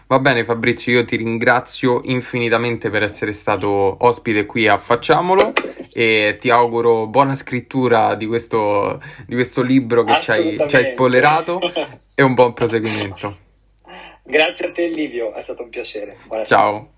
Va 0.06 0.18
bene 0.18 0.44
Fabrizio, 0.44 0.94
io 0.94 1.04
ti 1.04 1.16
ringrazio 1.16 2.00
infinitamente 2.04 2.88
per 2.88 3.02
essere 3.02 3.34
stato 3.34 3.98
ospite 4.00 4.46
qui 4.46 4.66
a 4.66 4.78
Facciamolo 4.78 5.52
e 5.92 6.38
ti 6.40 6.48
auguro 6.48 7.06
buona 7.06 7.34
scrittura 7.34 8.14
di 8.14 8.24
questo, 8.24 9.02
di 9.26 9.34
questo 9.34 9.60
libro 9.60 10.04
che 10.04 10.18
ci 10.22 10.30
hai, 10.30 10.64
ci 10.66 10.76
hai 10.76 10.86
spoilerato 10.86 11.60
e 12.14 12.22
un 12.22 12.32
buon 12.32 12.54
proseguimento. 12.54 13.36
Grazie 14.22 14.68
a 14.68 14.72
te 14.72 14.86
Livio, 14.86 15.34
è 15.34 15.42
stato 15.42 15.64
un 15.64 15.68
piacere. 15.68 16.16
Buona 16.26 16.44
Ciao. 16.44 16.92